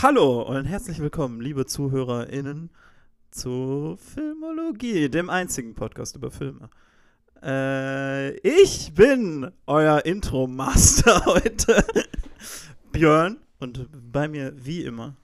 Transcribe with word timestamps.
Hallo 0.00 0.42
und 0.42 0.64
herzlich 0.64 1.00
willkommen, 1.00 1.40
liebe 1.40 1.66
ZuhörerInnen, 1.66 2.70
zu 3.32 3.98
Filmologie, 3.98 5.08
dem 5.08 5.28
einzigen 5.28 5.74
Podcast 5.74 6.14
über 6.14 6.30
Filme. 6.30 6.70
Äh, 7.42 8.36
ich 8.48 8.94
bin 8.94 9.50
euer 9.66 10.04
Intro-Master 10.04 11.24
heute, 11.26 11.84
Björn, 12.92 13.38
und 13.58 13.88
bei 14.12 14.28
mir 14.28 14.52
wie 14.54 14.84
immer 14.84 15.16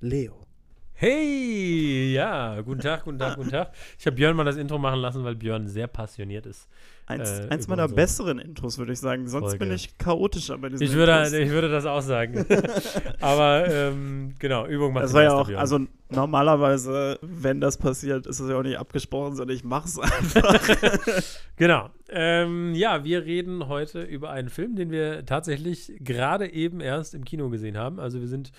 Leo. 0.00 0.46
Hey, 0.92 2.12
ja, 2.12 2.60
guten 2.60 2.82
Tag, 2.82 3.04
guten 3.04 3.18
Tag, 3.18 3.36
guten 3.36 3.50
Tag. 3.50 3.72
Ich 3.98 4.04
habe 4.04 4.16
Björn 4.16 4.36
mal 4.36 4.44
das 4.44 4.56
Intro 4.56 4.76
machen 4.76 5.00
lassen, 5.00 5.24
weil 5.24 5.36
Björn 5.36 5.68
sehr 5.68 5.86
passioniert 5.86 6.44
ist. 6.44 6.68
Eins, 7.08 7.30
Äh, 7.30 7.48
eins 7.50 7.68
meiner 7.68 7.84
unsere 7.84 7.96
besseren 8.00 8.38
Intros, 8.40 8.78
würde 8.78 8.92
ich 8.92 8.98
sagen. 8.98 9.28
Sonst 9.28 9.50
Folge. 9.50 9.58
bin 9.66 9.72
ich 9.74 9.96
chaotischer 9.96 10.58
bei 10.58 10.68
diesen 10.70 10.84
Ich 10.84 10.92
würde, 10.94 11.12
Intros. 11.12 11.32
ich 11.34 11.50
würde 11.50 11.68
das 11.70 11.86
auch 11.86 12.00
sagen. 12.02 12.44
Aber 13.20 13.64
ähm, 13.68 14.34
genau, 14.40 14.66
Übung 14.66 14.92
macht 14.92 15.04
Das 15.04 15.12
war 15.12 15.22
ja 15.22 15.32
auch, 15.34 15.46
Björn. 15.46 15.60
also 15.60 15.78
normalerweise, 16.10 17.18
wenn 17.22 17.60
das 17.60 17.78
passiert, 17.78 18.26
ist 18.26 18.40
es 18.40 18.50
ja 18.50 18.58
auch 18.58 18.62
nicht 18.62 18.78
abgesprochen, 18.78 19.36
sondern 19.36 19.56
ich 19.56 19.64
mach's 19.64 19.98
einfach. 19.98 20.60
Genau. 21.58 21.88
Ähm, 22.10 22.74
ja, 22.74 23.02
wir 23.02 23.24
reden 23.24 23.66
heute 23.68 24.02
über 24.02 24.28
einen 24.30 24.50
Film, 24.50 24.76
den 24.76 24.90
wir 24.90 25.24
tatsächlich 25.24 25.90
gerade 26.00 26.52
eben 26.52 26.80
erst 26.80 27.14
im 27.14 27.24
Kino 27.24 27.48
gesehen 27.48 27.78
haben. 27.78 27.98
Also 27.98 28.20
wir 28.20 28.28
sind 28.28 28.52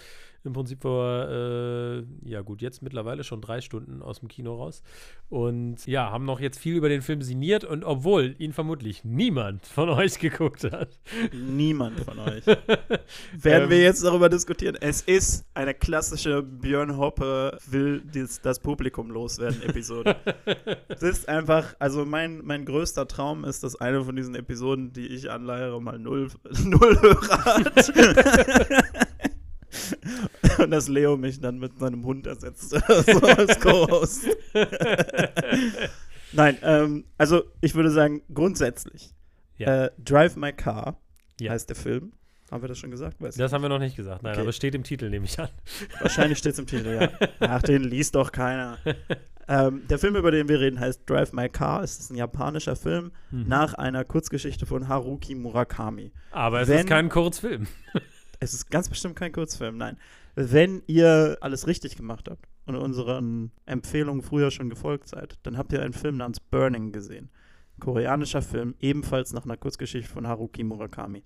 im 0.48 0.54
Prinzip 0.54 0.82
vor, 0.82 1.28
äh, 1.30 2.04
ja 2.24 2.42
gut, 2.42 2.62
jetzt 2.62 2.82
mittlerweile 2.82 3.24
schon 3.24 3.42
drei 3.42 3.62
Stunden 3.62 4.02
aus 4.02 4.20
dem 4.20 4.28
Kino 4.28 4.56
raus. 4.56 4.82
Und 5.30 5.86
ja, 5.86 6.10
haben 6.10 6.26
noch 6.26 6.40
jetzt 6.40 6.58
viel 6.58 6.76
über 6.76 6.90
den 6.90 7.02
Film 7.02 7.22
sinniert. 7.22 7.64
Und 7.64 7.84
obwohl 7.84 8.36
ihn 8.40 8.54
vermutlich 8.54 9.04
niemand 9.04 9.66
von 9.66 9.90
euch 9.90 10.20
geguckt 10.20 10.64
hat, 10.64 11.00
Niemand 11.34 12.00
von 12.00 12.20
euch. 12.20 12.46
Werden 13.34 13.64
Ähm. 13.64 13.70
wir 13.70 13.82
jetzt 13.82 14.04
darüber 14.04 14.30
diskutieren? 14.30 14.78
Es 14.80 15.02
ist 15.02 15.46
eine 15.53 15.73
klassische 15.73 16.42
Björn 16.42 16.98
Hoppe 16.98 17.58
will 17.68 18.02
dies, 18.02 18.42
das 18.42 18.59
Publikum 18.59 19.12
loswerden 19.12 19.62
Episode. 19.64 20.16
Es 20.90 21.03
ist 21.03 21.30
einfach, 21.30 21.75
also 21.80 22.06
mein, 22.06 22.42
mein 22.44 22.66
größter 22.66 23.08
Traum 23.08 23.44
ist, 23.44 23.64
dass 23.64 23.75
eine 23.75 24.03
von 24.03 24.16
diesen 24.16 24.36
Episoden, 24.36 24.94
die 24.94 25.08
ich 25.08 25.30
anleiere, 25.30 25.81
mal 25.81 26.00
null, 26.00 26.30
null 26.64 26.98
Hörer 27.02 27.45
hat. 27.45 27.88
Und 30.68 30.72
dass 30.72 30.88
Leo 30.88 31.18
mich 31.18 31.40
dann 31.42 31.60
mit 31.60 31.80
seinem 31.80 32.04
Hund 32.06 32.28
ersetzt 32.28 32.70
so 32.72 32.78
als 32.78 33.60
Co-Host. 33.60 34.28
Nein, 36.34 36.58
ähm, 36.62 37.06
also 37.18 37.44
ich 37.62 37.74
würde 37.76 37.90
sagen, 37.90 38.22
grundsätzlich. 38.34 39.14
Ja. 39.58 39.86
Äh, 39.86 39.92
Drive 39.98 40.36
My 40.36 40.54
Car 40.54 40.98
Ja. 41.40 41.52
heißt 41.52 41.70
der 41.70 41.76
Film. 41.76 42.14
Haben 42.52 42.62
wir 42.64 42.70
das 42.70 42.78
schon 42.78 42.92
gesagt? 42.92 43.20
Weiß 43.20 43.36
das 43.36 43.52
haben 43.52 43.62
wir 43.62 43.70
noch 43.70 43.80
nicht 43.80 43.96
gesagt. 43.98 44.24
Nein, 44.24 44.34
Okay. 44.34 44.42
aber 44.42 44.50
es 44.52 44.56
steht 44.56 44.74
im 44.76 44.84
Titel, 44.84 45.09
nehme 45.09 45.26
ich 45.26 45.38
an. 45.40 45.50
nicht. 45.66 46.02
Wahrscheinlich 46.02 46.38
steht 46.38 46.54
es 46.54 46.59
im 46.59 46.68
Titel, 46.68 46.88
ja. 47.02 47.09
Ach, 47.42 47.62
den 47.62 47.84
liest 47.84 48.16
doch 48.16 48.31
keiner. 48.31 48.78
ähm, 49.50 49.81
der 49.90 50.00
Film, 50.00 50.16
über 50.16 50.31
den 50.31 50.48
wir 50.48 50.59
reden, 50.59 50.80
heißt 50.80 51.02
Drive 51.09 51.34
My 51.34 51.50
Car. 51.50 51.84
Es 51.84 52.00
ist 52.00 52.12
ein 52.12 52.16
japanischer 52.16 52.76
Film 52.78 53.12
Mhm. 53.31 53.48
nach 53.48 53.74
einer 53.74 54.06
Kurzgeschichte 54.06 54.66
von 54.66 54.88
Haruki 54.88 55.36
Murakami. 55.36 56.12
Aber 56.31 56.62
es 56.62 56.68
Wenn- 56.70 56.80
ist 56.80 56.88
kein 56.88 57.09
Kurzfilm. 57.09 57.68
Es 58.40 58.54
ist 58.54 58.70
ganz 58.70 58.88
bestimmt 58.88 59.16
kein 59.16 59.31
Kurzfilm, 59.31 59.78
nein. 59.78 59.98
Wenn 60.40 60.84
ihr 60.86 61.36
alles 61.42 61.66
richtig 61.66 61.96
gemacht 61.96 62.30
habt 62.30 62.48
und 62.68 62.76
unseren 62.76 63.52
Empfehlungen 63.66 64.22
früher 64.22 64.52
schon 64.52 64.70
gefolgt 64.70 65.08
seid, 65.08 65.40
dann 65.42 65.58
habt 65.58 65.74
ihr 65.74 65.82
einen 65.82 65.94
Film 65.94 66.18
namens 66.18 66.40
Burning 66.40 66.92
gesehen. 66.92 67.32
Koreanischer 67.80 68.44
Film, 68.44 68.76
ebenfalls 68.80 69.34
nach 69.34 69.46
einer 69.46 69.58
Kurzgeschichte 69.58 70.08
von 70.08 70.28
Haruki 70.28 70.64
Murakami. 70.64 71.24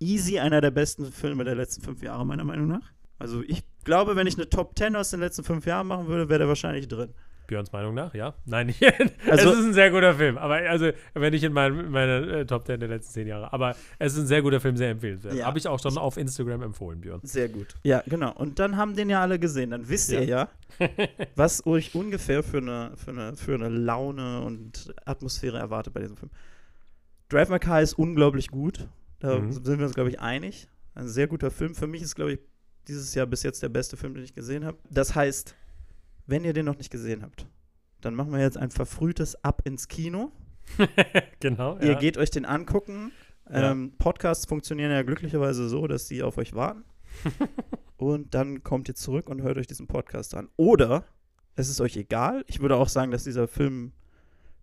Easy 0.00 0.38
einer 0.38 0.60
der 0.60 0.70
besten 0.70 1.10
Filme 1.10 1.44
der 1.44 1.54
letzten 1.54 1.80
fünf 1.80 2.02
Jahre, 2.02 2.26
meiner 2.26 2.44
Meinung 2.44 2.68
nach. 2.68 2.92
Also 3.18 3.42
ich 3.42 3.64
glaube, 3.84 4.16
wenn 4.16 4.26
ich 4.26 4.36
eine 4.36 4.50
Top 4.50 4.76
10 4.76 4.96
aus 4.96 5.08
den 5.08 5.20
letzten 5.20 5.42
fünf 5.42 5.64
Jahren 5.64 5.86
machen 5.86 6.06
würde, 6.06 6.28
wäre 6.28 6.40
der 6.40 6.48
wahrscheinlich 6.48 6.88
drin. 6.88 7.14
Björns 7.46 7.72
Meinung 7.72 7.94
nach, 7.94 8.14
ja? 8.14 8.34
Nein, 8.44 8.66
nicht. 8.68 8.82
Also- 9.30 9.50
es 9.52 9.58
ist 9.58 9.64
ein 9.66 9.74
sehr 9.74 9.90
guter 9.90 10.14
Film. 10.14 10.38
Aber 10.38 10.54
also, 10.56 10.90
wenn 11.14 11.32
nicht 11.32 11.44
in 11.44 11.52
mein, 11.52 11.90
meine 11.90 12.40
äh, 12.40 12.46
Top 12.46 12.66
10 12.66 12.80
der 12.80 12.88
letzten 12.88 13.12
zehn 13.12 13.26
Jahre. 13.28 13.52
Aber 13.52 13.74
es 13.98 14.12
ist 14.14 14.18
ein 14.20 14.26
sehr 14.26 14.42
guter 14.42 14.60
Film, 14.60 14.76
sehr 14.76 14.90
empfehlenswert. 14.90 15.34
Ja. 15.34 15.46
Habe 15.46 15.58
ich 15.58 15.66
auch 15.68 15.80
schon 15.80 15.96
auf 15.98 16.16
Instagram 16.16 16.62
empfohlen, 16.62 17.00
Björn. 17.00 17.20
Sehr 17.22 17.48
gut. 17.48 17.74
Ja, 17.82 18.02
genau. 18.06 18.32
Und 18.34 18.58
dann 18.58 18.76
haben 18.76 18.96
den 18.96 19.08
ja 19.10 19.20
alle 19.22 19.38
gesehen. 19.38 19.70
Dann 19.70 19.88
wisst 19.88 20.10
ihr 20.12 20.24
ja, 20.24 20.48
was 21.36 21.66
euch 21.66 21.94
ungefähr 21.94 22.42
für 22.42 22.58
eine, 22.58 22.92
für, 22.96 23.10
eine, 23.10 23.36
für 23.36 23.54
eine 23.54 23.68
Laune 23.68 24.42
und 24.42 24.94
Atmosphäre 25.04 25.58
erwartet 25.58 25.94
bei 25.94 26.00
diesem 26.00 26.16
Film. 26.16 26.30
Drive 27.28 27.48
My 27.48 27.58
Car 27.58 27.82
ist 27.82 27.94
unglaublich 27.94 28.48
gut. 28.48 28.86
Da 29.18 29.38
Mhm. 29.38 29.52
sind 29.52 29.78
wir 29.78 29.86
uns, 29.86 29.94
glaube 29.94 30.10
ich, 30.10 30.20
einig. 30.20 30.68
Ein 30.94 31.08
sehr 31.08 31.26
guter 31.26 31.50
Film. 31.50 31.74
Für 31.74 31.86
mich 31.86 32.02
ist, 32.02 32.14
glaube 32.14 32.32
ich, 32.34 32.38
dieses 32.88 33.14
Jahr 33.14 33.26
bis 33.26 33.42
jetzt 33.42 33.62
der 33.62 33.68
beste 33.68 33.96
Film, 33.96 34.14
den 34.14 34.22
ich 34.22 34.34
gesehen 34.34 34.64
habe. 34.64 34.78
Das 34.90 35.14
heißt, 35.14 35.54
wenn 36.26 36.44
ihr 36.44 36.52
den 36.52 36.66
noch 36.66 36.76
nicht 36.76 36.90
gesehen 36.90 37.22
habt, 37.22 37.46
dann 38.00 38.14
machen 38.14 38.32
wir 38.32 38.40
jetzt 38.40 38.58
ein 38.58 38.70
verfrühtes 38.70 39.42
Ab 39.44 39.62
ins 39.64 39.88
Kino. 39.88 40.32
genau. 41.40 41.78
Ihr 41.78 41.92
ja. 41.92 41.98
geht 41.98 42.18
euch 42.18 42.30
den 42.30 42.44
angucken. 42.44 43.12
Ja. 43.48 43.70
Ähm, 43.70 43.92
Podcasts 43.98 44.46
funktionieren 44.46 44.90
ja 44.90 45.02
glücklicherweise 45.02 45.68
so, 45.68 45.86
dass 45.86 46.06
die 46.06 46.22
auf 46.22 46.38
euch 46.38 46.54
warten. 46.54 46.84
und 47.96 48.34
dann 48.34 48.62
kommt 48.62 48.88
ihr 48.88 48.94
zurück 48.94 49.28
und 49.28 49.42
hört 49.42 49.58
euch 49.58 49.66
diesen 49.66 49.86
Podcast 49.86 50.34
an. 50.34 50.48
Oder 50.56 51.04
es 51.54 51.68
ist 51.68 51.80
euch 51.80 51.96
egal. 51.96 52.44
Ich 52.48 52.60
würde 52.60 52.76
auch 52.76 52.88
sagen, 52.88 53.10
dass 53.10 53.24
dieser 53.24 53.48
Film 53.48 53.92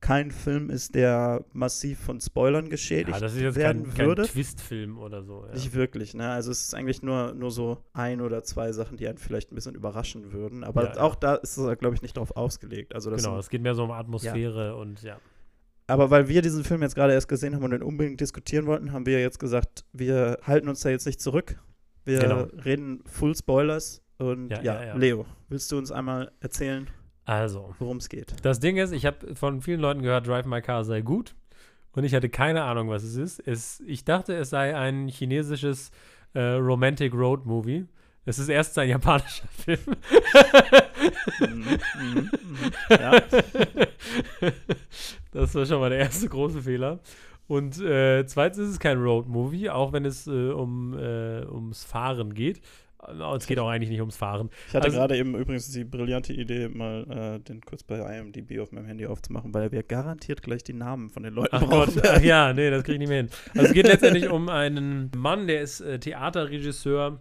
kein 0.04 0.32
Film 0.32 0.70
ist, 0.70 0.96
der 0.96 1.46
massiv 1.54 1.98
von 1.98 2.20
Spoilern 2.20 2.70
geschädigt 2.70 3.16
ja, 3.16 3.20
das 3.22 3.36
ist 3.36 3.42
jetzt 3.42 3.56
werden 3.56 3.84
kein, 3.86 3.94
kein 3.94 4.08
würde. 4.08 4.24
Twist-Film 4.24 4.98
oder 5.00 5.24
so. 5.24 5.46
Ja. 5.48 5.54
Nicht 5.54 5.74
wirklich, 5.74 6.14
ne? 6.14 6.30
Also 6.30 6.52
es 6.52 6.62
ist 6.66 6.76
eigentlich 6.76 7.02
nur, 7.02 7.34
nur 7.34 7.52
so 7.52 7.78
ein 7.94 8.20
oder 8.20 8.44
zwei 8.44 8.74
Sachen, 8.74 8.98
die 8.98 9.08
einen 9.08 9.18
vielleicht 9.18 9.54
ein 9.54 9.56
bisschen 9.56 9.76
überraschen 9.76 10.34
würden. 10.34 10.66
Aber 10.66 10.84
Ja, 10.90 10.96
ja. 10.96 11.02
auch 11.02 11.16
da 11.16 11.36
ist 11.36 11.56
es, 11.56 11.80
glaube 11.80 11.96
ich, 11.96 12.02
nicht 12.02 12.18
drauf 12.18 12.36
ausgelegt. 12.36 12.94
Also 12.94 13.12
genau, 13.12 13.22
sind 13.22 13.40
es 13.40 13.50
geht 13.50 13.62
mehr 13.62 13.76
so 13.76 13.86
um 13.86 13.92
Atmosphäre 13.92 14.76
und 14.76 15.02
ja. 15.04 15.18
Aber 15.88 16.10
weil 16.12 16.28
wir 16.28 16.42
diesen 16.42 16.66
Film 16.66 16.82
jetzt 16.82 16.96
gerade 16.96 17.14
erst 17.14 17.30
gesehen 17.30 17.56
haben 17.56 17.64
und 17.64 17.72
den 17.72 17.82
unbedingt 17.82 18.20
diskutieren 18.20 18.66
wollten, 18.66 18.92
haben 18.92 19.06
wir 19.06 19.22
jetzt 19.22 19.40
gesagt, 19.40 19.86
wir 19.94 20.38
halten 20.44 20.68
uns 20.68 20.82
da 20.82 20.90
jetzt 20.90 21.06
nicht 21.06 21.22
zurück. 21.22 21.58
Wir 22.04 22.20
Genau. 22.20 22.42
reden 22.66 23.04
Full 23.06 23.36
Spoilers. 23.38 24.02
Und 24.18 24.50
ja, 24.50 24.62
Ja, 24.62 24.74
ja, 24.82 24.86
ja. 24.88 24.96
Leo, 24.98 25.26
willst 25.48 25.72
du 25.72 25.78
uns 25.78 25.94
einmal 25.94 26.30
erzählen, 26.42 26.88
Also, 27.26 27.74
worum 27.80 27.98
es 27.98 28.10
geht? 28.10 28.36
das 28.44 28.60
Ding 28.60 28.78
ist, 28.78 28.92
ich 28.92 29.06
habe 29.06 29.36
von 29.36 29.62
vielen 29.62 29.80
Leuten 29.80 30.02
gehört, 30.02 30.28
Drive 30.28 30.46
My 30.46 30.62
Car 30.62 30.84
sei 30.84 31.02
gut. 31.02 31.36
Und 31.96 32.04
ich 32.04 32.16
hatte 32.16 32.28
keine 32.28 32.64
Ahnung, 32.64 32.90
was 32.90 33.04
es 33.04 33.16
ist. 33.16 33.40
Es, 33.48 33.82
ich 33.86 34.04
dachte, 34.04 34.36
es 34.36 34.50
sei 34.50 34.76
ein 34.76 35.08
chinesisches 35.08 35.92
äh, 36.34 36.42
Romantic 36.42 37.14
Road 37.14 37.46
Movie. 37.46 37.86
Es 38.26 38.40
ist 38.40 38.50
erst 38.50 38.78
ein 38.80 38.90
japanischer 38.90 39.48
Film. 39.48 39.80
Mhm, 41.40 41.80
mhm, 42.00 42.32
mhm. 42.32 42.72
ja. 42.90 43.22
Das 45.32 45.56
war 45.56 45.66
schon 45.66 45.80
mal 45.80 45.90
der 45.90 46.00
erste 46.00 46.30
große 46.30 46.62
Fehler. 46.62 47.00
Und 47.48 47.82
äh, 47.82 48.26
zweitens 48.26 48.60
ist 48.60 48.70
es 48.70 48.80
kein 48.80 49.00
Road-Movie, 49.00 49.70
auch 49.70 49.92
wenn 49.92 50.06
es 50.06 50.28
äh, 50.28 50.52
um, 50.52 50.98
äh, 50.98 51.44
ums 51.46 51.84
Fahren 51.84 52.34
geht. 52.34 52.62
Es 53.36 53.48
geht 53.48 53.60
auch 53.60 53.68
eigentlich 53.70 53.90
nicht 53.90 54.00
ums 54.00 54.16
Fahren. 54.16 54.50
Ich 54.68 54.74
hatte 54.76 54.86
Also- 54.86 54.98
gerade 54.98 55.18
eben 55.18 55.36
übrigens 55.36 55.70
die 55.72 55.84
brillante 55.84 56.34
Idee, 56.34 56.70
mal 56.70 57.06
äh, 57.10 57.40
den 57.40 57.62
kurz 57.62 57.84
bei 57.84 57.98
IMDb 58.18 58.60
auf 58.60 58.72
meinem 58.72 58.86
Handy 58.86 59.06
aufzumachen, 59.06 59.54
weil 59.54 59.72
wir 59.72 59.84
garantiert 59.84 60.42
gleich 60.42 60.64
die 60.64 60.74
Namen 60.74 61.10
von 61.10 61.24
den 61.24 61.34
Leuten 61.34 61.56
Ach 61.56 61.64
brauchen. 61.64 61.94
Gott, 61.96 62.04
ach 62.08 62.22
ja, 62.22 62.54
nee, 62.54 62.70
das 62.70 62.84
kriege 62.84 62.94
ich 62.96 63.00
nicht 63.00 63.10
mehr 63.10 63.18
hin. 63.18 63.30
Also 63.56 63.68
es 63.68 63.74
geht 63.74 63.88
letztendlich 63.88 64.30
um 64.30 64.50
einen 64.50 65.12
Mann, 65.16 65.48
der 65.48 65.62
ist 65.62 65.82
äh, 65.82 66.00
Theaterregisseur 66.00 67.20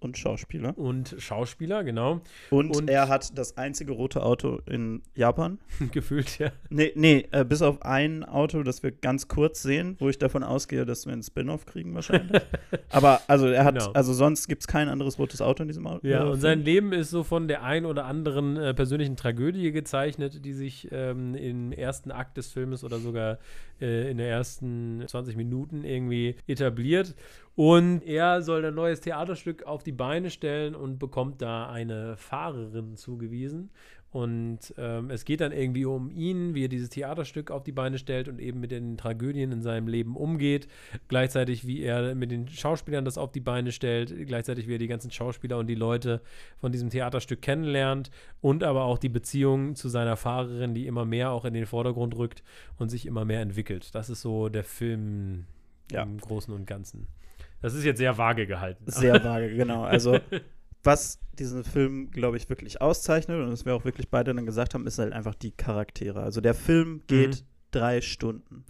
Und 0.00 0.18
Schauspieler. 0.18 0.76
und 0.76 1.14
Schauspieler, 1.18 1.82
genau. 1.82 2.20
Und, 2.50 2.76
Und- 2.76 2.90
er 2.90 3.08
hat 3.08 3.38
das 3.38 3.56
einzige 3.56 3.92
rote 3.92 4.22
Auto 4.22 4.60
in 4.66 5.02
Japan. 5.14 5.58
Gefühlt, 5.92 6.38
ja. 6.38 6.50
Nee, 6.68 6.92
nee, 6.94 7.26
äh, 7.32 7.44
bis 7.44 7.62
auf 7.62 7.80
ein 7.82 8.22
Auto, 8.22 8.62
das 8.62 8.82
wir 8.82 8.90
ganz 8.92 9.28
kurz 9.28 9.62
sehen, 9.62 9.96
wo 10.00 10.08
ich 10.10 10.18
davon 10.18 10.42
ausgehe, 10.42 10.84
dass 10.84 11.06
wir 11.06 11.12
einen 11.14 11.22
Spin-off 11.22 11.64
kriegen 11.64 11.94
wahrscheinlich. 11.94 12.42
Aber 12.90 13.22
also 13.28 13.46
er 13.46 13.64
hat, 13.64 13.74
Genau. 13.78 13.92
also 13.92 14.12
sonst 14.12 14.46
gibt 14.46 14.60
es 14.62 14.66
kein 14.66 14.88
anderes 14.88 15.18
rotes 15.18 15.40
Auto 15.40 15.62
in 15.62 15.68
diesem 15.68 15.86
Auto. 15.86 16.06
Ja, 16.06 16.18
äh, 16.18 16.22
und 16.24 16.30
Film. 16.32 16.40
sein 16.40 16.60
Leben 16.64 16.92
ist 16.92 17.08
so 17.10 17.22
von 17.22 17.48
der 17.48 17.62
ein 17.62 17.86
oder 17.86 18.04
anderen 18.04 18.56
äh, 18.58 18.74
persönlichen 18.74 19.16
Tragödie 19.16 19.72
gezeichnet, 19.72 20.44
die 20.44 20.52
sich 20.52 20.88
ähm, 20.92 21.34
im 21.34 21.72
ersten 21.72 22.10
Akt 22.10 22.36
des 22.36 22.48
Filmes 22.52 22.84
oder 22.84 22.98
sogar 22.98 23.38
äh, 23.80 24.10
in 24.10 24.18
den 24.18 24.26
ersten 24.26 25.02
20 25.06 25.36
Minuten 25.36 25.82
irgendwie 25.84 26.36
etabliert. 26.46 27.14
Und 27.56 28.02
er 28.02 28.42
soll 28.42 28.64
ein 28.64 28.74
neues 28.74 29.00
Theaterstück 29.00 29.62
auf 29.64 29.82
die 29.82 29.92
Beine 29.92 30.30
stellen 30.30 30.74
und 30.74 30.98
bekommt 30.98 31.40
da 31.40 31.68
eine 31.70 32.16
Fahrerin 32.16 32.96
zugewiesen. 32.96 33.70
Und 34.10 34.72
ähm, 34.78 35.10
es 35.10 35.24
geht 35.24 35.40
dann 35.40 35.50
irgendwie 35.50 35.84
um 35.84 36.08
ihn, 36.08 36.54
wie 36.54 36.66
er 36.66 36.68
dieses 36.68 36.88
Theaterstück 36.90 37.50
auf 37.50 37.64
die 37.64 37.72
Beine 37.72 37.98
stellt 37.98 38.28
und 38.28 38.38
eben 38.38 38.60
mit 38.60 38.70
den 38.70 38.96
Tragödien 38.96 39.50
in 39.50 39.60
seinem 39.60 39.88
Leben 39.88 40.14
umgeht. 40.16 40.68
Gleichzeitig, 41.08 41.66
wie 41.66 41.82
er 41.82 42.14
mit 42.14 42.30
den 42.30 42.46
Schauspielern 42.46 43.04
das 43.04 43.18
auf 43.18 43.32
die 43.32 43.40
Beine 43.40 43.72
stellt. 43.72 44.14
Gleichzeitig, 44.28 44.68
wie 44.68 44.74
er 44.76 44.78
die 44.78 44.86
ganzen 44.86 45.10
Schauspieler 45.10 45.58
und 45.58 45.66
die 45.66 45.74
Leute 45.74 46.20
von 46.58 46.70
diesem 46.70 46.90
Theaterstück 46.90 47.42
kennenlernt. 47.42 48.12
Und 48.40 48.62
aber 48.62 48.84
auch 48.84 48.98
die 48.98 49.08
Beziehung 49.08 49.74
zu 49.74 49.88
seiner 49.88 50.16
Fahrerin, 50.16 50.74
die 50.74 50.86
immer 50.86 51.04
mehr 51.04 51.32
auch 51.32 51.44
in 51.44 51.54
den 51.54 51.66
Vordergrund 51.66 52.16
rückt 52.16 52.44
und 52.78 52.90
sich 52.90 53.06
immer 53.06 53.24
mehr 53.24 53.40
entwickelt. 53.40 53.96
Das 53.96 54.10
ist 54.10 54.22
so 54.22 54.48
der 54.48 54.64
Film 54.64 55.46
Ja. 55.90 56.04
im 56.04 56.18
Großen 56.18 56.54
und 56.54 56.66
Ganzen. 56.68 57.08
Das 57.60 57.74
ist 57.74 57.84
jetzt 57.84 57.98
sehr 57.98 58.16
vage 58.18 58.46
gehalten. 58.46 58.84
Sehr 58.86 59.14
vage, 59.24 59.54
genau. 59.56 59.82
Also 59.84 60.18
was 60.82 61.18
diesen 61.38 61.64
Film, 61.64 62.10
glaube 62.10 62.36
ich, 62.36 62.48
wirklich 62.48 62.80
auszeichnet 62.80 63.40
und 63.40 63.50
was 63.50 63.64
wir 63.64 63.74
auch 63.74 63.84
wirklich 63.84 64.10
beide 64.10 64.34
dann 64.34 64.44
gesagt 64.46 64.74
haben, 64.74 64.86
ist 64.86 64.98
halt 64.98 65.12
einfach 65.12 65.34
die 65.34 65.50
Charaktere. 65.50 66.22
Also 66.22 66.40
der 66.40 66.54
Film 66.54 67.02
geht 67.06 67.36
Mhm. 67.42 67.46
drei 67.70 68.00
Stunden. 68.02 68.64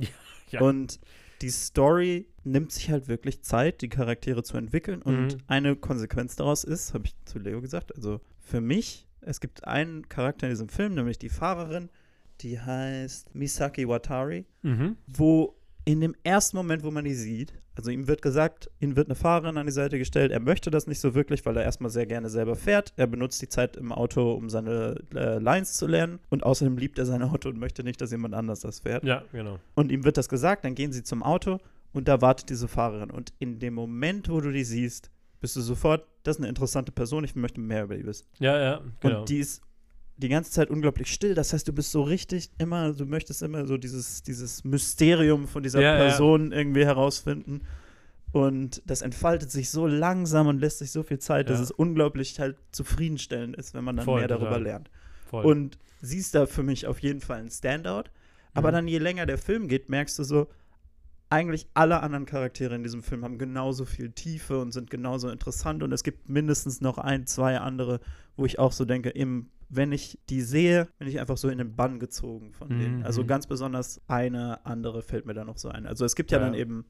Ja. 0.51 0.61
Und 0.61 1.01
die 1.43 1.51
Story 1.51 2.29
nimmt 2.45 2.71
sich 2.73 2.91
halt 2.91 3.09
wirklich 3.09 3.43
Zeit, 3.43 3.81
die 3.83 3.89
Charaktere 3.89 4.43
zu 4.45 4.57
entwickeln. 4.57 5.03
Und 5.03 5.35
Mhm. 5.35 5.39
eine 5.49 5.77
Konsequenz 5.77 6.37
daraus 6.37 6.63
ist, 6.65 6.95
habe 6.95 7.07
ich 7.07 7.15
zu 7.25 7.39
Leo 7.39 7.61
gesagt, 7.61 7.95
also 7.97 8.21
für 8.39 8.61
mich, 8.61 9.09
es 9.21 9.41
gibt 9.41 9.67
einen 9.67 10.09
Charakter 10.09 10.47
in 10.47 10.53
diesem 10.53 10.69
Film, 10.69 10.95
nämlich 10.95 11.19
die 11.19 11.29
Fahrerin, 11.31 11.91
die 12.41 12.61
heißt 12.61 13.35
Misaki 13.35 13.89
Watari, 13.89 14.47
Mhm. 14.63 14.97
wo 15.07 15.57
in 15.85 16.01
dem 16.01 16.15
ersten 16.23 16.57
Moment, 16.57 16.83
wo 16.83 16.91
man 16.91 17.05
die 17.05 17.15
sieht, 17.15 17.53
also 17.77 17.91
ihm 17.91 18.07
wird 18.07 18.23
gesagt, 18.23 18.71
ihm 18.79 18.97
wird 18.97 19.09
eine 19.09 19.15
Fahrerin 19.15 19.59
an 19.59 19.67
die 19.67 19.73
Seite 19.73 19.99
gestellt, 19.99 20.31
er 20.31 20.41
möchte 20.41 20.71
das 20.71 20.87
nicht 20.87 21.01
so 21.01 21.15
wirklich, 21.15 21.45
weil 21.45 21.57
er 21.57 21.65
erstmal 21.65 21.91
sehr 21.91 22.07
gerne 22.07 22.31
selber 22.31 22.55
fährt. 22.55 22.93
Er 22.97 23.07
benutzt 23.07 23.43
die 23.43 23.49
Zeit 23.49 23.77
im 23.77 23.93
Auto, 23.93 24.33
um 24.33 24.49
seine 24.49 24.97
äh, 25.15 25.39
Lines 25.39 25.75
zu 25.75 25.87
lernen 25.87 26.21
und 26.31 26.45
außerdem 26.45 26.79
liebt 26.79 26.99
er 26.99 27.07
sein 27.07 27.23
Auto 27.23 27.49
und 27.49 27.59
möchte 27.59 27.83
nicht, 27.83 28.01
dass 28.01 28.13
jemand 28.13 28.35
anders 28.35 28.61
das 28.61 28.81
fährt. 28.81 29.05
Ja, 29.05 29.25
genau. 29.33 29.59
Und 29.75 29.91
ihm 29.91 30.05
wird 30.05 30.17
das 30.17 30.29
gesagt, 30.29 30.65
dann 30.65 30.75
gehen 30.75 30.93
sie 30.93 31.03
zum 31.03 31.23
Auto 31.23 31.59
und 31.93 32.09
da 32.09 32.21
wartet 32.21 32.51
diese 32.51 32.69
Fahrerin. 32.69 33.11
Und 33.11 33.33
in 33.39 33.59
dem 33.59 33.75
Moment, 33.75 34.29
wo 34.29 34.41
du 34.41 34.53
die 34.53 34.65
siehst, 34.65 35.11
bist 35.41 35.57
du 35.57 35.61
sofort, 35.61 36.07
das 36.23 36.37
ist 36.37 36.41
eine 36.41 36.49
interessante 36.49 36.93
Person, 36.93 37.25
ich 37.25 37.35
möchte 37.35 37.61
mehr 37.61 37.85
über 37.85 37.97
die 37.97 38.07
wissen. 38.07 38.27
Ja, 38.39 38.59
ja, 38.59 38.81
genau. 39.01 39.21
Und 39.21 39.29
die 39.29 39.39
ist 39.39 39.63
die 40.17 40.29
ganze 40.29 40.51
Zeit 40.53 40.71
unglaublich 40.71 41.13
still. 41.13 41.35
Das 41.35 41.53
heißt, 41.53 41.67
du 41.67 41.73
bist 41.73 41.91
so 41.91 42.03
richtig 42.03 42.51
immer, 42.59 42.93
du 42.93 43.05
möchtest 43.07 43.43
immer 43.43 43.67
so 43.67 43.77
dieses, 43.77 44.23
dieses 44.23 44.63
Mysterium 44.65 45.49
von 45.49 45.63
dieser 45.63 45.81
Ja, 45.81 45.93
ja. 45.93 45.97
Person 45.97 46.53
irgendwie 46.53 46.85
herausfinden. 46.85 47.63
Und 48.33 48.83
das 48.87 49.03
entfaltet 49.03 49.51
sich 49.51 49.71
so 49.71 49.87
langsam 49.87 50.49
und 50.49 50.59
lässt 50.61 50.79
sich 50.79 50.91
so 50.91 51.03
viel 51.05 51.19
Zeit, 51.21 51.49
dass 51.51 51.59
Ja. 51.59 51.65
es 51.65 51.71
unglaublich 51.71 52.39
halt 52.41 52.57
zufriedenstellend 52.73 53.57
ist, 53.57 53.75
wenn 53.75 53.85
man 53.85 53.97
dann 53.97 54.05
Voll, 54.05 54.21
mehr 54.21 54.29
darüber 54.29 54.47
total. 54.51 54.63
lernt. 54.63 54.91
Voll. 55.27 55.45
Und 55.45 55.79
sie 56.01 56.19
ist 56.19 56.35
da 56.35 56.47
für 56.47 56.63
mich 56.63 56.87
auf 56.87 56.99
jeden 57.01 57.21
Fall 57.21 57.39
ein 57.41 57.51
Standout. 57.51 58.05
Aber 58.55 58.69
Mhm. 58.71 58.75
dann, 58.75 58.89
je 58.89 58.99
länger 58.99 59.27
der 59.27 59.39
Film 59.39 59.69
geht, 59.69 59.89
merkst 59.89 60.19
du 60.19 60.25
so, 60.25 60.49
eigentlich 61.31 61.67
alle 61.75 62.01
anderen 62.01 62.27
Charaktere 62.27 62.75
in 62.77 62.83
diesem 62.85 63.03
Film 63.03 63.25
haben 63.25 63.39
genauso 63.39 63.85
viel 63.85 64.11
Tiefe 64.11 64.59
und 64.61 64.73
sind 64.73 64.91
genauso 64.91 65.29
interessant. 65.31 65.83
Und 65.83 65.91
es 65.93 66.05
gibt 66.05 66.29
mindestens 66.29 66.81
noch 66.81 66.99
ein, 66.99 67.27
zwei 67.27 67.59
andere, 67.59 68.01
wo 68.37 68.45
ich 68.45 68.59
auch 68.59 68.73
so 68.73 68.85
denke, 68.85 69.09
im, 69.11 69.49
wenn 69.69 69.93
ich 69.93 70.19
die 70.29 70.41
sehe, 70.43 70.89
bin 70.99 71.09
ich 71.09 71.21
einfach 71.21 71.37
so 71.37 71.49
in 71.49 71.59
den 71.59 71.75
Bann 71.77 71.99
gezogen 71.99 72.53
von 72.53 72.69
denen. 72.69 73.03
Also 73.05 73.23
Mhm. 73.23 73.27
ganz 73.27 73.47
besonders 73.47 74.01
eine 74.09 74.65
andere 74.67 75.03
fällt 75.03 75.27
mir 75.27 75.35
da 75.35 75.45
noch 75.45 75.59
so 75.59 75.69
ein. 75.69 75.87
Also 75.87 76.05
es 76.05 76.15
gibt 76.17 76.31
ja, 76.31 76.39
Ja. 76.39 76.45
dann 76.45 76.55
eben 76.55 76.85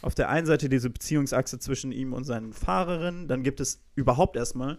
auf 0.00 0.14
der 0.14 0.28
einen 0.28 0.46
Seite 0.46 0.68
diese 0.68 0.90
Beziehungsachse 0.90 1.58
zwischen 1.58 1.90
ihm 1.92 2.12
und 2.12 2.24
seinen 2.24 2.52
Fahrerinnen. 2.52 3.26
Dann 3.28 3.42
gibt 3.42 3.60
es 3.60 3.82
überhaupt 3.94 4.36
erstmal 4.36 4.78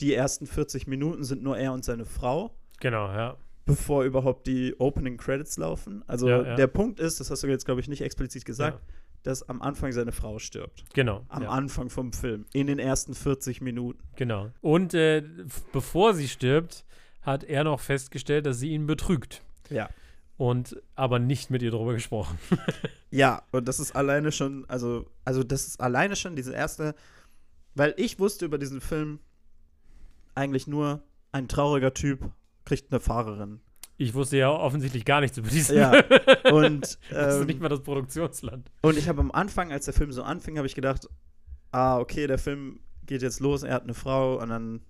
die 0.00 0.12
ersten 0.14 0.46
40 0.46 0.86
Minuten 0.86 1.24
sind 1.24 1.42
nur 1.42 1.56
er 1.56 1.72
und 1.72 1.84
seine 1.84 2.04
Frau 2.04 2.54
genau, 2.80 3.06
ja. 3.06 3.36
bevor 3.64 4.02
überhaupt 4.04 4.46
die 4.46 4.74
Opening 4.78 5.16
Credits 5.16 5.56
laufen. 5.56 6.02
Also 6.08 6.28
Ja, 6.28 6.42
ja. 6.42 6.54
der 6.56 6.66
Punkt 6.66 6.98
ist, 7.00 7.20
das 7.20 7.30
hast 7.30 7.42
du 7.44 7.46
jetzt, 7.46 7.64
glaube 7.64 7.80
ich, 7.80 7.88
nicht 7.88 8.02
explizit 8.02 8.44
gesagt, 8.44 8.80
Ja. 8.80 8.94
Dass 9.24 9.48
am 9.48 9.60
Anfang 9.60 9.90
seine 9.92 10.12
Frau 10.12 10.38
stirbt. 10.38 10.84
Genau. 10.94 11.24
Am 11.28 11.42
ja. 11.42 11.48
Anfang 11.48 11.90
vom 11.90 12.12
Film. 12.12 12.46
In 12.52 12.68
den 12.68 12.78
ersten 12.78 13.14
40 13.14 13.60
Minuten. 13.60 14.00
Genau. 14.16 14.50
Und 14.60 14.94
äh, 14.94 15.24
bevor 15.72 16.14
sie 16.14 16.28
stirbt, 16.28 16.84
hat 17.22 17.42
er 17.42 17.64
noch 17.64 17.80
festgestellt, 17.80 18.46
dass 18.46 18.58
sie 18.58 18.70
ihn 18.70 18.86
betrügt. 18.86 19.42
Ja. 19.70 19.88
Und 20.36 20.80
aber 20.94 21.18
nicht 21.18 21.50
mit 21.50 21.62
ihr 21.62 21.70
darüber 21.70 21.94
gesprochen. 21.94 22.38
Ja, 23.10 23.44
und 23.52 23.68
das 23.68 23.78
ist 23.78 23.94
alleine 23.94 24.32
schon, 24.32 24.68
also, 24.68 25.08
also 25.24 25.44
das 25.44 25.68
ist 25.68 25.80
alleine 25.80 26.16
schon 26.16 26.34
diese 26.34 26.52
erste, 26.52 26.96
weil 27.76 27.94
ich 27.96 28.18
wusste 28.18 28.44
über 28.44 28.58
diesen 28.58 28.80
Film 28.80 29.20
eigentlich 30.34 30.66
nur, 30.66 31.04
ein 31.30 31.46
trauriger 31.46 31.94
Typ 31.94 32.32
kriegt 32.64 32.90
eine 32.90 32.98
Fahrerin. 32.98 33.60
Ich 33.96 34.14
wusste 34.14 34.36
ja 34.36 34.50
offensichtlich 34.50 35.04
gar 35.04 35.20
nichts 35.20 35.38
über 35.38 35.48
diesen 35.48 35.76
Ja. 35.78 35.92
Und, 36.50 36.98
das 37.10 37.34
ist 37.36 37.40
ähm, 37.40 37.46
nicht 37.46 37.60
mal 37.60 37.68
das 37.68 37.80
Produktionsland. 37.82 38.70
Und 38.82 38.98
ich 38.98 39.08
habe 39.08 39.20
am 39.20 39.30
Anfang, 39.30 39.70
als 39.72 39.84
der 39.84 39.94
Film 39.94 40.10
so 40.12 40.22
anfing, 40.22 40.56
habe 40.56 40.66
ich 40.66 40.74
gedacht, 40.74 41.08
ah, 41.70 41.98
okay, 41.98 42.26
der 42.26 42.38
Film 42.38 42.80
geht 43.06 43.22
jetzt 43.22 43.40
los, 43.40 43.62
er 43.62 43.74
hat 43.74 43.84
eine 43.84 43.94
Frau 43.94 44.40
und 44.40 44.48
dann 44.48 44.80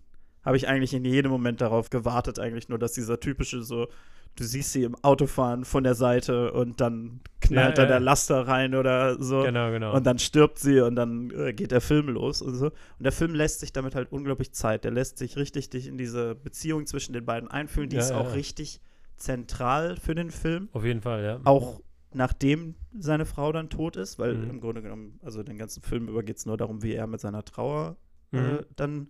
habe 0.43 0.57
ich 0.57 0.69
eigentlich 0.69 0.95
in 0.95 1.05
jedem 1.05 1.31
Moment 1.31 1.61
darauf 1.61 1.91
gewartet, 1.91 2.39
eigentlich 2.39 2.69
nur, 2.69 2.79
dass 2.79 2.93
dieser 2.93 3.19
typische 3.19 3.63
so, 3.63 3.89
du 4.37 4.45
siehst 4.45 4.73
sie 4.73 4.85
im 4.85 4.95
Auto 5.03 5.27
fahren 5.27 5.65
von 5.65 5.85
der 5.85 5.95
Seite 5.95 6.53
und 6.53 6.81
dann 6.81 7.21
knallt 7.41 7.71
Ja, 7.71 7.75
da 7.75 7.83
ja. 7.83 7.89
der 7.89 8.01
Laster 8.01 8.47
rein 8.47 8.75
oder 8.75 9.21
so. 9.23 9.43
Genau, 9.43 9.71
genau. 9.71 9.95
Und 9.95 10.07
dann 10.07 10.19
stirbt 10.19 10.59
sie 10.59 10.81
und 10.81 10.97
dann 10.97 11.31
äh, 11.31 11.53
geht 11.53 11.71
der 11.73 11.81
Film 11.81 12.09
los 12.09 12.43
und 12.43 12.55
so. 12.57 12.67
Und 12.67 12.75
der 13.01 13.13
Film 13.13 13.35
lässt 13.35 13.61
sich 13.61 13.73
damit 13.73 13.95
halt 13.95 14.13
unglaublich 14.13 14.53
Zeit. 14.53 14.85
Der 14.85 14.91
lässt 14.91 15.19
sich 15.19 15.37
richtig 15.37 15.71
dich 15.71 15.87
in 15.87 15.97
diese 15.99 16.35
Beziehung 16.35 16.87
zwischen 16.87 17.13
den 17.13 17.25
beiden 17.25 17.51
einfühlen. 17.51 17.89
Die 17.89 17.97
Ja, 17.97 18.03
ist 18.03 18.13
auch 18.13 18.35
richtig 18.35 18.81
zentral 19.17 19.97
für 19.97 20.15
den 20.15 20.31
Film 20.31 20.69
Auf 20.73 20.85
jeden 20.85 21.01
Fall, 21.01 21.23
ja. 21.25 21.41
auch 21.45 21.81
nachdem 22.13 22.75
seine 22.97 23.27
Frau 23.27 23.51
dann 23.53 23.71
tot 23.71 23.97
ist, 23.97 24.19
weil 24.19 24.35
Mhm. 24.35 24.51
im 24.51 24.61
Grunde 24.61 24.83
genommen, 24.83 25.19
also 25.23 25.43
den 25.43 25.59
ganzen 25.59 25.83
Film 25.83 26.09
über 26.09 26.23
geht 26.23 26.37
es 26.37 26.47
nur 26.47 26.57
darum, 26.57 26.83
wie 26.83 26.93
er 26.95 27.07
mit 27.07 27.21
seiner 27.21 27.45
Trauer 27.45 27.97
Mhm. 28.33 28.39
äh, 28.39 28.63
dann 28.77 29.09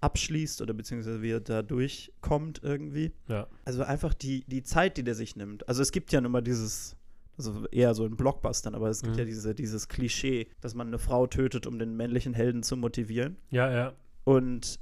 abschließt 0.00 0.62
oder 0.62 0.74
beziehungsweise 0.74 1.22
wie 1.22 1.30
er 1.32 1.40
da 1.40 1.62
durchkommt 1.62 2.60
irgendwie. 2.62 3.12
Ja. 3.28 3.48
Also 3.64 3.82
einfach 3.82 4.14
die, 4.14 4.44
die 4.46 4.62
Zeit, 4.62 4.96
die 4.96 5.02
der 5.04 5.14
sich 5.14 5.34
nimmt. 5.36 5.68
Also 5.68 5.82
es 5.82 5.90
gibt 5.90 6.12
ja 6.12 6.20
nun 6.20 6.30
mal 6.32 6.40
dieses, 6.42 6.96
also 7.36 7.66
eher 7.72 7.94
so 7.94 8.06
in 8.06 8.16
Blockbustern, 8.16 8.74
aber 8.74 8.88
es 8.90 9.02
gibt 9.02 9.14
Mhm. 9.14 9.18
ja 9.20 9.24
diese, 9.24 9.54
dieses 9.54 9.88
Klischee, 9.88 10.48
dass 10.60 10.74
man 10.74 10.86
eine 10.88 10.98
Frau 10.98 11.26
tötet, 11.26 11.66
um 11.66 11.78
den 11.78 11.96
männlichen 11.96 12.32
Helden 12.34 12.62
zu 12.62 12.76
motivieren. 12.76 13.36
Ja, 13.50 13.70
ja. 13.72 13.92
Und 14.24 14.78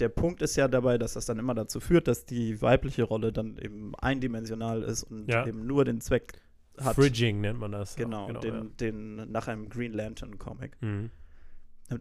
der 0.00 0.08
Punkt 0.08 0.42
ist 0.42 0.56
ja 0.56 0.66
dabei, 0.68 0.98
dass 0.98 1.12
das 1.14 1.26
dann 1.26 1.38
immer 1.38 1.54
dazu 1.54 1.80
führt, 1.80 2.08
dass 2.08 2.24
die 2.26 2.60
weibliche 2.62 3.02
Rolle 3.04 3.32
dann 3.32 3.58
eben 3.58 3.94
eindimensional 3.96 4.82
ist 4.82 5.04
und 5.04 5.28
Ja. 5.30 5.46
eben 5.46 5.66
nur 5.66 5.84
den 5.84 6.00
Zweck 6.00 6.40
hat. 6.78 6.94
Fridging 6.96 7.40
nennt 7.40 7.58
man 7.60 7.72
das. 7.72 7.94
Genau, 7.96 8.30
auch, 8.30 8.40
den, 8.40 8.76
den 8.78 9.30
nach 9.30 9.48
einem 9.48 9.68
Green 9.68 9.92
Lantern 9.92 10.38
Comic. 10.38 10.76
ja. 10.80 10.88
Mhm. 10.88 11.10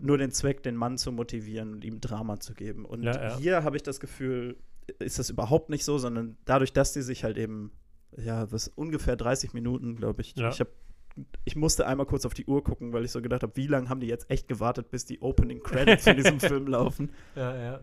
Nur 0.02 0.20
den 0.20 0.30
Zweck, 0.30 0.62
den 0.62 0.76
Mann 0.76 1.00
zu 1.00 1.12
motivieren 1.12 1.74
und 1.74 1.84
ihm 1.84 2.00
Drama 2.00 2.40
zu 2.40 2.54
geben. 2.54 2.86
Und 2.86 3.02
Ja, 3.02 3.30
ja. 3.30 3.38
hier 3.40 3.64
habe 3.64 3.76
ich 3.76 3.82
das 3.82 4.00
Gefühl, 4.00 4.56
ist 5.00 5.18
das 5.18 5.32
überhaupt 5.32 5.72
nicht 5.72 5.84
so, 5.84 5.98
sondern 5.98 6.38
dadurch, 6.46 6.74
dass 6.74 6.94
die 6.94 7.02
sich 7.02 7.24
halt 7.24 7.38
eben, 7.40 7.72
ja, 8.16 8.52
was 8.52 8.68
ungefähr 8.68 9.16
30 9.16 9.54
Minuten, 9.54 9.96
glaube 9.96 10.22
ich. 10.22 10.36
Ja. 10.36 10.50
Ich 10.50 10.60
habe 10.60 10.70
ich 11.46 11.56
musste 11.56 11.88
einmal 11.88 12.06
kurz 12.06 12.26
auf 12.26 12.34
die 12.34 12.46
Uhr 12.46 12.64
gucken, 12.64 12.94
weil 12.94 13.06
ich 13.06 13.12
so 13.12 13.22
gedacht 13.22 13.44
habe, 13.44 13.56
wie 13.56 13.68
lange 13.68 13.90
haben 13.90 14.00
die 14.00 14.08
jetzt 14.08 14.30
echt 14.30 14.48
gewartet, 14.48 14.90
bis 14.92 15.06
die 15.06 15.22
Opening 15.22 15.62
Credits 15.62 16.04
von 16.04 16.16
diesem 16.16 16.40
Film 16.40 16.68
laufen? 16.68 17.12
Ja, 17.36 17.56
ja. 17.56 17.80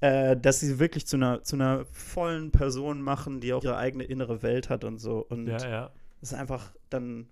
Äh, 0.00 0.36
dass 0.40 0.60
sie 0.60 0.78
wirklich 0.78 1.06
zu 1.06 1.16
einer, 1.16 1.42
zu 1.42 1.56
einer 1.56 1.84
vollen 1.86 2.50
Person 2.52 3.02
machen, 3.02 3.40
die 3.40 3.52
auch 3.52 3.62
ihre 3.62 3.76
eigene 3.76 4.04
innere 4.04 4.42
Welt 4.42 4.70
hat 4.70 4.84
und 4.84 4.98
so. 4.98 5.18
Und 5.28 5.46
Ja, 5.46 5.58
ja. 5.68 5.90
es 6.22 6.32
ist 6.32 6.38
einfach 6.38 6.72
dann 6.88 7.28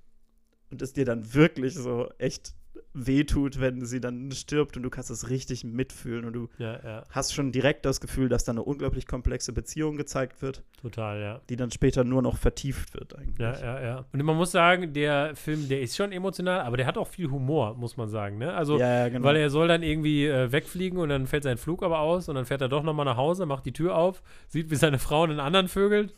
und 0.70 0.82
es 0.82 0.92
dir 0.92 1.06
dann 1.06 1.32
wirklich 1.32 1.74
so 1.74 2.10
echt 2.18 2.54
wehtut, 2.94 3.60
wenn 3.60 3.84
sie 3.84 4.00
dann 4.00 4.30
stirbt 4.32 4.76
und 4.76 4.82
du 4.82 4.90
kannst 4.90 5.10
es 5.10 5.30
richtig 5.30 5.64
mitfühlen 5.64 6.24
und 6.24 6.32
du 6.32 6.48
Ja, 6.58 6.80
ja. 6.82 7.04
hast 7.10 7.34
schon 7.34 7.52
direkt 7.52 7.84
das 7.84 8.00
Gefühl, 8.00 8.28
dass 8.28 8.44
da 8.44 8.52
eine 8.52 8.62
unglaublich 8.62 9.06
komplexe 9.06 9.52
Beziehung 9.52 9.96
gezeigt 9.96 10.42
wird, 10.42 10.62
Total, 10.80 11.20
ja. 11.20 11.40
die 11.48 11.56
dann 11.56 11.70
später 11.70 12.04
nur 12.04 12.22
noch 12.22 12.36
vertieft 12.36 12.94
wird 12.94 13.16
eigentlich. 13.16 13.38
Ja, 13.38 13.58
ja, 13.60 13.82
ja. 13.82 14.04
Und 14.12 14.22
man 14.22 14.36
muss 14.36 14.52
sagen, 14.52 14.92
der 14.92 15.34
Film, 15.36 15.68
der 15.68 15.80
ist 15.80 15.96
schon 15.96 16.12
emotional, 16.12 16.60
aber 16.60 16.76
der 16.76 16.86
hat 16.86 16.98
auch 16.98 17.08
viel 17.08 17.30
Humor, 17.30 17.74
muss 17.74 17.96
man 17.96 18.08
sagen. 18.08 18.38
Ne? 18.38 18.52
Also, 18.54 18.78
ja, 18.78 19.00
ja, 19.00 19.08
genau. 19.08 19.24
weil 19.24 19.36
er 19.36 19.50
soll 19.50 19.68
dann 19.68 19.82
irgendwie 19.82 20.26
äh, 20.26 20.50
wegfliegen 20.52 20.98
und 20.98 21.08
dann 21.08 21.26
fällt 21.26 21.44
sein 21.44 21.58
Flug 21.58 21.82
aber 21.82 22.00
aus 22.00 22.28
und 22.28 22.34
dann 22.34 22.46
fährt 22.46 22.60
er 22.60 22.68
doch 22.68 22.82
nochmal 22.82 23.04
nach 23.04 23.16
Hause, 23.16 23.46
macht 23.46 23.66
die 23.66 23.72
Tür 23.72 23.96
auf, 23.96 24.22
sieht, 24.48 24.70
wie 24.70 24.76
seine 24.76 24.98
Frau 24.98 25.24
einen 25.24 25.40
anderen 25.40 25.68
vögelt, 25.68 26.14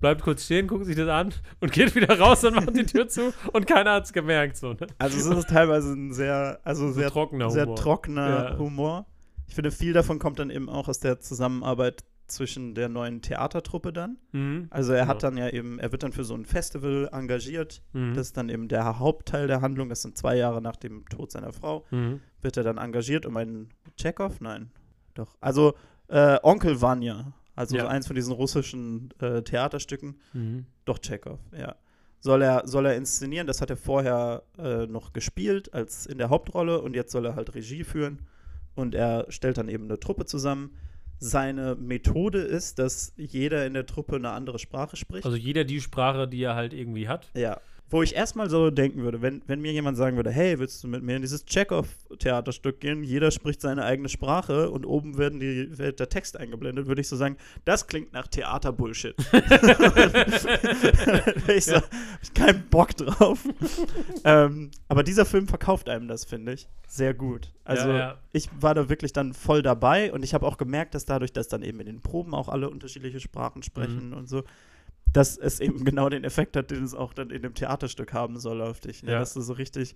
bleibt 0.00 0.22
kurz 0.22 0.44
stehen, 0.44 0.66
guckt 0.66 0.86
sich 0.86 0.96
das 0.96 1.08
an 1.08 1.32
und 1.60 1.72
geht 1.72 1.94
wieder 1.94 2.18
raus 2.18 2.44
und 2.44 2.54
macht 2.54 2.76
die 2.76 2.86
Tür 2.86 3.08
zu 3.08 3.32
und 3.52 3.66
keiner 3.66 3.92
hat 3.94 4.04
es 4.04 4.12
gemerkt. 4.12 4.56
So, 4.56 4.72
ne? 4.72 4.86
also 4.98 5.16
es 5.18 5.26
ist 5.38 5.48
teilweise 5.48 5.92
ein 5.92 6.12
sehr, 6.12 6.60
also 6.64 6.90
sehr, 6.92 7.10
trockener 7.10 7.50
sehr 7.50 7.64
Humor. 7.64 7.76
trockener 7.76 8.50
Ja. 8.52 8.58
Humor. 8.58 9.06
Ich 9.46 9.54
finde, 9.54 9.70
viel 9.70 9.92
davon 9.92 10.18
kommt 10.18 10.38
dann 10.38 10.50
eben 10.50 10.68
auch 10.68 10.88
aus 10.88 11.00
der 11.00 11.20
Zusammenarbeit 11.20 12.04
zwischen 12.26 12.74
der 12.74 12.90
neuen 12.90 13.22
Theatertruppe 13.22 13.90
dann. 13.90 14.18
Mhm. 14.32 14.66
Also 14.68 14.92
er 14.92 15.06
hat 15.06 15.20
Genau. 15.20 15.30
dann 15.30 15.38
ja 15.38 15.48
eben, 15.48 15.78
er 15.78 15.92
wird 15.92 16.02
dann 16.02 16.12
für 16.12 16.24
so 16.24 16.34
ein 16.34 16.44
Festival 16.44 17.08
engagiert. 17.10 17.80
Mhm. 17.94 18.12
Das 18.14 18.26
ist 18.26 18.36
dann 18.36 18.50
eben 18.50 18.68
der 18.68 18.98
Hauptteil 18.98 19.46
der 19.46 19.62
Handlung. 19.62 19.88
Das 19.88 20.02
sind 20.02 20.18
zwei 20.18 20.36
Jahre 20.36 20.60
nach 20.60 20.76
dem 20.76 21.06
Tod 21.08 21.32
seiner 21.32 21.54
Frau. 21.54 21.86
Mhm. 21.90 22.20
Wird 22.42 22.58
er 22.58 22.64
dann 22.64 22.76
engagiert 22.76 23.24
um 23.24 23.34
einen 23.38 23.70
Tschechow? 23.96 24.38
Nein, 24.42 24.70
doch. 25.14 25.36
Also 25.40 25.72
äh, 26.08 26.36
Onkel 26.42 26.82
Vanya, 26.82 27.32
also 27.58 27.76
Ja. 27.76 27.82
so 27.82 27.88
eins 27.88 28.06
von 28.06 28.16
diesen 28.16 28.32
russischen 28.32 29.10
äh, 29.20 29.42
Theaterstücken. 29.42 30.16
Mhm. 30.32 30.66
Doch 30.84 30.98
Tschechow, 30.98 31.38
ja. 31.56 31.74
Soll 32.20 32.42
er, 32.42 32.66
soll 32.66 32.86
er 32.86 32.96
inszenieren? 32.96 33.46
Das 33.46 33.60
hat 33.60 33.70
er 33.70 33.76
vorher 33.76 34.42
äh, 34.58 34.86
noch 34.86 35.12
gespielt 35.12 35.72
als 35.72 36.04
in 36.06 36.18
der 36.18 36.30
Hauptrolle 36.30 36.80
und 36.80 36.96
jetzt 36.96 37.12
soll 37.12 37.24
er 37.26 37.36
halt 37.36 37.54
Regie 37.54 37.84
führen. 37.84 38.22
Und 38.74 38.94
er 38.94 39.26
stellt 39.30 39.56
dann 39.58 39.68
eben 39.68 39.84
eine 39.84 40.00
Truppe 40.00 40.24
zusammen. 40.24 40.74
Seine 41.20 41.74
Methode 41.76 42.40
ist, 42.40 42.78
dass 42.78 43.12
jeder 43.16 43.66
in 43.66 43.74
der 43.74 43.86
Truppe 43.86 44.16
eine 44.16 44.30
andere 44.30 44.58
Sprache 44.58 44.96
spricht. 44.96 45.24
Also 45.26 45.36
jeder 45.36 45.64
die 45.64 45.80
Sprache, 45.80 46.26
die 46.28 46.42
er 46.42 46.54
halt 46.54 46.72
irgendwie 46.72 47.08
hat. 47.08 47.30
ja. 47.34 47.60
Wo 47.90 48.02
ich 48.02 48.14
erstmal 48.14 48.50
so 48.50 48.70
denken 48.70 49.02
würde, 49.02 49.22
wenn, 49.22 49.42
wenn 49.46 49.60
mir 49.60 49.72
jemand 49.72 49.96
sagen 49.96 50.16
würde, 50.16 50.30
hey, 50.30 50.58
willst 50.58 50.84
du 50.84 50.88
mit 50.88 51.02
mir 51.02 51.16
in 51.16 51.22
dieses 51.22 51.46
Chekhov-Theaterstück 51.46 52.80
gehen? 52.80 53.02
Jeder 53.02 53.30
spricht 53.30 53.62
seine 53.62 53.84
eigene 53.84 54.10
Sprache 54.10 54.70
und 54.70 54.84
oben 54.84 55.16
werden 55.16 55.40
die, 55.40 55.78
wird 55.78 55.98
der 55.98 56.10
Text 56.10 56.36
eingeblendet, 56.36 56.86
würde 56.86 57.00
ich 57.00 57.08
so 57.08 57.16
sagen, 57.16 57.38
das 57.64 57.86
klingt 57.86 58.12
nach 58.12 58.28
Theater-Bullshit. 58.28 59.14
ich 61.48 61.64
so, 61.64 61.76
hab 61.76 61.88
ich 62.22 62.34
keinen 62.34 62.68
Bock 62.68 62.94
drauf. 62.94 63.48
ähm, 64.24 64.70
aber 64.88 65.02
dieser 65.02 65.24
Film 65.24 65.48
verkauft 65.48 65.88
einem 65.88 66.08
das, 66.08 66.26
finde 66.26 66.52
ich, 66.52 66.68
sehr 66.86 67.14
gut. 67.14 67.52
Also 67.64 67.88
Ja, 67.88 67.98
ja. 67.98 68.18
ich 68.32 68.50
war 68.60 68.74
da 68.74 68.90
wirklich 68.90 69.14
dann 69.14 69.32
voll 69.32 69.62
dabei 69.62 70.12
und 70.12 70.22
ich 70.24 70.34
habe 70.34 70.46
auch 70.46 70.58
gemerkt, 70.58 70.94
dass 70.94 71.06
dadurch, 71.06 71.32
dass 71.32 71.48
dann 71.48 71.62
eben 71.62 71.80
in 71.80 71.86
den 71.86 72.00
Proben 72.00 72.34
auch 72.34 72.48
alle 72.48 72.68
unterschiedliche 72.68 73.20
Sprachen 73.20 73.62
sprechen 73.62 74.12
und 74.12 74.28
so, 74.28 74.42
dass 75.12 75.36
es 75.36 75.60
eben 75.60 75.84
genau 75.84 76.08
den 76.08 76.24
Effekt 76.24 76.56
hat, 76.56 76.70
den 76.70 76.84
es 76.84 76.94
auch 76.94 77.12
dann 77.12 77.30
in 77.30 77.42
dem 77.42 77.54
Theaterstück 77.54 78.12
haben 78.12 78.38
soll 78.38 78.60
auf 78.60 78.80
dich. 78.80 79.02
Ne? 79.02 79.12
Ja. 79.12 79.18
Dass 79.18 79.34
du 79.34 79.40
so 79.40 79.52
richtig 79.52 79.94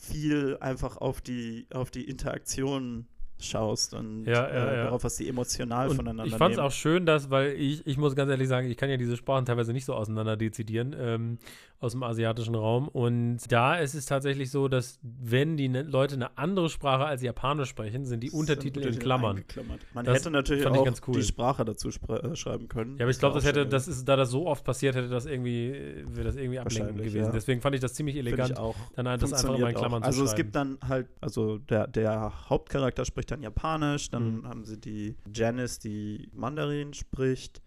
viel 0.00 0.56
einfach 0.60 0.96
auf 0.96 1.20
die, 1.20 1.66
auf 1.72 1.90
die 1.90 2.08
Interaktion 2.08 3.06
schaust 3.40 3.94
und 3.94 4.24
Ja, 4.24 4.32
ja, 4.32 4.48
äh, 4.48 4.76
ja. 4.76 4.84
darauf, 4.84 5.04
was 5.04 5.16
sie 5.16 5.28
emotional 5.28 5.88
Und 5.88 5.96
voneinander 5.96 6.24
ich 6.24 6.34
fand 6.36 6.54
es 6.54 6.58
auch 6.58 6.70
schön, 6.70 7.06
dass, 7.06 7.30
weil 7.30 7.52
ich, 7.52 7.86
ich 7.86 7.96
muss 7.98 8.14
ganz 8.14 8.30
ehrlich 8.30 8.48
sagen, 8.48 8.68
ich 8.68 8.76
kann 8.76 8.88
ja 8.88 8.96
diese 8.96 9.16
Sprachen 9.16 9.44
teilweise 9.44 9.72
nicht 9.72 9.84
so 9.84 9.94
auseinander 9.94 10.36
dezidieren 10.36 10.94
ähm, 10.98 11.38
aus 11.82 11.92
dem 11.92 12.02
asiatischen 12.02 12.54
Raum. 12.54 12.88
Und 12.88 13.38
da 13.50 13.74
ist 13.76 13.94
es 13.94 14.06
tatsächlich 14.06 14.50
so, 14.50 14.68
dass 14.68 14.98
wenn 15.02 15.56
die 15.56 15.68
ne 15.68 15.82
Leute 15.82 16.14
eine 16.14 16.38
andere 16.38 16.68
Sprache 16.70 17.04
als 17.04 17.22
Japanisch 17.22 17.68
sprechen, 17.68 18.04
sind 18.04 18.20
die 18.22 18.28
Sind 18.28 18.38
Untertitel 18.40 18.80
in 18.80 18.98
Klammern. 18.98 19.42
Man 19.92 20.04
Das 20.04 20.18
hätte 20.18 20.30
natürlich 20.30 20.66
auch 20.66 20.86
cool. 21.08 21.14
die 21.14 21.22
Sprache 21.22 21.64
dazu 21.64 21.88
äh, 21.88 22.36
schreiben 22.36 22.68
können. 22.68 22.96
Ja, 22.98 23.04
aber 23.04 23.10
ich 23.10 23.18
glaube, 23.18 23.34
das 23.34 23.44
hätte, 23.44 23.66
das 23.66 23.88
ist, 23.88 24.04
da 24.08 24.16
das 24.16 24.30
so 24.30 24.46
oft 24.46 24.64
passiert, 24.64 24.94
hätte 24.94 25.08
das 25.08 25.26
irgendwie, 25.26 25.72
wäre 26.06 26.24
das 26.24 26.36
irgendwie 26.36 26.58
ablenkend 26.60 26.98
gewesen. 26.98 27.16
ja. 27.18 27.30
Deswegen 27.30 27.60
fand 27.60 27.74
ich 27.74 27.80
das 27.80 27.94
ziemlich 27.94 28.16
elegant, 28.16 28.54
dann 28.94 29.08
halt 29.08 29.20
das 29.22 29.32
einfach 29.32 29.54
immer 29.56 29.68
in 29.70 29.74
Klammern 29.74 30.02
auch. 30.02 30.06
zu 30.06 30.08
Also 30.08 30.24
es 30.24 30.30
schreiben. 30.30 30.36
gibt 30.42 30.54
dann 30.56 30.78
halt, 30.86 31.08
also 31.20 31.58
der, 31.58 31.86
der 31.88 32.32
Hauptcharakter 32.48 33.04
spricht 33.04 33.30
dann 33.30 33.42
Japanisch, 33.42 34.08
dann 34.10 34.22
Mhm. 34.38 34.48
haben 34.48 34.64
sie 34.64 34.80
die 34.80 35.16
Janice, 35.34 35.78
die 35.80 36.28
Mandarin 36.32 36.94
spricht. 36.94 37.60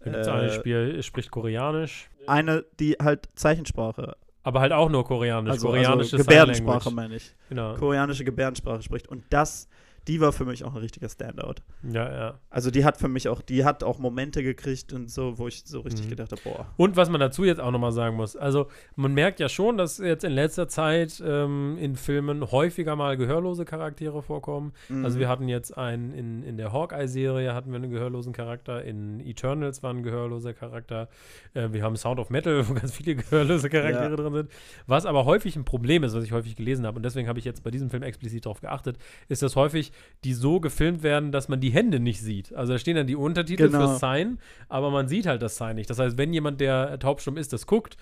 Da 0.00 0.10
gibt 0.10 0.22
es 0.22 0.28
eine, 0.28 0.46
äh, 0.46 0.52
Spiel, 0.52 1.02
spricht 1.02 1.30
Koreanisch, 1.30 2.10
Eine, 2.26 2.64
die 2.78 2.96
halt 3.00 3.28
Zeichensprache, 3.34 4.16
aber 4.44 4.60
halt 4.60 4.72
auch 4.72 4.88
nur 4.88 5.04
Koreanisch. 5.04 5.52
also, 5.52 5.68
Koreanische 5.68 6.16
also 6.16 6.28
Gebärdensprache 6.28 6.90
meine 6.90 7.16
ich. 7.16 7.34
Genau. 7.48 7.74
Koreanische 7.74 8.24
Gebärdensprache 8.24 8.82
spricht. 8.82 9.08
Und 9.08 9.24
das, 9.30 9.68
die 10.08 10.20
war 10.20 10.32
für 10.32 10.44
mich 10.44 10.64
auch 10.64 10.72
ein 10.74 10.78
richtiger 10.80 11.08
Standout. 11.08 11.56
Ja, 11.82 12.12
ja. 12.12 12.38
Also 12.50 12.70
die 12.70 12.84
hat 12.84 12.96
für 12.96 13.08
mich 13.08 13.28
auch, 13.28 13.40
die 13.40 13.64
hat 13.64 13.84
auch 13.84 13.98
Momente 13.98 14.42
gekriegt 14.42 14.92
und 14.92 15.10
so, 15.10 15.38
wo 15.38 15.46
ich 15.48 15.62
so 15.64 15.80
richtig 15.80 16.06
Mhm. 16.06 16.10
gedacht 16.10 16.32
habe, 16.32 16.42
boah. 16.42 16.66
Und 16.76 16.96
was 16.96 17.08
man 17.08 17.20
dazu 17.20 17.44
jetzt 17.44 17.60
auch 17.60 17.70
nochmal 17.70 17.92
sagen 17.92 18.16
muss, 18.16 18.36
also 18.36 18.66
man 18.96 19.14
merkt 19.14 19.38
ja 19.40 19.48
schon, 19.48 19.76
dass 19.78 19.98
jetzt 19.98 20.24
in 20.24 20.32
letzter 20.32 20.66
Zeit 20.68 21.22
ähm, 21.24 21.76
in 21.78 21.96
Filmen 21.96 22.50
häufiger 22.50 22.96
mal 22.96 23.16
gehörlose 23.16 23.64
Charaktere 23.64 24.22
vorkommen. 24.22 24.72
Also 25.02 25.16
Mhm. 25.16 25.20
wir 25.20 25.28
hatten 25.28 25.48
jetzt 25.48 25.76
einen, 25.78 26.12
in, 26.12 26.42
in 26.42 26.56
der 26.56 26.72
Hawkeye-Serie 26.72 27.54
hatten 27.54 27.70
wir 27.70 27.76
einen 27.76 27.90
gehörlosen 27.90 28.32
Charakter, 28.32 28.84
in 28.84 29.20
Eternals 29.20 29.82
war 29.82 29.92
ein 29.92 30.02
gehörloser 30.02 30.52
Charakter, 30.54 31.08
äh, 31.54 31.68
wir 31.72 31.82
haben 31.82 31.96
Sound 31.96 32.18
of 32.18 32.30
Metal, 32.30 32.64
wo 32.68 32.74
ganz 32.74 32.92
viele 32.96 33.14
gehörlose 33.16 33.68
Charaktere 33.70 34.10
Ja. 34.10 34.16
drin 34.16 34.32
sind. 34.34 34.50
Was 34.86 35.06
aber 35.06 35.24
häufig 35.24 35.54
ein 35.56 35.64
Problem 35.64 36.02
ist, 36.02 36.14
was 36.14 36.24
ich 36.24 36.32
häufig 36.32 36.56
gelesen 36.56 36.86
habe, 36.86 36.96
und 36.96 37.02
deswegen 37.04 37.28
habe 37.28 37.38
ich 37.38 37.44
jetzt 37.44 37.62
bei 37.62 37.70
diesem 37.70 37.88
Film 37.90 38.02
explizit 38.02 38.46
darauf 38.46 38.60
geachtet, 38.60 38.98
ist, 39.28 39.42
dass 39.42 39.54
häufig 39.56 39.91
die 40.24 40.34
so 40.34 40.60
gefilmt 40.60 41.02
werden, 41.02 41.32
dass 41.32 41.48
man 41.48 41.60
die 41.60 41.70
Hände 41.70 41.98
nicht 42.00 42.20
sieht. 42.20 42.52
Also 42.54 42.72
da 42.74 42.78
stehen 42.78 42.96
dann 42.96 43.06
die 43.06 43.16
Untertitel 43.16 43.68
Genau. 43.68 43.92
für 43.94 43.98
Sign, 43.98 44.38
aber 44.68 44.90
man 44.90 45.08
sieht 45.08 45.26
halt 45.26 45.42
das 45.42 45.56
Sign 45.56 45.76
nicht. 45.76 45.90
Das 45.90 45.98
heißt, 45.98 46.16
wenn 46.18 46.32
jemand, 46.32 46.60
der 46.60 46.98
taubstumm 46.98 47.36
ist, 47.36 47.52
das 47.52 47.66
guckt, 47.66 47.96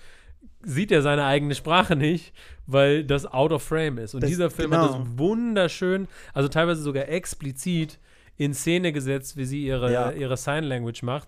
sieht 0.63 0.91
er 0.91 1.01
seine 1.01 1.25
eigene 1.25 1.55
Sprache 1.55 1.95
nicht, 1.95 2.33
weil 2.67 3.03
das 3.03 3.25
out 3.25 3.51
of 3.51 3.63
frame 3.63 3.97
ist. 3.99 4.13
Und 4.15 4.21
Das- 4.23 4.29
dieser 4.29 4.49
Film 4.51 4.71
hat 4.73 4.87
genau. 4.91 4.99
das 4.99 5.17
wunderschön, 5.17 6.07
also 6.33 6.47
teilweise 6.49 6.81
sogar 6.81 7.07
explizit 7.09 7.99
in 8.37 8.53
Szene 8.53 8.91
gesetzt, 8.91 9.37
wie 9.37 9.45
sie 9.45 9.65
ihre, 9.65 9.91
Ja. 9.91 10.11
ihre 10.11 10.37
Sign 10.37 10.63
Language 10.63 11.03
macht. 11.03 11.27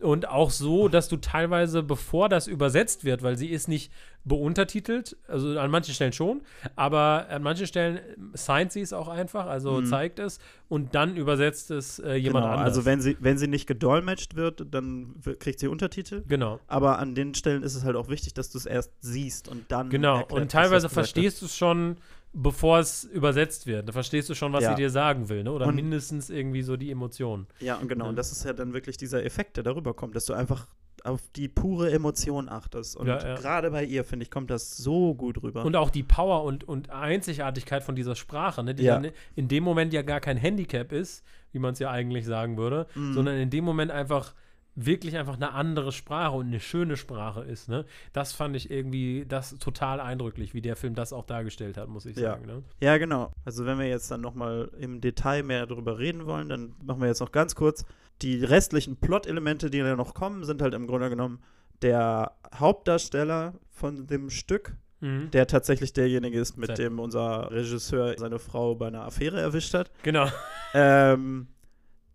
Und 0.00 0.28
auch 0.28 0.50
so, 0.50 0.88
dass 0.88 1.08
du 1.08 1.16
teilweise, 1.16 1.82
bevor 1.82 2.28
das 2.28 2.46
übersetzt 2.46 3.04
wird, 3.04 3.22
weil 3.22 3.38
sie 3.38 3.48
ist 3.48 3.68
nicht 3.68 3.90
beuntertitelt, 4.24 5.16
also 5.28 5.58
an 5.58 5.70
manchen 5.70 5.94
Stellen 5.94 6.12
schon, 6.12 6.42
aber 6.76 7.26
an 7.30 7.42
manchen 7.42 7.66
Stellen 7.66 8.00
signed 8.32 8.72
sie 8.72 8.80
es 8.80 8.92
auch 8.92 9.08
einfach, 9.08 9.46
also 9.46 9.80
Mhm. 9.80 9.86
zeigt 9.86 10.18
es 10.18 10.38
und 10.68 10.94
dann 10.94 11.16
übersetzt 11.16 11.70
es 11.70 11.98
äh, 12.00 12.14
jemand 12.14 12.44
genau, 12.44 12.54
anders. 12.56 12.68
also 12.68 12.84
wenn 12.84 13.00
sie, 13.00 13.16
wenn 13.20 13.38
sie 13.38 13.48
nicht 13.48 13.66
gedolmetscht 13.66 14.34
wird, 14.34 14.66
dann 14.74 15.14
kriegt 15.38 15.60
sie 15.60 15.68
Untertitel. 15.68 16.22
genau. 16.26 16.58
Aber 16.66 16.98
an 16.98 17.14
den 17.14 17.34
Stellen 17.34 17.62
ist 17.62 17.74
es 17.74 17.84
halt 17.84 17.96
auch 17.96 18.08
wichtig, 18.08 18.34
dass 18.34 18.50
du 18.50 18.58
es 18.58 18.66
erst 18.66 18.92
siehst 19.00 19.48
und 19.48 19.70
dann. 19.70 19.90
Genau, 19.90 20.24
und 20.30 20.50
teilweise 20.50 20.88
verstehst 20.88 21.40
du 21.42 21.46
es 21.46 21.56
schon, 21.56 21.96
bevor 22.34 22.80
es 22.80 23.04
übersetzt 23.04 23.66
wird. 23.66 23.88
Da 23.88 23.92
verstehst 23.92 24.28
du 24.28 24.34
schon, 24.34 24.52
was 24.52 24.64
Ja. 24.64 24.70
sie 24.70 24.82
dir 24.82 24.90
sagen 24.90 25.28
will, 25.28 25.44
ne? 25.44 25.52
Oder 25.52 25.66
Und- 25.68 25.76
mindestens 25.76 26.30
irgendwie 26.30 26.62
so 26.62 26.76
die 26.76 26.90
Emotionen. 26.90 27.46
Ja, 27.60 27.76
und 27.76 27.88
genau. 27.88 28.04
Ja. 28.04 28.10
Und 28.10 28.16
das 28.16 28.32
ist 28.32 28.44
ja 28.44 28.52
dann 28.52 28.72
wirklich 28.74 28.96
dieser 28.96 29.24
Effekt, 29.24 29.56
der 29.56 29.64
darüber 29.64 29.94
kommt, 29.94 30.16
dass 30.16 30.26
du 30.26 30.34
einfach 30.34 30.66
auf 31.04 31.20
die 31.36 31.48
pure 31.48 31.92
Emotion 31.92 32.48
achtest. 32.48 32.96
Und 32.96 33.06
Ja, 33.08 33.18
gerade 33.36 33.70
bei 33.70 33.84
ihr, 33.84 34.04
finde 34.04 34.24
ich, 34.24 34.30
kommt 34.30 34.50
das 34.50 34.76
so 34.78 35.14
gut 35.14 35.42
rüber. 35.42 35.64
Und 35.64 35.76
auch 35.76 35.90
die 35.90 36.02
Power 36.02 36.44
und, 36.44 36.64
und 36.64 36.88
Einzigartigkeit 36.90 37.82
von 37.84 37.94
dieser 37.94 38.16
Sprache, 38.16 38.62
ne? 38.64 38.74
die 38.74 38.84
Ja. 38.84 38.98
dann 38.98 39.12
in 39.36 39.46
dem 39.48 39.64
Moment 39.64 39.92
ja 39.92 40.02
gar 40.02 40.20
kein 40.20 40.36
Handicap 40.38 40.92
ist, 40.92 41.22
wie 41.52 41.58
man 41.58 41.74
es 41.74 41.78
ja 41.78 41.90
eigentlich 41.90 42.24
sagen 42.24 42.56
würde, 42.56 42.86
Mhm. 42.94 43.12
sondern 43.12 43.36
in 43.36 43.50
dem 43.50 43.64
Moment 43.64 43.90
einfach 43.90 44.34
wirklich 44.76 45.16
einfach 45.16 45.34
eine 45.36 45.52
andere 45.52 45.92
Sprache 45.92 46.36
und 46.36 46.46
eine 46.48 46.60
schöne 46.60 46.96
Sprache 46.96 47.42
ist. 47.42 47.68
Ne? 47.68 47.84
Das 48.12 48.32
fand 48.32 48.56
ich 48.56 48.70
irgendwie 48.70 49.24
das 49.28 49.56
total 49.58 50.00
eindrücklich, 50.00 50.52
wie 50.54 50.60
der 50.62 50.74
Film 50.76 50.94
das 50.94 51.12
auch 51.12 51.24
dargestellt 51.24 51.76
hat, 51.76 51.88
muss 51.88 52.06
ich 52.06 52.16
Ja. 52.16 52.32
sagen. 52.32 52.46
Ne? 52.46 52.62
Ja, 52.80 52.98
genau. 52.98 53.32
Also 53.44 53.66
wenn 53.66 53.78
wir 53.78 53.86
jetzt 53.88 54.10
dann 54.10 54.20
nochmal 54.20 54.70
im 54.80 55.00
Detail 55.00 55.42
mehr 55.44 55.66
darüber 55.66 55.98
reden 55.98 56.26
wollen, 56.26 56.48
dann 56.48 56.74
machen 56.82 57.00
wir 57.00 57.08
jetzt 57.08 57.20
noch 57.20 57.32
ganz 57.32 57.54
kurz. 57.54 57.84
Die 58.22 58.44
restlichen 58.44 58.96
Plot-Elemente, 58.96 59.70
die 59.70 59.80
da 59.80 59.94
noch 59.96 60.14
kommen, 60.14 60.44
sind 60.44 60.60
halt 60.62 60.74
im 60.74 60.86
Grunde 60.86 61.08
genommen 61.10 61.40
der 61.82 62.32
Hauptdarsteller 62.54 63.54
von 63.70 64.06
dem 64.06 64.30
Stück, 64.30 64.76
Mhm. 65.00 65.30
der 65.32 65.46
tatsächlich 65.46 65.92
derjenige 65.92 66.38
ist, 66.40 66.56
mit 66.56 66.68
Sehr- 66.76 66.76
dem 66.88 66.98
unser 66.98 67.50
Regisseur 67.50 68.14
seine 68.16 68.38
Frau 68.38 68.74
bei 68.74 68.86
einer 68.86 69.02
Affäre 69.04 69.40
erwischt 69.40 69.74
hat. 69.74 69.90
Genau. 70.02 70.26
Ähm, 70.72 71.48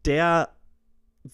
der 0.05 0.49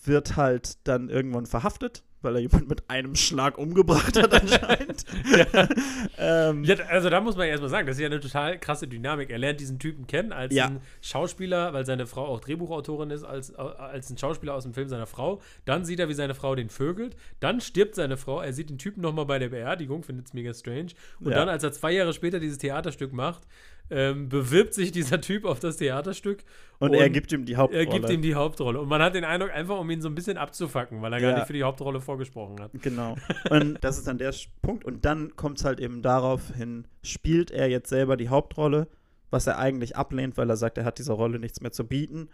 wird 0.04 0.36
halt 0.36 0.78
dann 0.88 1.10
irgendwann 1.10 1.46
verhaftet, 1.46 2.04
weil 2.22 2.36
er 2.36 2.42
jemanden 2.42 2.68
mit 2.68 2.90
einem 2.90 3.16
Schlag 3.16 3.58
umgebracht 3.58 4.18
hat 4.22 4.34
anscheinend. 4.34 5.06
ähm, 6.18 6.64
Ja, 6.64 6.75
also 6.90 7.10
da 7.10 7.22
muss 7.22 7.36
man 7.36 7.48
erstmal 7.48 7.70
sagen, 7.70 7.88
das 7.88 7.98
ist 7.98 8.02
ja 8.02 8.08
eine 8.08 8.20
total 8.20 8.58
krasse 8.60 8.88
Dynamik. 8.88 9.30
Er 9.30 9.38
lernt 9.38 9.60
diesen 9.60 9.80
Typen 9.80 10.08
kennen 10.08 10.32
als 10.32 10.54
Ja. 10.54 10.66
einen 10.66 10.82
Schauspieler, 11.02 11.74
weil 11.74 11.86
seine 11.86 12.08
Frau 12.08 12.25
auch 12.25 12.40
Drehbuchautorin 12.40 13.12
ist, 13.12 13.24
als, 13.24 13.54
als 13.56 14.10
ein 14.10 14.18
Schauspieler 14.18 14.54
aus 14.56 14.64
dem 14.64 14.74
Film 14.74 14.90
seiner 14.90 15.06
Frau. 15.06 15.42
Dann 15.66 15.86
sieht 15.86 16.00
er, 16.00 16.10
wie 16.10 16.14
seine 16.14 16.36
Frau 16.36 16.56
den 16.56 16.70
vögelt. 16.70 17.16
Dann 17.40 17.62
stirbt 17.62 17.96
seine 17.96 18.18
Frau. 18.18 18.42
Er 18.42 18.54
sieht 18.54 18.70
den 18.70 18.78
Typen 18.78 19.02
nochmal 19.02 19.25
bei 19.25 19.40
der 19.40 19.50
Beerdigung, 19.50 20.04
findet 20.04 20.28
es 20.28 20.34
mega 20.34 20.54
strange. 20.54 20.88
Und 21.20 21.32
Ja. 21.32 21.38
dann, 21.38 21.50
als 21.50 21.64
er 21.64 21.72
zwei 21.72 21.92
Jahre 21.92 22.14
später 22.14 22.40
dieses 22.40 22.58
Theaterstück 22.58 23.14
macht, 23.14 23.44
ähm, 23.89 24.30
bewirbt 24.30 24.74
sich 24.74 24.92
dieser 24.92 25.22
Typ 25.22 25.46
auf 25.46 25.60
das 25.60 25.77
Theaterstück. 25.77 26.44
und, 26.80 26.94
er 26.94 27.10
gibt 27.10 27.32
ihm 27.32 27.46
die 27.46 27.56
Hauptrolle. 27.56 27.86
er 27.86 27.92
gibt 27.92 28.10
ihm 28.10 28.22
die 28.22 28.36
Hauptrolle. 28.36 28.82
Und 28.82 28.89
man 28.89 29.01
hat 29.01 29.15
den 29.15 29.24
Eindruck, 29.24 29.51
einfach 29.51 29.80
um 29.80 29.89
ihn 29.89 30.01
so 30.01 30.10
ein 30.10 30.15
bisschen 30.15 30.38
abzufacken, 30.38 31.01
weil 31.01 31.13
er 31.13 31.20
Ja. 31.22 31.30
gar 31.30 31.38
nicht 31.38 31.48
für 31.48 31.54
die 31.54 31.63
Hauptrolle 31.63 32.01
vorgesprochen 32.01 32.60
hat. 32.62 32.72
Genau. 32.82 33.15
Und 33.50 33.77
das 33.84 33.98
ist 33.98 34.08
dann 34.08 34.18
der 34.18 34.34
Punkt. 34.62 34.84
Und 34.86 35.06
dann 35.06 35.36
kommt 35.36 35.60
es 35.60 35.65
halt 35.65 35.80
eben 35.80 36.01
darauf 36.01 36.50
hin, 36.56 36.88
spielt 37.04 37.51
er 37.51 37.70
jetzt 37.70 37.89
selber 37.89 38.18
die 38.18 38.30
Hauptrolle, 38.30 38.88
was 39.30 39.48
er 39.48 39.58
eigentlich 39.60 39.96
ablehnt, 39.96 40.36
weil 40.38 40.50
er 40.50 40.58
sagt, 40.58 40.77
er 40.77 40.86
hat 40.86 40.98
dieser 41.00 41.13
Rolle 41.13 41.39
nichts 41.39 41.62
mehr 41.62 41.72
zu 41.72 41.86
bieten, 41.86 42.30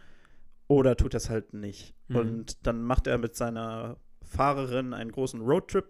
oder 0.68 0.96
tut 0.96 1.14
er 1.14 1.18
es 1.18 1.30
halt 1.30 1.54
nicht. 1.54 1.94
Mhm. 2.08 2.16
Und 2.16 2.66
dann 2.68 2.82
macht 2.82 3.06
er 3.08 3.18
mit 3.18 3.36
seiner 3.36 3.98
Fahrerin 4.24 4.94
einen 4.94 5.12
großen 5.12 5.42
Roadtrip 5.42 5.90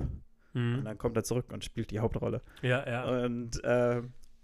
und 0.53 0.79
Mhm. 0.79 0.83
dann 0.83 0.97
kommt 0.97 1.15
er 1.15 1.23
zurück 1.23 1.45
und 1.53 1.63
spielt 1.63 1.91
die 1.91 1.99
Hauptrolle. 1.99 2.41
Ja, 2.63 2.85
ja. 2.89 3.23
Und, 3.23 3.63
äh, 3.63 4.01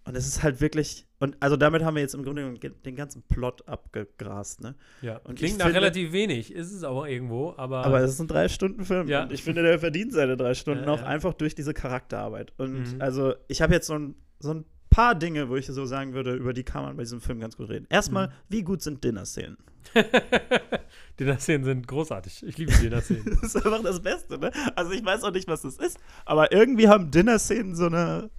und 0.07 0.15
es 0.15 0.25
ist 0.27 0.43
halt 0.43 0.61
wirklich, 0.61 1.05
und 1.19 1.35
also 1.39 1.57
damit 1.57 1.83
haben 1.83 1.95
wir 1.95 2.01
jetzt 2.01 2.15
im 2.15 2.23
Grunde 2.23 2.41
genommen 2.43 2.59
ge- 2.59 2.71
den 2.85 2.95
ganzen 2.95 3.21
Plot 3.23 3.67
abgegrast, 3.67 4.61
ne? 4.61 4.75
ja. 5.01 5.17
und 5.23 5.35
Klingt 5.37 5.57
nach 5.59 5.65
finde- 5.65 5.81
relativ 5.81 6.11
wenig, 6.11 6.53
ist 6.53 6.71
es 6.71 6.83
aber 6.83 7.09
irgendwo, 7.09 7.53
aber. 7.57 7.85
Aber 7.85 7.99
es 8.01 8.11
ist 8.11 8.19
ein 8.21 8.27
Drei-Stunden-Film. 8.27 9.07
Ja. 9.07 9.23
Und 9.23 9.31
ich 9.31 9.43
finde, 9.43 9.63
der 9.63 9.79
verdient 9.79 10.13
seine 10.13 10.37
drei 10.37 10.53
Stunden 10.53 10.85
Ja, 10.85 10.91
auch 10.93 10.99
ja. 11.01 11.05
einfach 11.07 11.33
durch 11.33 11.55
diese 11.55 11.73
Charakterarbeit. 11.73 12.53
Und 12.57 12.95
Mhm. 12.95 13.01
also, 13.01 13.33
ich 13.47 13.61
habe 13.61 13.73
jetzt 13.73 13.87
so 13.87 13.93
ein, 13.95 14.15
so 14.39 14.53
ein 14.53 14.65
paar 14.89 15.15
Dinge, 15.15 15.49
wo 15.49 15.55
ich 15.57 15.65
so 15.67 15.85
sagen 15.85 16.13
würde, 16.13 16.33
über 16.33 16.53
die 16.53 16.63
kann 16.63 16.83
man 16.83 16.95
bei 16.97 17.03
diesem 17.03 17.21
Film 17.21 17.39
ganz 17.39 17.57
gut 17.57 17.69
reden. 17.69 17.85
Erstmal, 17.89 18.27
Mhm. 18.27 18.31
wie 18.49 18.63
gut 18.63 18.81
sind 18.81 19.03
Dinner-Szenen? 19.03 19.57
Dinner-Szenen 21.19 21.63
sind 21.63 21.87
großartig. 21.87 22.43
Ich 22.45 22.57
liebe 22.57 22.71
Dinner-Szenen. 22.73 23.25
Das 23.41 23.55
ist 23.55 23.65
einfach 23.65 23.81
das 23.83 24.01
Beste, 24.01 24.37
ne? 24.37 24.51
Also, 24.75 24.91
ich 24.91 25.03
weiß 25.03 25.23
auch 25.23 25.31
nicht, 25.31 25.47
was 25.47 25.61
das 25.63 25.77
ist, 25.77 25.97
aber 26.25 26.51
irgendwie 26.51 26.87
haben 26.87 27.09
Dinner-Szenen 27.11 27.75
so 27.75 27.85
eine 27.87 28.29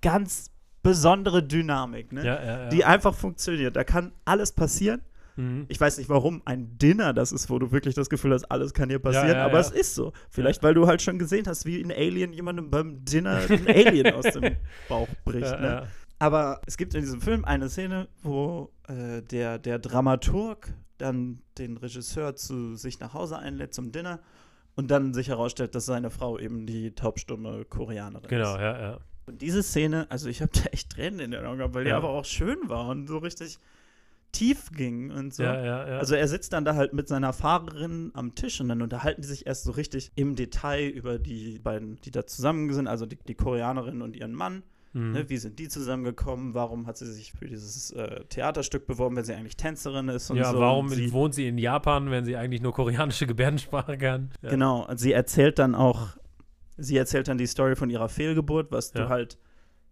ganz 0.00 0.50
besondere 0.82 1.42
Dynamik, 1.42 2.12
ne? 2.12 2.24
ja, 2.24 2.42
ja, 2.42 2.62
ja. 2.64 2.68
Die 2.68 2.84
einfach 2.84 3.14
funktioniert. 3.14 3.76
Da 3.76 3.84
kann 3.84 4.12
alles 4.24 4.52
passieren 4.52 5.02
Mhm. 5.36 5.66
Ich 5.68 5.80
weiß 5.80 5.98
nicht 5.98 6.08
warum, 6.10 6.42
ein 6.44 6.76
Dinner 6.78 7.12
das 7.12 7.32
ist, 7.32 7.48
wo 7.50 7.58
du 7.58 7.72
wirklich 7.72 7.94
das 7.94 8.10
Gefühl 8.10 8.32
hast, 8.32 8.44
alles 8.50 8.74
kann 8.74 8.88
hier 8.88 8.98
passieren, 8.98 9.36
aber 9.36 9.58
es 9.58 9.70
ist 9.70 9.94
so. 9.94 10.12
Vielleicht, 10.30 10.62
weil 10.62 10.74
du 10.74 10.86
halt 10.86 11.02
schon 11.02 11.18
gesehen 11.18 11.46
hast, 11.46 11.64
wie 11.64 11.82
ein 11.82 11.90
Alien 11.90 12.32
jemandem 12.32 12.70
beim 12.70 13.04
Dinner 13.04 13.40
ein 13.48 13.66
Alien 13.66 14.14
aus 14.14 14.24
dem 14.26 14.56
Bauch 14.88 15.08
bricht. 15.24 15.58
Ne? 15.60 15.86
Aber 16.18 16.60
es 16.66 16.76
gibt 16.76 16.94
in 16.94 17.00
diesem 17.00 17.20
Film 17.20 17.44
eine 17.44 17.68
Szene, 17.68 18.08
wo 18.22 18.72
äh, 18.88 19.22
der, 19.22 19.58
der 19.58 19.78
Dramaturg 19.78 20.72
dann 20.98 21.40
den 21.58 21.76
Regisseur 21.76 22.36
zu 22.36 22.76
sich 22.76 23.00
nach 23.00 23.14
Hause 23.14 23.38
einlädt 23.38 23.74
zum 23.74 23.90
Dinner 23.90 24.20
und 24.76 24.90
dann 24.90 25.14
sich 25.14 25.28
herausstellt, 25.28 25.74
dass 25.74 25.86
seine 25.86 26.10
Frau 26.10 26.38
eben 26.38 26.64
die 26.66 26.94
taubstumme 26.94 27.64
Koreanerin 27.64 28.28
Genau, 28.28 28.54
ist. 28.54 28.60
ja, 28.60 28.80
ja. 28.80 28.98
Und 29.26 29.40
diese 29.42 29.62
Szene, 29.62 30.06
also 30.10 30.28
ich 30.28 30.40
habe 30.42 30.52
da 30.64 30.64
echt 30.70 30.90
Tränen 30.90 31.20
in 31.20 31.30
den 31.32 31.44
Augen 31.44 31.58
gehabt, 31.58 31.74
weil 31.74 31.84
die 31.84 31.90
Ja. 31.90 31.96
aber 31.96 32.10
auch 32.10 32.24
schön 32.24 32.58
war 32.68 32.88
und 32.88 33.06
so 33.06 33.18
richtig 33.18 33.58
tief 34.32 34.70
ging 34.74 35.10
und 35.10 35.34
so. 35.34 35.42
Ja, 35.42 35.62
ja, 35.62 35.88
ja. 35.88 35.98
Also 35.98 36.14
er 36.14 36.26
sitzt 36.26 36.54
dann 36.54 36.64
da 36.64 36.74
halt 36.74 36.94
mit 36.94 37.06
seiner 37.06 37.32
Fahrerin 37.34 38.10
am 38.14 38.34
Tisch 38.34 38.60
und 38.62 38.68
dann 38.68 38.80
unterhalten 38.80 39.20
die 39.20 39.28
sich 39.28 39.46
erst 39.46 39.64
so 39.64 39.72
richtig 39.72 40.10
im 40.14 40.36
Detail 40.36 40.88
über 40.88 41.18
die 41.18 41.58
beiden, 41.58 42.00
die 42.00 42.10
da 42.10 42.26
zusammen 42.26 42.72
sind, 42.72 42.86
also 42.88 43.04
die, 43.04 43.18
die 43.28 43.34
Koreanerin 43.34 44.00
und 44.00 44.16
ihren 44.16 44.32
Mann. 44.32 44.62
Mhm. 44.94 45.12
Ne, 45.12 45.28
wie 45.28 45.36
sind 45.38 45.58
die 45.58 45.68
zusammengekommen? 45.68 46.54
Warum 46.54 46.86
hat 46.86 46.96
sie 46.98 47.10
sich 47.10 47.32
für 47.32 47.46
dieses 47.46 47.90
äh, 47.92 48.24
Theaterstück 48.28 48.86
beworben, 48.86 49.16
wenn 49.16 49.24
sie 49.24 49.34
eigentlich 49.34 49.56
Tänzerin 49.56 50.08
ist 50.08 50.30
und 50.30 50.36
ja, 50.38 50.50
so? 50.50 50.58
warum 50.60 50.86
Und 50.86 50.92
sie, 50.92 51.12
wohnt 51.12 51.34
sie 51.34 51.46
in 51.48 51.56
Japan, 51.58 52.10
wenn 52.10 52.24
sie 52.24 52.36
eigentlich 52.36 52.60
nur 52.62 52.72
koreanische 52.72 53.26
Gebärdensprache 53.26 53.96
kann? 53.98 54.30
Ja. 54.42 54.50
Genau, 54.50 54.86
und 54.86 54.98
sie 54.98 55.12
erzählt 55.12 55.58
dann 55.58 55.74
auch, 55.74 56.08
sie 56.76 56.96
erzählt 56.96 57.28
dann 57.28 57.38
die 57.38 57.46
Story 57.46 57.76
von 57.76 57.90
ihrer 57.90 58.08
Fehlgeburt, 58.08 58.70
was 58.72 58.92
Ja. 58.94 59.02
du 59.02 59.08
halt, 59.08 59.38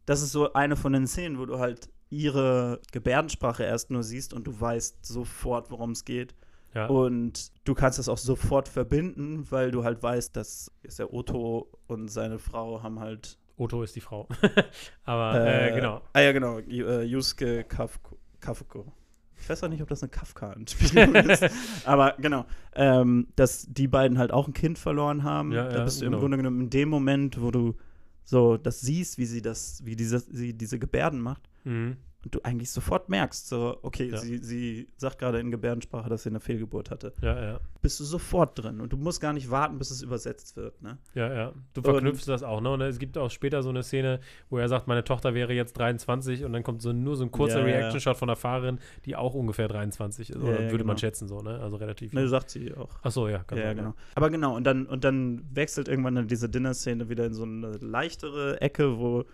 das 0.07 0.23
ist 0.23 0.33
so 0.33 0.53
eine 0.53 0.77
von 0.77 0.93
den 0.93 1.07
Szenen, 1.07 1.39
wo 1.39 1.47
du 1.47 1.59
halt 1.59 1.89
ihre 2.09 2.81
Gebärdensprache 2.93 3.63
erst 3.63 3.91
nur 3.91 4.03
siehst 4.03 4.33
und 4.35 4.47
du 4.47 4.61
weißt 4.61 5.05
sofort, 5.07 5.71
worum 5.71 5.93
es 5.93 6.05
geht. 6.05 6.35
Ja. 6.75 6.87
Und 6.87 7.53
du 7.65 7.75
kannst 7.75 7.99
das 7.99 8.09
auch 8.09 8.19
sofort 8.19 8.69
verbinden, 8.69 9.47
weil 9.51 9.71
du 9.71 9.85
halt 9.85 10.03
weißt, 10.03 10.37
dass 10.37 10.71
ist 10.83 10.99
der 10.99 11.13
Otto 11.13 11.69
und 11.89 12.09
seine 12.09 12.39
Frau 12.39 12.83
haben 12.83 13.01
halt. 13.01 13.39
Otto 13.57 13.83
ist 13.83 13.95
die 13.95 14.01
Frau. 14.01 14.27
Aber, 15.05 15.45
äh, 15.47 15.73
genau. 15.75 16.01
Ah 16.13 16.21
ja, 16.21 16.33
genau. 16.33 16.59
Äh, 16.61 17.03
Yusuke 17.05 17.65
Kafko. 17.65 18.17
Kafko. 18.41 18.93
Ich 19.41 19.49
weiß 19.49 19.65
auch 19.65 19.69
nicht, 19.69 19.83
ob 19.83 19.89
das 19.89 20.03
eine 20.03 20.11
Kafka-Anspielung 20.11 21.15
ist. 21.31 21.45
Aber 21.85 22.15
genau. 22.19 22.45
Ähm, 22.75 23.29
dass 23.37 23.67
die 23.69 23.89
beiden 23.89 24.19
halt 24.19 24.33
auch 24.33 24.47
ein 24.47 24.55
Kind 24.55 24.79
verloren 24.79 25.25
haben. 25.25 25.53
Ja, 25.53 25.69
da 25.69 25.79
ja, 25.79 25.85
bist 25.85 26.01
du 26.01 26.05
genau. 26.05 26.19
im 26.19 26.21
Grunde 26.21 26.37
genommen 26.37 26.61
in 26.63 26.71
dem 26.71 26.89
Moment, 26.89 27.41
wo 27.41 27.51
du 27.51 27.77
so 28.25 28.57
das 28.57 28.81
siehst, 28.81 29.19
wie 29.19 29.27
sie 29.27 29.43
das, 29.43 29.85
wie 29.85 29.97
diese, 29.97 30.21
sie 30.21 30.53
diese 30.53 30.79
Gebärden 30.79 31.21
macht. 31.21 31.49
Mhm. 31.65 31.97
Und 32.23 32.35
du 32.35 32.41
eigentlich 32.43 32.71
sofort 32.71 33.09
merkst, 33.09 33.49
so, 33.49 33.79
okay, 33.83 34.11
Ja. 34.11 34.19
sie, 34.19 34.39
sie 34.39 34.89
sagt 34.97 35.19
gerade 35.19 35.41
in 35.41 35.51
Gebärdensprache, 35.51 36.11
dass 36.11 36.23
sie 36.23 36.29
eine 36.29 36.41
Fehlgeburt 36.41 36.91
hatte. 36.91 37.15
Ja, 37.23 37.43
ja. 37.43 37.61
bist 37.81 37.99
du 37.99 38.05
sofort 38.05 38.63
drin 38.63 38.81
und 38.81 38.93
du 38.93 38.99
musst 38.99 39.21
gar 39.21 39.33
nicht 39.33 39.51
warten, 39.51 39.79
bis 39.79 39.91
es 39.91 40.03
übersetzt 40.03 40.57
wird. 40.57 40.83
Ne? 40.83 40.99
Ja, 41.15 41.33
ja. 41.33 41.53
Du 41.73 41.81
verknüpfst 41.81 42.27
das 42.27 42.43
auch, 42.43 42.61
ne? 42.61 42.71
Und 42.71 42.83
es 42.83 42.99
gibt 42.99 43.17
auch 43.17 43.31
später 43.31 43.63
so 43.63 43.71
eine 43.71 43.83
Szene, 43.83 44.21
wo 44.51 44.59
er 44.59 44.69
sagt, 44.69 44.87
meine 44.87 45.03
Tochter 45.03 45.33
wäre 45.33 45.55
jetzt 45.55 45.79
23 45.79 46.45
und 46.45 46.53
dann 46.53 46.63
kommt 46.63 46.83
so 46.83 46.93
nur 46.93 47.17
so 47.17 47.25
ein 47.25 47.31
kurzer 47.31 47.61
Ja. 47.61 47.65
Reaction-Shot 47.65 48.19
von 48.19 48.29
der 48.29 48.37
Fahrerin, 48.37 48.81
die 49.07 49.17
auch 49.17 49.35
ungefähr 49.35 49.69
23 49.69 50.31
ist. 50.31 50.37
Oder 50.37 50.71
würde 50.71 50.85
man 50.85 50.97
genau. 50.97 50.99
schätzen, 50.99 51.27
so, 51.27 51.41
ne? 51.41 51.59
Also 51.61 51.77
relativ. 51.77 52.13
Ne, 52.13 52.29
sagt 52.29 52.51
sie 52.51 52.75
auch. 52.75 52.99
Ach 53.03 53.11
so, 53.11 53.29
ja, 53.29 53.39
kann 53.45 53.59
Ja, 53.59 53.73
genau. 53.73 53.95
Aber 54.15 54.29
genau, 54.29 54.57
und 54.57 54.65
dann, 54.65 54.87
und 54.87 55.05
dann 55.05 55.43
wechselt 55.53 55.89
irgendwann 55.89 56.17
dann 56.17 56.29
diese 56.29 56.51
Dinner-Szene 56.51 57.09
wieder 57.09 57.25
in 57.25 57.33
so 57.33 57.45
eine 57.45 57.79
leichtere 57.79 58.61
Ecke, 58.61 58.99
wo, 58.99 59.25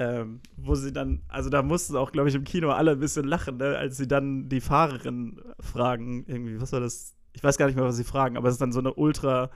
ähm, 0.00 0.40
wo 0.56 0.74
sie 0.74 0.94
dann, 0.94 1.20
also 1.28 1.50
da 1.50 1.62
mussten 1.62 1.94
auch, 1.94 2.10
glaube 2.10 2.30
ich, 2.30 2.34
im 2.34 2.44
Kino 2.44 2.70
alle 2.70 2.92
ein 2.92 3.00
bisschen 3.00 3.26
lachen, 3.26 3.58
ne? 3.58 3.76
als 3.76 3.98
sie 3.98 4.08
dann 4.08 4.48
die 4.48 4.62
Fahrerin 4.62 5.38
fragen, 5.60 6.24
irgendwie, 6.26 6.58
was 6.58 6.72
war 6.72 6.80
das? 6.80 7.14
Ich 7.34 7.44
weiß 7.44 7.58
gar 7.58 7.66
nicht 7.66 7.76
mehr, 7.76 7.84
was 7.84 7.98
sie 7.98 8.04
fragen, 8.04 8.38
aber 8.38 8.48
es 8.48 8.54
ist 8.54 8.62
dann 8.62 8.72
so 8.72 8.80
eine 8.80 8.94
ultra 8.94 9.50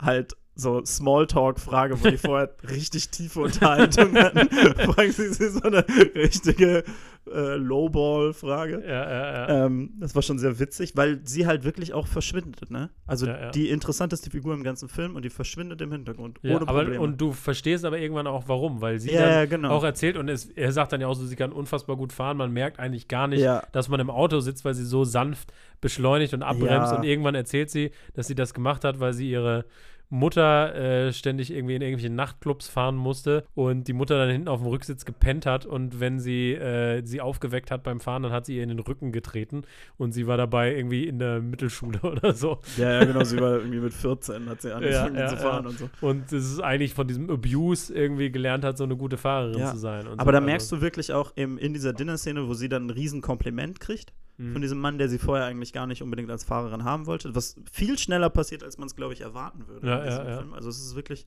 halt 0.00 0.36
so 0.54 0.84
Smalltalk-Frage, 0.84 2.04
wo 2.04 2.10
die 2.10 2.18
vorher 2.18 2.54
richtig 2.68 3.08
tiefe 3.08 3.40
Unterhaltung 3.40 4.14
hatten. 4.16 4.50
Fragen 4.92 5.12
sie 5.12 5.32
sie 5.32 5.48
so 5.48 5.62
eine 5.62 5.86
richtige 6.14 6.84
äh, 7.32 7.56
Lowball-Frage. 7.56 8.82
Ja, 8.86 9.10
ja, 9.10 9.32
ja. 9.32 9.66
Ähm, 9.66 9.94
das 9.98 10.14
war 10.14 10.22
schon 10.22 10.38
sehr 10.38 10.58
witzig, 10.58 10.96
weil 10.96 11.20
sie 11.24 11.46
halt 11.46 11.64
wirklich 11.64 11.92
auch 11.92 12.06
verschwindet, 12.06 12.70
ne? 12.70 12.90
Also 13.06 13.26
Ja, 13.26 13.40
ja. 13.40 13.50
die 13.50 13.70
interessanteste 13.70 14.30
Figur 14.30 14.54
im 14.54 14.62
ganzen 14.62 14.88
Film 14.88 15.16
und 15.16 15.24
die 15.24 15.30
verschwindet 15.30 15.80
im 15.80 15.92
Hintergrund, 15.92 16.38
ja 16.42 16.56
ohne 16.56 16.68
aber, 16.68 16.80
Probleme. 16.82 17.02
und 17.02 17.20
du 17.20 17.32
verstehst 17.32 17.84
aber 17.84 17.98
irgendwann 17.98 18.26
auch, 18.26 18.44
warum, 18.46 18.80
weil 18.80 18.98
sie 18.98 19.12
ja, 19.12 19.40
dann 19.40 19.48
genau. 19.48 19.70
auch 19.70 19.84
erzählt 19.84 20.16
und 20.16 20.28
es, 20.28 20.46
er 20.46 20.72
sagt 20.72 20.92
dann 20.92 21.00
ja 21.00 21.08
auch 21.08 21.14
so, 21.14 21.24
sie 21.24 21.36
kann 21.36 21.52
unfassbar 21.52 21.96
gut 21.96 22.12
fahren. 22.12 22.36
Man 22.36 22.52
merkt 22.52 22.78
eigentlich 22.78 23.08
gar 23.08 23.26
nicht, 23.26 23.46
dass 23.72 23.88
man 23.88 24.00
im 24.00 24.10
Auto 24.10 24.40
sitzt, 24.40 24.64
weil 24.64 24.74
sie 24.74 24.84
so 24.84 25.04
sanft 25.04 25.52
beschleunigt 25.80 26.34
und 26.34 26.42
abbremst. 26.42 26.92
Und 26.94 27.04
irgendwann 27.04 27.34
erzählt 27.34 27.70
sie, 27.70 27.90
dass 28.14 28.26
sie 28.26 28.34
das 28.34 28.54
gemacht 28.54 28.84
hat, 28.84 29.00
weil 29.00 29.12
sie 29.12 29.30
ihre 29.30 29.64
Mutter 30.08 30.74
äh, 30.74 31.12
ständig 31.12 31.50
irgendwie 31.52 31.74
in 31.74 31.82
irgendwelche 31.82 32.12
Nachtclubs 32.12 32.68
fahren 32.68 32.96
musste 32.96 33.44
und 33.54 33.88
die 33.88 33.92
Mutter 33.92 34.18
dann 34.18 34.30
hinten 34.30 34.48
auf 34.48 34.60
dem 34.60 34.68
Rücksitz 34.68 35.04
gepennt 35.04 35.46
hat 35.46 35.66
und 35.66 35.98
wenn 36.00 36.20
sie 36.20 36.52
äh, 36.54 37.02
sie 37.04 37.20
aufgeweckt 37.20 37.70
hat 37.70 37.82
beim 37.82 38.00
Fahren, 38.00 38.22
dann 38.22 38.32
hat 38.32 38.46
sie 38.46 38.56
ihr 38.56 38.62
in 38.62 38.68
den 38.68 38.78
Rücken 38.78 39.10
getreten 39.12 39.62
und 39.96 40.12
sie 40.12 40.26
war 40.26 40.36
dabei 40.36 40.74
irgendwie 40.74 41.06
in 41.06 41.18
der 41.18 41.40
Mittelschule 41.40 42.00
oder 42.02 42.34
so. 42.34 42.60
ja, 42.76 42.92
ja, 43.00 43.04
genau, 43.04 43.24
sie 43.24 43.38
war 43.40 43.56
irgendwie 43.56 43.80
mit 43.80 43.92
14, 43.94 44.48
hat 44.48 44.62
sie 44.62 44.72
angefangen 44.72 45.16
ja, 45.16 45.28
zu 45.28 45.36
fahren 45.36 45.64
ja. 45.64 45.70
und 45.70 45.78
so. 45.78 45.90
Und 46.00 46.32
es 46.32 46.52
ist 46.52 46.60
eigentlich 46.60 46.94
von 46.94 47.08
diesem 47.08 47.28
Abuse 47.30 47.92
irgendwie 47.94 48.30
gelernt 48.30 48.64
hat, 48.64 48.78
so 48.78 48.84
eine 48.84 48.96
gute 48.96 49.16
Fahrerin 49.16 49.58
Ja. 49.58 49.72
zu 49.72 49.78
sein. 49.78 50.06
Aber 50.06 50.12
so. 50.12 50.16
da 50.16 50.38
Also, 50.38 50.40
merkst 50.46 50.72
du 50.72 50.80
wirklich 50.80 51.12
auch 51.12 51.32
im, 51.34 51.58
in 51.58 51.72
dieser 51.74 51.92
Dinner-Szene, 51.92 52.46
wo 52.48 52.54
sie 52.54 52.68
dann 52.68 52.86
ein 52.86 52.90
riesen 52.90 53.20
Kompliment 53.22 53.80
kriegt 53.80 54.12
Mhm. 54.38 54.52
von 54.52 54.62
diesem 54.62 54.78
Mann, 54.78 54.98
der 54.98 55.08
sie 55.08 55.18
vorher 55.18 55.46
eigentlich 55.46 55.72
gar 55.72 55.86
nicht 55.86 56.02
unbedingt 56.02 56.30
als 56.30 56.44
Fahrerin 56.44 56.84
haben 56.84 57.06
wollte, 57.06 57.34
was 57.34 57.56
viel 57.72 57.98
schneller 57.98 58.28
passiert, 58.30 58.62
als 58.62 58.76
man 58.78 58.86
es, 58.86 58.94
glaube 58.96 59.14
ich, 59.14 59.20
erwarten 59.22 59.66
würde 59.66 59.86
Ja, 59.86 59.98
in 59.98 60.04
diesem 60.08 60.24
ja, 60.24 60.30
ja. 60.30 60.38
Film. 60.38 60.52
Also 60.54 60.68
es 60.68 60.78
ist 60.78 60.94
wirklich 60.96 61.26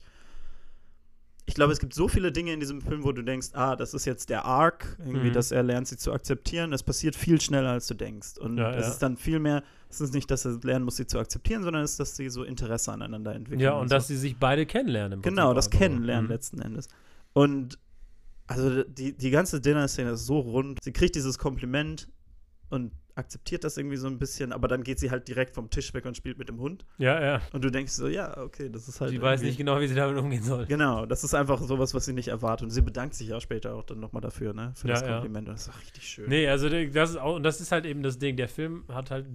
ich 1.46 1.54
glaube, 1.54 1.72
es 1.72 1.80
gibt 1.80 1.94
so 1.94 2.06
viele 2.06 2.30
Dinge 2.30 2.52
in 2.52 2.60
diesem 2.60 2.80
Film, 2.80 3.02
wo 3.02 3.10
du 3.10 3.22
denkst, 3.22 3.48
ah, 3.54 3.74
das 3.74 3.92
ist 3.92 4.04
jetzt 4.04 4.30
der 4.30 4.44
Arc, 4.44 4.96
irgendwie, 5.04 5.30
Mhm. 5.30 5.32
dass 5.32 5.50
er 5.50 5.64
lernt, 5.64 5.88
sie 5.88 5.96
zu 5.96 6.12
akzeptieren. 6.12 6.70
Das 6.70 6.84
passiert 6.84 7.16
viel 7.16 7.40
schneller, 7.40 7.70
als 7.70 7.88
du 7.88 7.94
denkst. 7.94 8.38
Und 8.38 8.58
es 8.58 8.86
ist 8.86 8.98
dann 9.00 9.16
viel 9.16 9.40
mehr, 9.40 9.64
es 9.88 10.00
ist 10.00 10.14
nicht, 10.14 10.30
dass 10.30 10.44
er 10.44 10.60
lernen 10.62 10.84
muss, 10.84 10.96
sie 10.96 11.06
zu 11.08 11.18
akzeptieren, 11.18 11.64
sondern 11.64 11.82
es 11.82 11.92
ist, 11.92 12.00
dass 12.00 12.14
sie 12.14 12.28
so 12.30 12.44
Interesse 12.44 12.92
aneinander 12.92 13.34
entwickeln. 13.34 13.58
Ja, 13.60 13.72
und 13.72 13.90
dass 13.90 14.06
so. 14.06 14.14
sie 14.14 14.20
sich 14.20 14.36
beide 14.36 14.64
kennenlernen. 14.64 15.22
Genau, 15.22 15.52
das 15.52 15.66
einfach. 15.66 15.78
Kennenlernen 15.80 16.26
Mhm. 16.26 16.30
letzten 16.30 16.60
Endes. 16.62 16.88
Und 17.32 17.78
also 18.46 18.84
die, 18.84 19.16
die 19.16 19.30
ganze 19.30 19.60
Dinner-Szene 19.60 20.10
ist 20.10 20.26
so 20.26 20.38
rund. 20.38 20.78
Sie 20.84 20.92
kriegt 20.92 21.16
dieses 21.16 21.36
Kompliment 21.38 22.06
und 22.70 22.92
akzeptiert 23.14 23.64
das 23.64 23.76
irgendwie 23.76 23.96
so 23.96 24.06
ein 24.06 24.18
bisschen, 24.18 24.52
aber 24.52 24.66
dann 24.68 24.82
geht 24.82 24.98
sie 24.98 25.10
halt 25.10 25.28
direkt 25.28 25.54
vom 25.54 25.68
Tisch 25.68 25.92
weg 25.92 26.06
und 26.06 26.16
spielt 26.16 26.38
mit 26.38 26.48
dem 26.48 26.58
Hund. 26.58 26.86
Ja, 26.96 27.22
ja. 27.22 27.42
Und 27.52 27.62
du 27.64 27.70
denkst 27.70 27.92
so, 27.92 28.08
ja, 28.08 28.38
okay, 28.38 28.70
das 28.70 28.88
ist 28.88 29.00
halt. 29.00 29.10
Sie 29.10 29.20
weiß 29.20 29.42
nicht 29.42 29.58
genau, 29.58 29.78
wie 29.80 29.88
sie 29.88 29.94
damit 29.94 30.16
umgehen 30.16 30.42
soll. 30.42 30.64
Genau, 30.66 31.04
das 31.04 31.22
ist 31.24 31.34
einfach 31.34 31.60
sowas, 31.60 31.92
was 31.92 32.06
sie 32.06 32.12
nicht 32.12 32.28
erwartet. 32.28 32.64
Und 32.64 32.70
sie 32.70 32.80
bedankt 32.80 33.14
sich 33.14 33.28
ja 33.28 33.40
später 33.40 33.74
auch 33.74 33.84
dann 33.84 34.00
nochmal 34.00 34.22
dafür, 34.22 34.54
ne? 34.54 34.72
Für 34.74 34.88
Ja, 34.88 34.94
das 34.94 35.02
ja. 35.02 35.12
Kompliment. 35.12 35.48
Und 35.48 35.54
das 35.54 35.66
ist 35.66 35.74
auch 35.74 35.80
richtig 35.80 36.08
schön. 36.08 36.28
Nee, 36.28 36.48
also 36.48 36.68
das 36.68 37.10
ist 37.10 37.16
auch, 37.16 37.36
und 37.36 37.42
das 37.42 37.60
ist 37.60 37.72
halt 37.72 37.84
eben 37.84 38.02
das 38.02 38.18
Ding. 38.18 38.36
Der 38.36 38.48
Film 38.48 38.84
hat 38.88 39.10
halt 39.10 39.26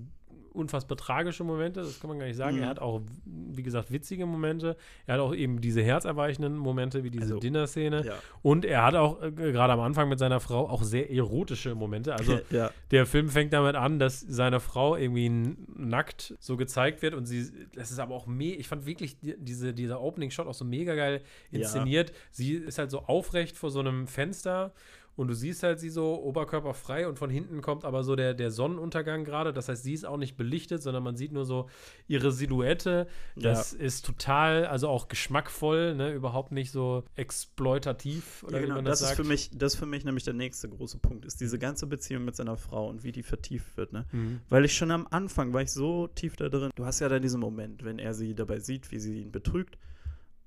unfassbar 0.56 0.98
tragische 0.98 1.44
Momente, 1.44 1.82
das 1.82 2.00
kann 2.00 2.10
man 2.10 2.20
gar 2.20 2.26
nicht 2.26 2.38
sagen. 2.38 2.58
Mhm. 2.58 2.64
Er 2.64 2.70
hat 2.70 2.80
auch, 2.80 3.02
wie 3.26 3.64
gesagt, 3.64 3.92
witzige 3.92 4.26
Momente. 4.26 4.76
Er 5.06 5.16
hat 5.16 5.22
auch 5.22 5.34
eben 5.34 5.62
diese 5.62 5.82
herzerweichenden 5.82 6.58
Momente, 6.58 7.04
wie 7.04 7.10
diese 7.10 7.24
Also, 7.24 7.40
Dinner-Szene. 7.40 8.06
Ja. 8.06 8.14
Und 8.42 8.66
er 8.66 8.84
hat 8.84 8.96
auch 8.96 9.22
äh, 9.22 9.32
gerade 9.32 9.74
am 9.74 9.80
Anfang 9.80 10.10
mit 10.10 10.20
seiner 10.20 10.40
Frau 10.40 10.70
auch 10.70 10.84
sehr 10.84 11.12
erotische 11.12 11.76
Momente. 11.76 12.14
Also 12.14 12.40
ja. 12.50 12.72
der 12.92 13.06
Film 13.06 13.30
fängt 13.30 13.54
damit 13.54 13.76
an, 13.76 14.00
dass 14.00 14.20
seine 14.20 14.60
Frau 14.60 14.96
irgendwie 14.96 15.56
nackt 15.76 16.36
so 16.40 16.58
gezeigt 16.58 17.02
wird 17.02 17.14
und 17.14 17.26
sie, 17.26 17.52
das 17.76 17.92
ist 17.92 18.00
aber 18.00 18.16
auch 18.16 18.28
me 18.28 18.54
ich 18.56 18.68
fand 18.68 18.86
wirklich 18.86 19.20
die, 19.20 19.36
diese, 19.38 19.74
dieser 19.74 20.02
Opening-Shot 20.02 20.48
auch 20.48 20.54
so 20.54 20.66
mega 20.66 20.96
geil 20.96 21.22
inszeniert. 21.52 22.12
Sie 22.32 22.54
ist 22.54 22.78
halt 22.78 22.92
so 22.92 23.02
aufrecht 23.04 23.58
vor 23.58 23.72
so 23.72 23.80
einem 23.80 24.08
Fenster 24.08 24.74
und 25.16 25.30
du 25.30 25.34
siehst 25.34 25.64
halt 25.64 25.80
sie 25.80 25.90
so 25.90 26.22
oberkörperfrei 26.22 27.08
und 27.08 27.18
von 27.18 27.30
hinten 27.30 27.62
kommt 27.62 27.86
aber 27.86 28.04
so 28.04 28.16
der, 28.16 28.34
der 28.34 28.52
Sonnenuntergang 28.52 29.24
gerade. 29.24 29.54
Das 29.54 29.70
heißt, 29.70 29.84
sie 29.84 29.94
ist 29.94 30.06
auch 30.06 30.18
nicht 30.18 30.36
belichtet, 30.36 30.82
sondern 30.84 31.04
man 31.04 31.16
sieht 31.16 31.32
nur 31.32 31.46
so 31.46 31.70
ihre 32.08 32.32
Silhouette. 32.32 33.08
Das 33.36 33.74
ist 33.74 34.06
total, 34.06 34.66
also 34.66 34.90
auch 34.90 35.08
geschmackvoll, 35.08 35.96
ne? 35.96 36.14
überhaupt 36.14 36.52
nicht 36.52 36.72
so 36.72 37.04
exploitativ 37.16 38.44
oder 38.44 38.60
Ja, 38.60 38.66
genau. 38.66 38.82
Das, 38.82 39.00
das, 39.00 39.12
ist 39.12 39.16
für 39.16 39.24
mich, 39.24 39.52
das 39.54 39.74
ist 39.74 39.80
für 39.80 39.86
mich 39.86 40.04
nämlich 40.04 40.26
der 40.26 40.34
nächste 40.34 40.68
große 40.68 40.98
Punkt, 40.98 41.26
ist 41.26 41.40
diese 41.40 41.60
ganze 41.60 41.88
Beziehung 41.88 42.26
mit 42.26 42.36
seiner 42.36 42.58
Frau 42.58 42.90
und 42.90 43.04
wie 43.04 43.12
die 43.12 43.24
vertieft 43.24 43.78
wird, 43.78 43.94
ne? 43.94 44.06
Mhm. 44.12 44.42
Weil 44.50 44.66
ich 44.66 44.76
schon 44.76 44.92
am 44.92 45.08
Anfang 45.10 45.54
war 45.54 45.62
ich 45.62 45.72
so 45.72 46.08
tief 46.08 46.36
da 46.36 46.50
drin. 46.50 46.72
Du 46.76 46.86
hast 46.86 47.00
ja 47.00 47.08
dann 47.08 47.22
diesen 47.22 47.40
Moment, 47.40 47.86
wenn 47.86 48.00
er 48.00 48.14
sie 48.14 48.36
dabei 48.36 48.60
sieht, 48.60 48.92
wie 48.92 49.00
sie 49.00 49.22
ihn 49.22 49.32
betrügt 49.32 49.78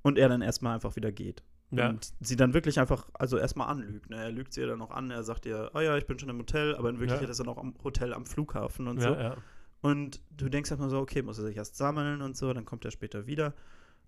und 0.02 0.18
er 0.18 0.28
dann 0.28 0.42
erstmal 0.42 0.74
einfach 0.74 0.96
wieder 0.96 1.12
geht. 1.12 1.42
Ja. 1.70 1.90
Und 1.90 2.12
sie 2.20 2.36
dann 2.36 2.54
wirklich 2.54 2.80
einfach, 2.80 3.08
also 3.14 3.36
erstmal 3.36 3.68
anlügt. 3.68 4.08
Ne? 4.08 4.16
Er 4.16 4.32
lügt 4.32 4.52
sie 4.54 4.62
ja 4.62 4.66
dann 4.66 4.78
noch 4.78 4.90
an, 4.90 5.10
er 5.10 5.22
sagt 5.22 5.44
ihr, 5.46 5.70
oh 5.74 5.80
ja, 5.80 5.96
ich 5.98 6.06
bin 6.06 6.18
schon 6.18 6.28
im 6.30 6.38
Hotel, 6.38 6.74
aber 6.76 6.88
in 6.88 6.98
Wirklichkeit 6.98 7.28
Ja. 7.28 7.30
ist 7.32 7.38
er 7.38 7.44
noch 7.44 7.58
am 7.58 7.74
Hotel 7.84 8.14
am 8.14 8.24
Flughafen 8.24 8.88
und 8.88 8.96
ja, 9.02 9.08
so. 9.14 9.14
ja. 9.20 9.36
Und 9.80 10.20
du 10.36 10.48
denkst 10.48 10.70
erstmal 10.70 10.88
so, 10.90 10.98
okay, 10.98 11.22
muss 11.22 11.38
er 11.38 11.44
sich 11.44 11.56
erst 11.56 11.76
sammeln 11.76 12.22
und 12.22 12.36
so, 12.36 12.52
dann 12.52 12.64
kommt 12.64 12.84
er 12.84 12.90
später 12.90 13.26
wieder. 13.26 13.54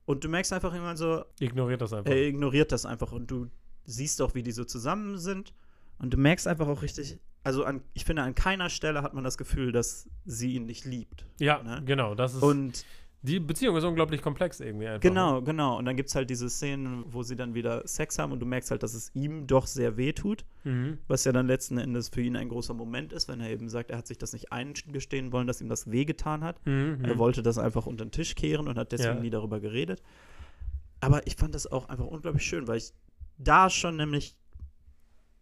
Und 0.07 0.25
du 0.25 0.29
merkst 0.29 0.53
einfach 0.53 0.73
irgendwann 0.73 0.97
so, 0.97 1.25
Ignoriert 1.39 1.81
das 1.83 1.93
einfach. 1.93 2.11
er 2.11 2.27
ignoriert 2.27 2.73
das 2.73 2.87
einfach 2.87 3.13
und 3.13 3.31
du 3.31 3.47
siehst 3.85 4.21
auch, 4.23 4.35
wie 4.35 4.43
die 4.43 4.53
so 4.53 4.65
zusammen 4.65 5.19
sind. 5.19 5.53
Und 5.99 6.15
du 6.15 6.17
merkst 6.17 6.49
einfach 6.49 6.67
auch 6.67 6.81
richtig, 6.83 7.19
also 7.45 7.65
an, 7.65 7.83
ich 7.93 8.05
finde, 8.07 8.23
an 8.23 8.35
keiner 8.35 8.71
Stelle 8.71 9.03
hat 9.03 9.13
man 9.15 9.23
das 9.23 9.37
Gefühl, 9.39 9.71
dass 9.71 10.09
sie 10.25 10.55
ihn 10.55 10.65
nicht 10.65 10.87
liebt. 10.87 11.27
Ja, 11.39 11.63
Ne? 11.63 11.83
genau. 11.85 12.15
Das 12.15 12.35
ist, 12.35 12.43
Und 12.43 12.85
die 13.23 13.39
Beziehung 13.39 13.77
ist 13.77 13.85
unglaublich 13.85 14.23
komplex 14.23 14.61
irgendwie 14.61 14.87
einfach. 14.87 15.01
genau, 15.01 15.43
genau. 15.43 15.77
Und 15.79 15.85
dann 15.85 15.97
gibt 15.97 16.09
es 16.09 16.15
halt 16.15 16.31
diese 16.31 16.49
Szenen, 16.49 17.05
wo 17.07 17.23
sie 17.23 17.37
dann 17.37 17.55
wieder 17.55 17.87
Sex 17.87 18.19
haben 18.19 18.33
und 18.33 18.41
du 18.41 18.47
merkst 18.47 18.71
halt, 18.71 18.83
dass 18.83 18.95
es 18.95 19.11
ihm 19.15 19.47
doch 19.47 19.67
sehr 19.67 19.97
weh 19.99 20.13
tut. 20.13 20.45
Mhm. 20.65 20.99
Was 21.07 21.25
ja 21.25 21.33
dann 21.33 21.47
letzten 21.47 21.77
Endes 21.79 22.09
für 22.09 22.23
ihn 22.23 22.35
ein 22.37 22.49
großer 22.49 22.73
Moment 22.73 23.13
ist, 23.13 23.29
wenn 23.29 23.41
er 23.41 23.51
eben 23.51 23.69
sagt, 23.69 23.91
er 23.91 23.99
hat 23.99 24.07
sich 24.07 24.17
das 24.19 24.33
nicht 24.33 24.53
eingestehen 24.53 25.33
wollen, 25.33 25.47
dass 25.47 25.61
ihm 25.61 25.69
das 25.69 25.91
wehgetan 25.91 26.43
hat. 26.43 26.65
Mhm. 26.67 27.05
Er 27.05 27.19
wollte 27.19 27.43
das 27.43 27.59
einfach 27.59 27.87
unter 27.87 28.05
den 28.07 28.11
Tisch 28.11 28.35
kehren 28.35 28.69
und 28.69 28.79
hat 28.79 28.93
deswegen 28.93 29.17
Ja. 29.17 29.21
nie 29.21 29.31
darüber 29.31 29.61
geredet. 29.61 30.03
Aber 31.01 31.27
ich 31.27 31.37
fand 31.37 31.55
das 31.55 31.67
auch 31.67 31.89
einfach 31.89 32.07
unglaublich 32.07 32.45
schön, 32.45 32.67
weil 32.69 32.79
ich 32.79 32.93
da 33.39 33.69
schon 33.71 33.97
nämlich 33.97 34.35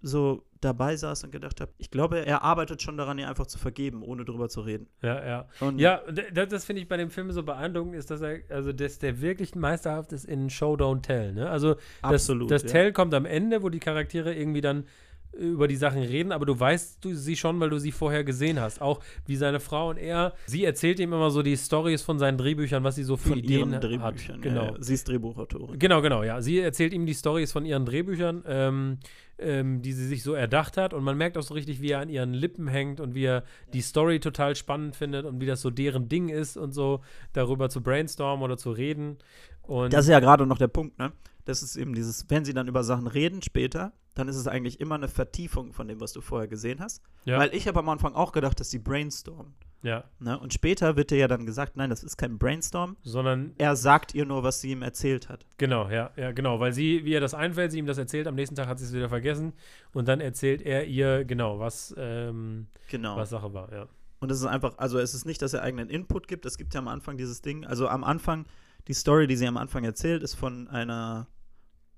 so 0.00 0.44
dabei 0.60 0.96
saß 0.96 1.24
und 1.24 1.30
gedacht 1.30 1.60
habe, 1.60 1.72
ich 1.78 1.90
glaube, 1.90 2.24
er 2.24 2.42
arbeitet 2.42 2.82
schon 2.82 2.96
daran, 2.96 3.18
ihr 3.18 3.28
einfach 3.28 3.46
zu 3.46 3.58
vergeben, 3.58 4.02
ohne 4.02 4.24
drüber 4.24 4.48
zu 4.48 4.60
reden. 4.60 4.88
Ja, 5.02 5.24
ja. 5.24 5.48
Und 5.60 5.78
Ja, 5.78 6.02
das, 6.32 6.48
das 6.48 6.64
finde 6.64 6.82
ich 6.82 6.88
bei 6.88 6.96
dem 6.96 7.10
Film 7.10 7.30
so 7.32 7.42
beeindruckend, 7.42 7.94
ist, 7.94 8.10
dass 8.10 8.20
er, 8.20 8.40
also 8.48 8.72
dass 8.72 8.98
der 8.98 9.20
wirklich 9.20 9.54
meisterhaft 9.54 10.12
ist 10.12 10.24
in 10.24 10.50
Show 10.50 10.74
Don't 10.74 11.02
Tell. 11.02 11.32
Ne? 11.32 11.48
Also 11.48 11.74
das, 11.74 11.84
absolut. 12.02 12.50
das 12.50 12.62
ja. 12.62 12.68
Tell 12.68 12.92
kommt 12.92 13.14
am 13.14 13.24
Ende, 13.24 13.62
wo 13.62 13.68
die 13.68 13.80
Charaktere 13.80 14.34
irgendwie 14.34 14.60
dann 14.60 14.84
über 15.32 15.68
die 15.68 15.76
Sachen 15.76 16.02
reden, 16.02 16.32
aber 16.32 16.46
du 16.46 16.58
weißt 16.58 17.04
du 17.04 17.14
sie 17.14 17.36
schon, 17.36 17.60
weil 17.60 17.70
du 17.70 17.78
sie 17.78 17.92
vorher 17.92 18.24
gesehen 18.24 18.60
hast. 18.60 18.80
Auch 18.80 19.00
wie 19.26 19.36
seine 19.36 19.60
Frau 19.60 19.90
und 19.90 19.96
er, 19.96 20.34
sie 20.46 20.64
erzählt 20.64 20.98
ihm 21.00 21.12
immer 21.12 21.30
so 21.30 21.42
die 21.42 21.56
Stories 21.56 22.02
von 22.02 22.18
seinen 22.18 22.38
Drehbüchern, 22.38 22.82
was 22.82 22.96
sie 22.96 23.04
so 23.04 23.16
für 23.16 23.30
von 23.30 23.38
Ideen 23.38 23.70
ihren 23.70 23.80
Drehbüchern. 23.80 24.36
hat. 24.36 24.42
Genau. 24.42 24.64
Ja. 24.64 24.74
Sie 24.80 24.94
ist 24.94 25.08
Drehbuchautorin. 25.08 25.78
Genau, 25.78 26.02
genau, 26.02 26.22
ja. 26.22 26.40
Sie 26.40 26.58
erzählt 26.58 26.92
ihm 26.92 27.06
die 27.06 27.14
Stories 27.14 27.52
von 27.52 27.64
ihren 27.64 27.84
Drehbüchern, 27.86 28.42
ähm, 28.46 28.98
ähm, 29.38 29.82
die 29.82 29.92
sie 29.92 30.06
sich 30.06 30.22
so 30.24 30.32
erdacht 30.34 30.76
hat. 30.76 30.92
Und 30.92 31.04
man 31.04 31.16
merkt 31.16 31.38
auch 31.38 31.42
so 31.42 31.54
richtig, 31.54 31.80
wie 31.80 31.90
er 31.92 32.00
an 32.00 32.08
ihren 32.08 32.34
Lippen 32.34 32.66
hängt 32.66 32.98
und 33.00 33.14
wie 33.14 33.24
er 33.24 33.44
die 33.72 33.82
Story 33.82 34.18
total 34.18 34.56
spannend 34.56 34.96
findet 34.96 35.24
und 35.24 35.40
wie 35.40 35.46
das 35.46 35.60
so 35.60 35.70
deren 35.70 36.08
Ding 36.08 36.28
ist 36.28 36.56
und 36.56 36.72
so, 36.72 37.00
darüber 37.32 37.68
zu 37.68 37.80
brainstormen 37.80 38.42
oder 38.44 38.56
zu 38.56 38.72
reden. 38.72 39.18
Und 39.62 39.92
Das 39.92 40.06
ist 40.06 40.10
ja 40.10 40.18
gerade 40.20 40.46
noch 40.46 40.58
der 40.58 40.68
Punkt, 40.68 40.98
ne? 40.98 41.12
Das 41.48 41.62
ist 41.62 41.76
eben 41.76 41.94
dieses, 41.94 42.28
wenn 42.28 42.44
sie 42.44 42.52
dann 42.52 42.68
über 42.68 42.84
Sachen 42.84 43.06
reden 43.06 43.40
später, 43.42 43.92
dann 44.14 44.28
ist 44.28 44.36
es 44.36 44.46
eigentlich 44.46 44.80
immer 44.80 44.96
eine 44.96 45.08
Vertiefung 45.08 45.72
von 45.72 45.88
dem, 45.88 46.00
was 46.00 46.12
du 46.12 46.20
vorher 46.20 46.46
gesehen 46.48 46.80
hast. 46.80 47.02
ja, 47.24 47.38
Weil 47.38 47.54
ich 47.54 47.66
habe 47.66 47.78
am 47.78 47.88
Anfang 47.88 48.14
auch 48.14 48.32
gedacht, 48.32 48.60
dass 48.60 48.70
sie 48.70 48.78
brainstormen. 48.78 49.54
ja, 49.82 50.04
Ne? 50.18 50.38
Und 50.38 50.52
später 50.52 50.96
wird 50.96 51.10
dir 51.10 51.16
ja 51.18 51.28
dann 51.28 51.46
gesagt, 51.46 51.76
nein, 51.76 51.88
das 51.88 52.02
ist 52.04 52.16
kein 52.18 52.36
Brainstorm. 52.36 52.96
sondern 53.02 53.54
Er 53.56 53.76
sagt 53.76 54.14
ihr 54.14 54.26
nur, 54.26 54.42
was 54.42 54.60
sie 54.60 54.72
ihm 54.72 54.82
erzählt 54.82 55.28
hat. 55.30 55.46
Genau, 55.56 55.88
ja, 55.88 56.10
ja, 56.16 56.32
genau, 56.32 56.60
weil 56.60 56.72
sie, 56.74 57.04
wie 57.06 57.12
ihr 57.12 57.20
das 57.20 57.32
einfällt, 57.32 57.72
sie 57.72 57.78
ihm 57.78 57.86
das 57.86 57.96
erzählt, 57.96 58.26
am 58.26 58.34
nächsten 58.34 58.54
Tag 58.56 58.66
hat 58.66 58.78
sie 58.78 58.84
es 58.84 58.92
wieder 58.92 59.08
vergessen 59.08 59.52
und 59.94 60.06
dann 60.08 60.20
erzählt 60.20 60.60
er 60.62 60.86
ihr, 60.86 61.24
genau, 61.24 61.58
was, 61.60 61.94
ähm, 61.96 62.66
Genau. 62.90 63.16
was 63.16 63.30
Sache 63.30 63.54
war, 63.54 63.72
ja. 63.72 63.86
Und 64.20 64.30
es 64.32 64.38
ist 64.40 64.46
einfach, 64.46 64.76
also 64.76 64.98
es 64.98 65.14
ist 65.14 65.24
nicht, 65.24 65.40
dass 65.40 65.54
er 65.54 65.62
eigenen 65.62 65.88
Input 65.88 66.28
gibt. 66.28 66.44
Es 66.44 66.58
gibt 66.58 66.74
ja 66.74 66.80
am 66.80 66.88
Anfang 66.88 67.16
dieses 67.16 67.40
Ding. 67.40 67.64
Also 67.64 67.88
am 67.88 68.02
Anfang, 68.04 68.44
die 68.88 68.92
Story, 68.94 69.28
die 69.28 69.36
sie 69.36 69.46
am 69.46 69.56
Anfang 69.56 69.84
erzählt, 69.84 70.22
ist 70.24 70.34
von 70.34 70.66
einer 70.68 71.28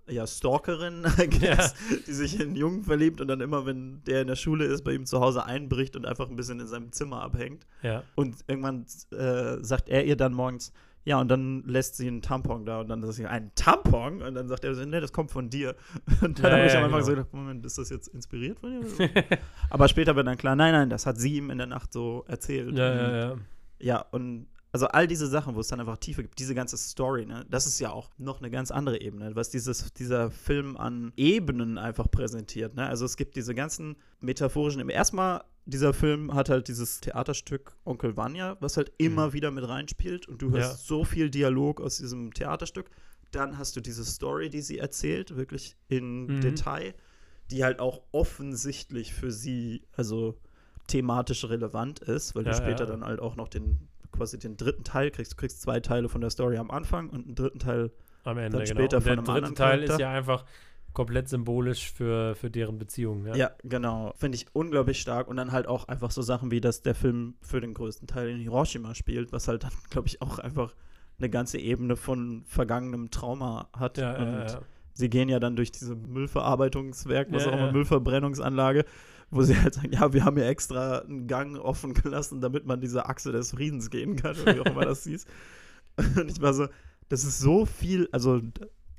ja, 0.09 0.27
Stalkerin, 0.27 1.03
guess, 1.41 1.75
die 2.07 2.13
sich 2.13 2.35
in 2.37 2.43
einen 2.49 2.57
Jungen 2.57 2.83
verliebt 2.83 3.21
und 3.21 3.29
dann 3.29 3.41
immer, 3.41 3.65
wenn 3.67 4.03
der 4.05 4.23
in 4.23 4.27
der 4.27 4.37
Schule 4.37 4.65
ist, 4.65 4.83
bei 4.83 4.93
ihm 4.93 5.07
zu 5.07 5.21
Hause 5.21 5.45
einbricht 5.45 5.97
und 5.97 6.07
einfach 6.07 6.29
ein 6.29 6.37
bisschen 6.37 6.59
in 6.61 6.67
seinem 6.67 6.91
Zimmer 6.93 7.23
abhängt. 7.23 7.67
Ja, 7.83 8.03
Und 8.17 8.37
irgendwann 8.49 8.87
äh, 9.13 9.63
sagt 9.63 9.89
er 9.89 10.05
ihr 10.05 10.17
dann 10.17 10.33
morgens, 10.33 10.73
ja, 11.05 11.19
und 11.19 11.29
dann 11.29 11.63
lässt 11.65 11.97
sie 11.97 12.07
einen 12.09 12.21
Tampon 12.21 12.67
da 12.67 12.81
und 12.81 12.89
dann 12.89 13.01
sagt 13.03 13.15
sie, 13.15 13.27
ein 13.27 13.53
Tampon? 13.55 14.21
Und 14.21 14.35
dann 14.35 14.49
sagt 14.49 14.65
er 14.65 14.75
so, 14.75 14.85
nee, 14.85 15.01
das 15.01 15.13
kommt 15.15 15.31
von 15.31 15.49
dir. 15.49 15.75
Und 16.21 16.39
dann 16.41 16.45
Ja, 16.53 16.57
habe 16.59 16.67
ich 16.67 16.73
ja, 16.75 16.79
am 16.81 16.85
Anfang 16.85 16.99
genau. 17.01 17.07
so 17.07 17.11
gedacht, 17.13 17.33
Moment, 17.33 17.65
ist 17.65 17.79
das 17.79 17.89
jetzt 17.89 18.09
inspiriert 18.09 18.59
von 18.61 18.83
dir? 18.83 19.09
Aber 19.71 19.89
später 19.89 20.15
wird 20.15 20.27
dann 20.27 20.37
klar, 20.37 20.57
nein, 20.57 20.73
nein, 20.73 20.91
das 20.91 21.07
hat 21.07 21.17
sie 21.19 21.37
ihm 21.37 21.49
in 21.51 21.57
der 21.57 21.67
Nacht 21.69 21.93
so 21.95 22.25
erzählt. 22.29 22.77
ja, 22.77 22.91
Und, 22.91 22.97
ja, 22.99 23.17
ja. 23.31 23.37
ja, 23.81 24.05
und 24.11 24.47
also 24.73 24.87
all 24.87 25.07
diese 25.07 25.27
Sachen, 25.27 25.55
wo 25.57 25.61
es 25.61 25.69
dann 25.69 25.81
einfach 25.81 25.99
Tiefe 25.99 26.23
gibt, 26.23 26.39
diese 26.39 26.55
ganze 26.55 26.77
Story, 26.77 27.27
ne, 27.27 27.45
das 27.51 27.67
ist 27.67 27.81
ja 27.81 27.91
auch 27.91 28.09
noch 28.19 28.39
eine 28.41 28.51
ganz 28.51 28.71
andere 28.71 29.01
Ebene, 29.01 29.35
was 29.35 29.51
dieses, 29.51 29.93
dieser 29.95 30.31
Film 30.31 30.77
an 30.77 31.13
Ebenen 31.17 31.77
einfach 31.79 32.11
präsentiert. 32.11 32.75
Ne? 32.75 32.87
Also 32.87 33.05
es 33.05 33.17
gibt 33.17 33.35
diese 33.37 33.55
ganzen 33.55 33.97
metaphorischen, 34.21 34.89
erstmal, 34.89 35.43
dieser 35.67 35.93
Film 35.93 36.35
hat 36.35 36.49
halt 36.49 36.69
dieses 36.69 37.01
Theaterstück 37.01 37.77
Onkel 37.85 38.17
Vanya, 38.17 38.57
was 38.61 38.77
halt 38.77 38.93
immer 38.99 39.33
wieder 39.33 39.51
mit 39.51 39.69
reinspielt 39.69 40.27
und 40.29 40.41
du 40.43 40.51
hörst 40.51 40.71
Ja. 40.73 40.77
so 40.77 41.05
viel 41.05 41.31
Dialog 41.31 41.81
aus 41.81 41.99
diesem 41.99 42.33
Theaterstück. 42.33 42.91
Dann 43.33 43.59
hast 43.59 43.77
du 43.77 43.81
diese 43.81 44.05
Story, 44.05 44.51
die 44.51 44.63
sie 44.63 44.79
erzählt, 44.79 45.37
wirklich 45.37 45.77
in 45.89 46.27
Mhm. 46.27 46.41
Detail, 46.41 46.95
die 47.51 47.63
halt 47.65 47.79
auch 47.81 48.03
offensichtlich 48.13 49.13
für 49.13 49.31
sie, 49.31 49.83
also 49.97 50.37
thematisch 50.87 51.45
relevant 51.45 52.01
ist, 52.01 52.35
weil 52.35 52.45
Ja, 52.47 52.53
du 52.53 52.57
später 52.57 52.85
ja. 52.85 52.91
dann 52.91 53.05
halt 53.05 53.21
auch 53.21 53.37
noch 53.37 53.49
den 53.49 53.89
quasi 54.13 54.39
den 54.39 54.57
dritten 54.57 54.85
Teil 54.85 55.11
kriegst. 55.11 55.33
Du 55.33 55.37
kriegst 55.37 55.63
zwei 55.63 55.81
Teile 55.81 56.09
von 56.09 56.21
der 56.21 56.31
Story 56.31 56.57
am 56.57 56.71
Anfang 56.71 57.11
und 57.11 57.27
einen 57.27 57.35
dritten 57.35 57.59
Teil. 57.59 57.91
Am 58.25 58.37
Ende, 58.37 58.59
Dann 58.59 58.67
genau. 58.67 58.81
später 58.81 58.97
und 58.99 59.07
der 59.07 59.17
dritte 59.17 59.55
Teil 59.55 59.83
ist 59.83 59.89
Charakter. 59.89 59.99
ja 59.99 60.13
einfach 60.13 60.45
komplett 60.93 61.29
symbolisch 61.29 61.93
für, 61.93 62.35
für 62.35 62.51
deren 62.51 62.79
Beziehung, 62.79 63.27
ja. 63.27 63.35
Ja, 63.35 63.51
genau. 63.63 64.13
Finde 64.17 64.37
ich 64.37 64.47
unglaublich 64.53 65.01
stark. 65.01 65.29
Und 65.29 65.37
dann 65.37 65.53
halt 65.53 65.67
auch 65.67 65.89
einfach 65.89 66.11
so 66.11 66.23
Sachen 66.23 66.51
wie, 66.51 66.61
dass 66.61 66.83
der 66.83 66.95
Film 66.95 67.35
für 67.41 67.61
den 67.61 67.75
größten 67.75 68.09
Teil 68.09 68.29
in 68.29 68.39
Hiroshima 68.39 68.95
spielt, 68.95 69.33
was 69.33 69.49
halt 69.49 69.65
dann, 69.65 69.73
glaube 69.91 70.09
ich, 70.09 70.21
auch 70.21 70.39
einfach 70.39 70.75
eine 71.19 71.31
ganze 71.31 71.59
Ebene 71.59 71.97
von 71.97 72.45
vergangenem 72.47 73.11
Trauma 73.11 73.69
hat. 73.77 73.99
Ja, 73.99 74.17
und 74.17 74.33
ja, 74.33 74.47
ja. 74.47 74.61
sie 74.95 75.11
gehen 75.11 75.29
ja 75.29 75.39
dann 75.39 75.55
durch 75.55 75.71
diese 75.71 75.95
Müllverarbeitungswerk, 75.95 77.29
was 77.31 77.47
auch 77.47 77.53
immer. 77.53 77.73
Müllverbrennungsanlage, 77.73 78.85
wo 79.31 79.43
sie 79.43 79.57
halt 79.57 79.75
sagen, 79.75 79.93
ja, 79.93 80.13
wir 80.13 80.25
haben 80.25 80.37
hier 80.37 80.47
extra 80.49 80.99
einen 80.99 81.27
Gang 81.27 81.57
offen 81.57 81.95
gelassen, 81.95 82.41
damit 82.41 82.67
man 82.67 82.81
diese 82.81 83.07
Achse 83.07 83.33
des 83.33 83.53
Friedens 83.53 83.91
gehen 83.91 84.17
kann, 84.17 84.37
oder 84.39 84.55
wie 84.57 84.61
auch 84.61 84.67
immer 84.67 84.85
das 84.85 85.05
hieß. 85.05 85.25
Und 86.17 86.31
ich 86.31 86.41
war 86.41 86.55
so, 86.55 86.67
das 87.09 87.25
ist 87.25 87.39
so 87.39 87.67
viel, 87.67 88.09
also 88.13 88.41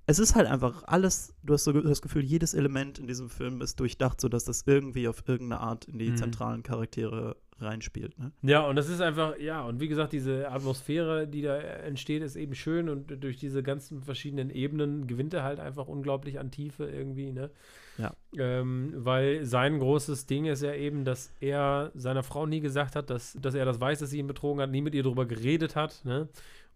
es 0.07 0.19
ist 0.19 0.35
halt 0.35 0.47
einfach 0.47 0.83
alles, 0.83 1.33
du 1.43 1.53
hast 1.53 1.63
so 1.63 1.71
das 1.71 2.01
Gefühl, 2.01 2.23
jedes 2.23 2.53
Element 2.53 2.99
in 2.99 3.07
diesem 3.07 3.29
Film 3.29 3.61
ist 3.61 3.79
durchdacht, 3.79 4.19
sodass 4.19 4.43
das 4.45 4.63
irgendwie 4.65 5.07
auf 5.07 5.23
irgendeine 5.27 5.61
Art 5.61 5.85
in 5.85 5.99
die 5.99 6.11
Mhm. 6.11 6.17
zentralen 6.17 6.63
Charaktere 6.63 7.35
reinspielt. 7.61 8.17
Ne? 8.19 8.31
Ja, 8.41 8.61
und 8.65 8.75
das 8.75 8.89
ist 8.89 9.01
einfach, 9.01 9.37
ja, 9.39 9.63
und 9.63 9.79
wie 9.79 9.87
gesagt, 9.87 10.13
diese 10.13 10.49
Atmosphäre, 10.49 11.27
die 11.27 11.41
da 11.41 11.57
entsteht, 11.57 12.21
ist 12.23 12.35
eben 12.35 12.55
schön 12.55 12.89
und 12.89 13.23
durch 13.23 13.37
diese 13.37 13.63
ganzen 13.63 14.01
verschiedenen 14.01 14.49
Ebenen 14.49 15.07
gewinnt 15.07 15.33
er 15.33 15.43
halt 15.43 15.59
einfach 15.59 15.87
unglaublich 15.87 16.39
an 16.39 16.51
Tiefe 16.51 16.85
irgendwie, 16.85 17.31
ne? 17.31 17.51
Ja. 17.97 18.13
Ähm, 18.37 18.93
weil 18.95 19.45
sein 19.45 19.79
großes 19.79 20.25
Ding 20.25 20.45
ist 20.45 20.63
ja 20.63 20.73
eben, 20.73 21.03
dass 21.03 21.33
er 21.39 21.91
seiner 21.93 22.23
Frau 22.23 22.45
nie 22.45 22.61
gesagt 22.61 22.95
hat, 22.95 23.09
dass, 23.09 23.37
dass 23.39 23.53
er 23.53 23.65
das 23.65 23.79
weiß, 23.79 23.99
dass 23.99 24.09
sie 24.09 24.19
ihn 24.19 24.27
betrogen 24.27 24.61
hat, 24.61 24.71
nie 24.71 24.81
mit 24.81 24.95
ihr 24.95 25.03
darüber 25.03 25.25
geredet 25.25 25.75
hat, 25.75 26.03
ne? 26.05 26.29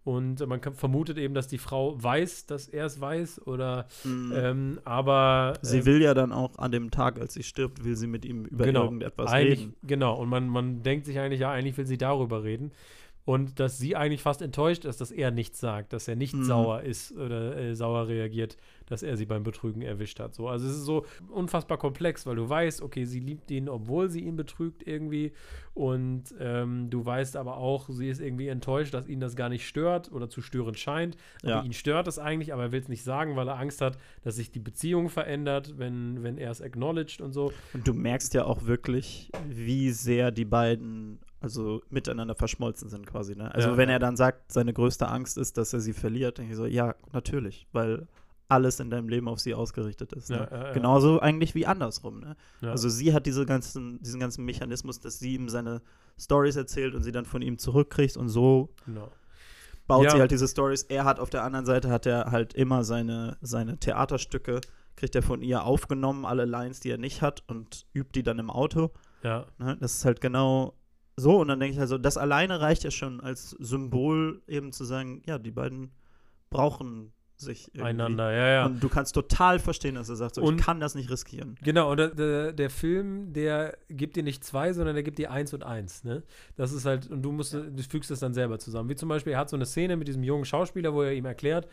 Und 0.06 0.46
man 0.46 0.60
kann, 0.60 0.72
vermutet 0.74 1.18
eben, 1.18 1.34
dass 1.34 1.48
die 1.48 1.58
Frau 1.58 2.00
weiß, 2.00 2.46
dass 2.46 2.68
er 2.68 2.86
es 2.86 3.00
weiß, 3.00 3.44
oder 3.48 3.86
ähm, 4.06 4.78
aber 4.84 5.54
Sie 5.62 5.78
äh, 5.78 5.84
will 5.84 6.00
ja 6.00 6.14
dann 6.14 6.30
auch 6.30 6.56
an 6.58 6.70
dem 6.70 6.92
Tag, 6.92 7.18
als 7.18 7.34
sie 7.34 7.42
stirbt, 7.42 7.82
will 7.84 7.96
sie 7.96 8.06
mit 8.06 8.24
ihm 8.24 8.44
über 8.44 8.66
Genau. 8.66 8.84
irgendetwas 8.84 9.32
eigentlich, 9.32 9.60
reden. 9.62 9.74
Genau, 9.82 10.14
und 10.14 10.28
man, 10.28 10.48
man 10.48 10.84
denkt 10.84 11.06
sich 11.06 11.18
eigentlich, 11.18 11.40
ja, 11.40 11.50
eigentlich 11.50 11.76
will 11.76 11.86
sie 11.86 11.98
darüber 11.98 12.44
reden. 12.44 12.70
Und 13.26 13.58
dass 13.60 13.76
sie 13.76 13.96
eigentlich 13.96 14.22
fast 14.22 14.40
enttäuscht 14.40 14.84
ist, 14.84 15.00
dass 15.00 15.10
er 15.10 15.32
nichts 15.32 15.58
sagt, 15.60 15.92
dass 15.92 16.06
er 16.08 16.14
nicht 16.16 16.34
Mhm. 16.34 16.44
sauer 16.44 16.82
ist 16.82 17.10
oder 17.12 17.56
äh, 17.56 17.74
sauer 17.74 18.06
reagiert, 18.06 18.56
dass 18.86 19.02
er 19.02 19.16
sie 19.16 19.26
beim 19.26 19.42
Betrügen 19.42 19.82
erwischt 19.82 20.20
hat. 20.20 20.32
So, 20.32 20.48
also 20.48 20.64
es 20.68 20.76
ist 20.76 20.84
so 20.84 21.04
unfassbar 21.28 21.76
komplex, 21.76 22.24
weil 22.24 22.36
du 22.36 22.48
weißt, 22.48 22.80
okay, 22.82 23.04
sie 23.04 23.18
liebt 23.18 23.50
ihn, 23.50 23.68
obwohl 23.68 24.08
sie 24.10 24.20
ihn 24.20 24.36
betrügt 24.36 24.86
irgendwie. 24.86 25.32
Und 25.74 26.22
ähm, 26.38 26.88
du 26.88 27.04
weißt 27.04 27.36
aber 27.36 27.56
auch, 27.56 27.88
sie 27.90 28.08
ist 28.08 28.20
irgendwie 28.20 28.46
enttäuscht, 28.46 28.94
dass 28.94 29.08
ihn 29.08 29.18
das 29.18 29.34
gar 29.34 29.48
nicht 29.48 29.66
stört 29.66 30.10
oder 30.12 30.28
zu 30.30 30.40
stören 30.40 30.76
scheint. 30.76 31.16
Aber 31.42 31.50
Ja. 31.50 31.62
ihn 31.64 31.72
stört 31.72 32.06
es 32.06 32.20
eigentlich, 32.20 32.52
aber 32.52 32.62
er 32.62 32.72
will 32.72 32.80
es 32.80 32.88
nicht 32.88 33.02
sagen, 33.02 33.34
weil 33.34 33.48
er 33.48 33.58
Angst 33.58 33.80
hat, 33.80 33.98
dass 34.22 34.36
sich 34.36 34.52
die 34.52 34.60
Beziehung 34.60 35.08
verändert, 35.08 35.74
wenn, 35.78 36.22
wenn 36.22 36.38
er 36.38 36.52
es 36.52 36.62
acknowledged 36.62 37.20
und 37.20 37.32
so. 37.32 37.52
Und 37.74 37.88
du 37.88 37.92
merkst 37.92 38.34
ja 38.34 38.44
auch 38.44 38.66
wirklich, 38.66 39.30
wie 39.48 39.90
sehr 39.90 40.30
die 40.30 40.44
beiden 40.44 41.18
also 41.40 41.82
miteinander 41.90 42.34
verschmolzen 42.34 42.88
sind 42.88 43.06
quasi. 43.06 43.36
Ne? 43.36 43.54
Also 43.54 43.70
Ja, 43.70 43.76
wenn 43.76 43.88
ja. 43.88 43.96
er 43.96 43.98
dann 43.98 44.16
sagt, 44.16 44.52
seine 44.52 44.72
größte 44.72 45.08
Angst 45.08 45.38
ist, 45.38 45.58
dass 45.58 45.72
er 45.72 45.80
sie 45.80 45.92
verliert, 45.92 46.38
denke 46.38 46.52
ich 46.52 46.56
so, 46.56 46.66
ja, 46.66 46.94
natürlich, 47.12 47.66
weil 47.72 48.06
alles 48.48 48.78
in 48.80 48.90
deinem 48.90 49.08
Leben 49.08 49.28
auf 49.28 49.40
sie 49.40 49.54
ausgerichtet 49.54 50.12
ist. 50.12 50.30
Ne? 50.30 50.48
Ja. 50.50 50.72
Genauso 50.72 51.20
eigentlich 51.20 51.54
wie 51.54 51.66
andersrum. 51.66 52.20
Ne? 52.20 52.36
Also 52.62 52.88
sie 52.88 53.12
hat 53.12 53.26
diese 53.26 53.44
ganzen, 53.44 54.00
diesen 54.02 54.20
ganzen 54.20 54.44
Mechanismus, 54.44 55.00
dass 55.00 55.18
sie 55.18 55.34
ihm 55.34 55.48
seine 55.48 55.82
Stories 56.18 56.56
erzählt 56.56 56.94
und 56.94 57.02
sie 57.02 57.12
dann 57.12 57.24
von 57.24 57.42
ihm 57.42 57.58
zurückkriegt 57.58 58.16
und 58.16 58.28
so 58.28 58.72
genau. 58.84 59.10
baut 59.86 60.10
sie 60.10 60.18
halt 60.18 60.30
diese 60.30 60.46
Stories. 60.46 60.84
Er 60.84 61.04
hat 61.04 61.18
auf 61.18 61.28
der 61.28 61.42
anderen 61.42 61.66
Seite 61.66 61.90
hat 61.90 62.06
er 62.06 62.30
halt 62.30 62.54
immer 62.54 62.84
seine, 62.84 63.36
seine 63.40 63.78
Theaterstücke, 63.78 64.60
kriegt 64.94 65.14
er 65.16 65.22
von 65.22 65.42
ihr 65.42 65.64
aufgenommen, 65.64 66.24
alle 66.24 66.44
Lines, 66.44 66.80
die 66.80 66.90
er 66.90 66.98
nicht 66.98 67.22
hat 67.22 67.42
und 67.48 67.86
übt 67.94 68.12
die 68.14 68.22
dann 68.22 68.38
im 68.38 68.50
Auto. 68.50 68.92
Ja, 69.22 69.46
Ne? 69.58 69.76
Das 69.80 69.94
ist 69.94 70.04
halt 70.04 70.20
genau 70.20 70.74
so. 71.16 71.40
Und 71.40 71.48
dann 71.48 71.60
denke 71.60 71.74
ich 71.74 71.80
also, 71.80 71.98
das 71.98 72.16
alleine 72.16 72.60
reicht 72.60 72.84
ja 72.84 72.90
schon 72.90 73.20
als 73.20 73.50
Symbol 73.50 74.42
eben 74.46 74.72
zu 74.72 74.84
sagen, 74.84 75.22
ja, 75.26 75.38
die 75.38 75.50
beiden 75.50 75.92
brauchen 76.50 77.12
sich 77.38 77.68
irgendwie. 77.74 77.82
Einander, 77.90 78.32
ja, 78.32 78.48
ja. 78.48 78.66
Und 78.66 78.82
du 78.82 78.88
kannst 78.88 79.14
total 79.14 79.58
verstehen, 79.58 79.96
dass 79.96 80.08
er 80.08 80.16
sagt, 80.16 80.36
so, 80.36 80.42
Und- 80.42 80.58
ich 80.58 80.64
kann 80.64 80.80
das 80.80 80.94
nicht 80.94 81.10
riskieren. 81.10 81.56
Genau, 81.62 81.90
und 81.90 81.98
der, 81.98 82.52
der, 82.52 82.70
Film, 82.70 83.32
der 83.32 83.76
gibt 83.88 84.16
dir 84.16 84.22
nicht 84.22 84.42
zwei, 84.42 84.72
sondern 84.72 84.94
der 84.94 85.02
gibt 85.02 85.18
dir 85.18 85.30
eins 85.30 85.52
und 85.52 85.62
eins, 85.62 86.02
ne? 86.04 86.22
Das 86.56 86.72
ist 86.72 86.86
halt, 86.86 87.10
und 87.10 87.22
du 87.22 87.32
musst, 87.32 87.52
du 87.52 87.82
fügst 87.88 88.10
es 88.10 88.20
dann 88.20 88.32
selber 88.32 88.58
zusammen. 88.58 88.88
Wie 88.88 88.96
zum 88.96 89.08
Beispiel, 89.08 89.34
er 89.34 89.40
hat 89.40 89.50
so 89.50 89.56
eine 89.56 89.66
Szene 89.66 89.96
mit 89.96 90.08
diesem 90.08 90.22
jungen 90.22 90.46
Schauspieler, 90.46 90.94
wo 90.94 91.02
er 91.02 91.12
ihm 91.12 91.26
erklärt, 91.26 91.68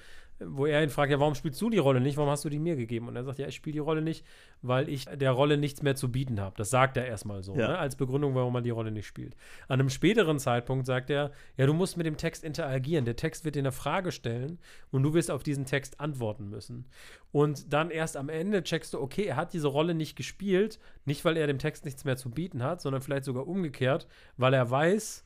wo 0.48 0.66
er 0.66 0.82
ihn 0.84 0.90
fragt, 0.90 1.12
ja, 1.12 1.20
warum 1.20 1.36
spielst 1.36 1.62
du 1.62 1.70
die 1.70 1.78
Rolle 1.78 2.00
nicht? 2.02 2.18
Warum 2.18 2.30
hast 2.30 2.46
du 2.46 2.50
die 2.50 2.60
mir 2.60 2.76
gegeben? 2.76 3.08
Und 3.08 3.16
er 3.16 3.24
sagt, 3.24 3.40
ja, 3.40 3.48
ich 3.48 3.56
spiele 3.56 3.74
die 3.74 3.80
Rolle 3.80 4.02
nicht, 4.02 4.26
weil 4.62 4.90
ich 4.90 5.06
der 5.06 5.32
Rolle 5.32 5.58
nichts 5.58 5.82
mehr 5.82 5.96
zu 5.96 6.12
bieten 6.12 6.40
habe. 6.40 6.56
Das 6.58 6.70
sagt 6.70 6.98
er 6.98 7.06
erstmal 7.06 7.44
so, 7.44 7.56
Ja. 7.56 7.68
ne? 7.70 7.78
als 7.78 7.96
Begründung, 7.96 8.36
warum 8.36 8.54
man 8.54 8.64
die 8.64 8.70
Rolle 8.70 8.92
nicht 8.92 9.08
spielt. 9.08 9.36
An 9.68 9.80
einem 9.80 9.90
späteren 9.90 10.40
Zeitpunkt 10.40 10.86
sagt 10.86 11.10
er, 11.10 11.32
ja, 11.58 11.66
du 11.66 11.74
musst 11.74 11.98
mit 11.98 12.06
dem 12.06 12.18
Text 12.18 12.44
interagieren. 12.44 13.06
Der 13.06 13.16
Text 13.16 13.46
wird 13.46 13.56
dir 13.56 13.60
eine 13.60 13.72
Frage 13.72 14.12
stellen 14.12 14.60
und 14.92 15.04
du 15.04 15.14
wirst 15.14 15.30
auf 15.32 15.44
diesen 15.44 15.66
Text 15.66 16.00
antworten 16.00 16.50
müssen. 16.50 16.86
Und 17.32 17.74
dann 17.74 17.90
erst 17.90 18.16
am 18.18 18.30
Ende 18.30 18.64
checkst 18.64 18.94
du, 18.94 19.02
okay, 19.02 19.24
er 19.26 19.36
hat 19.36 19.54
diese 19.54 19.68
Rolle 19.68 19.94
nicht 19.96 20.16
gespielt, 20.16 20.80
nicht 21.06 21.26
weil 21.26 21.38
er 21.38 21.48
dem 21.48 21.60
Text 21.60 21.86
nichts 21.86 22.06
mehr 22.06 22.18
zu 22.18 22.30
bieten 22.30 22.64
hat, 22.64 22.82
sondern 22.82 23.02
vielleicht 23.02 23.26
sogar 23.26 23.48
umgekehrt, 23.48 24.08
weil 24.38 24.54
er 24.54 24.70
weiß, 24.70 25.26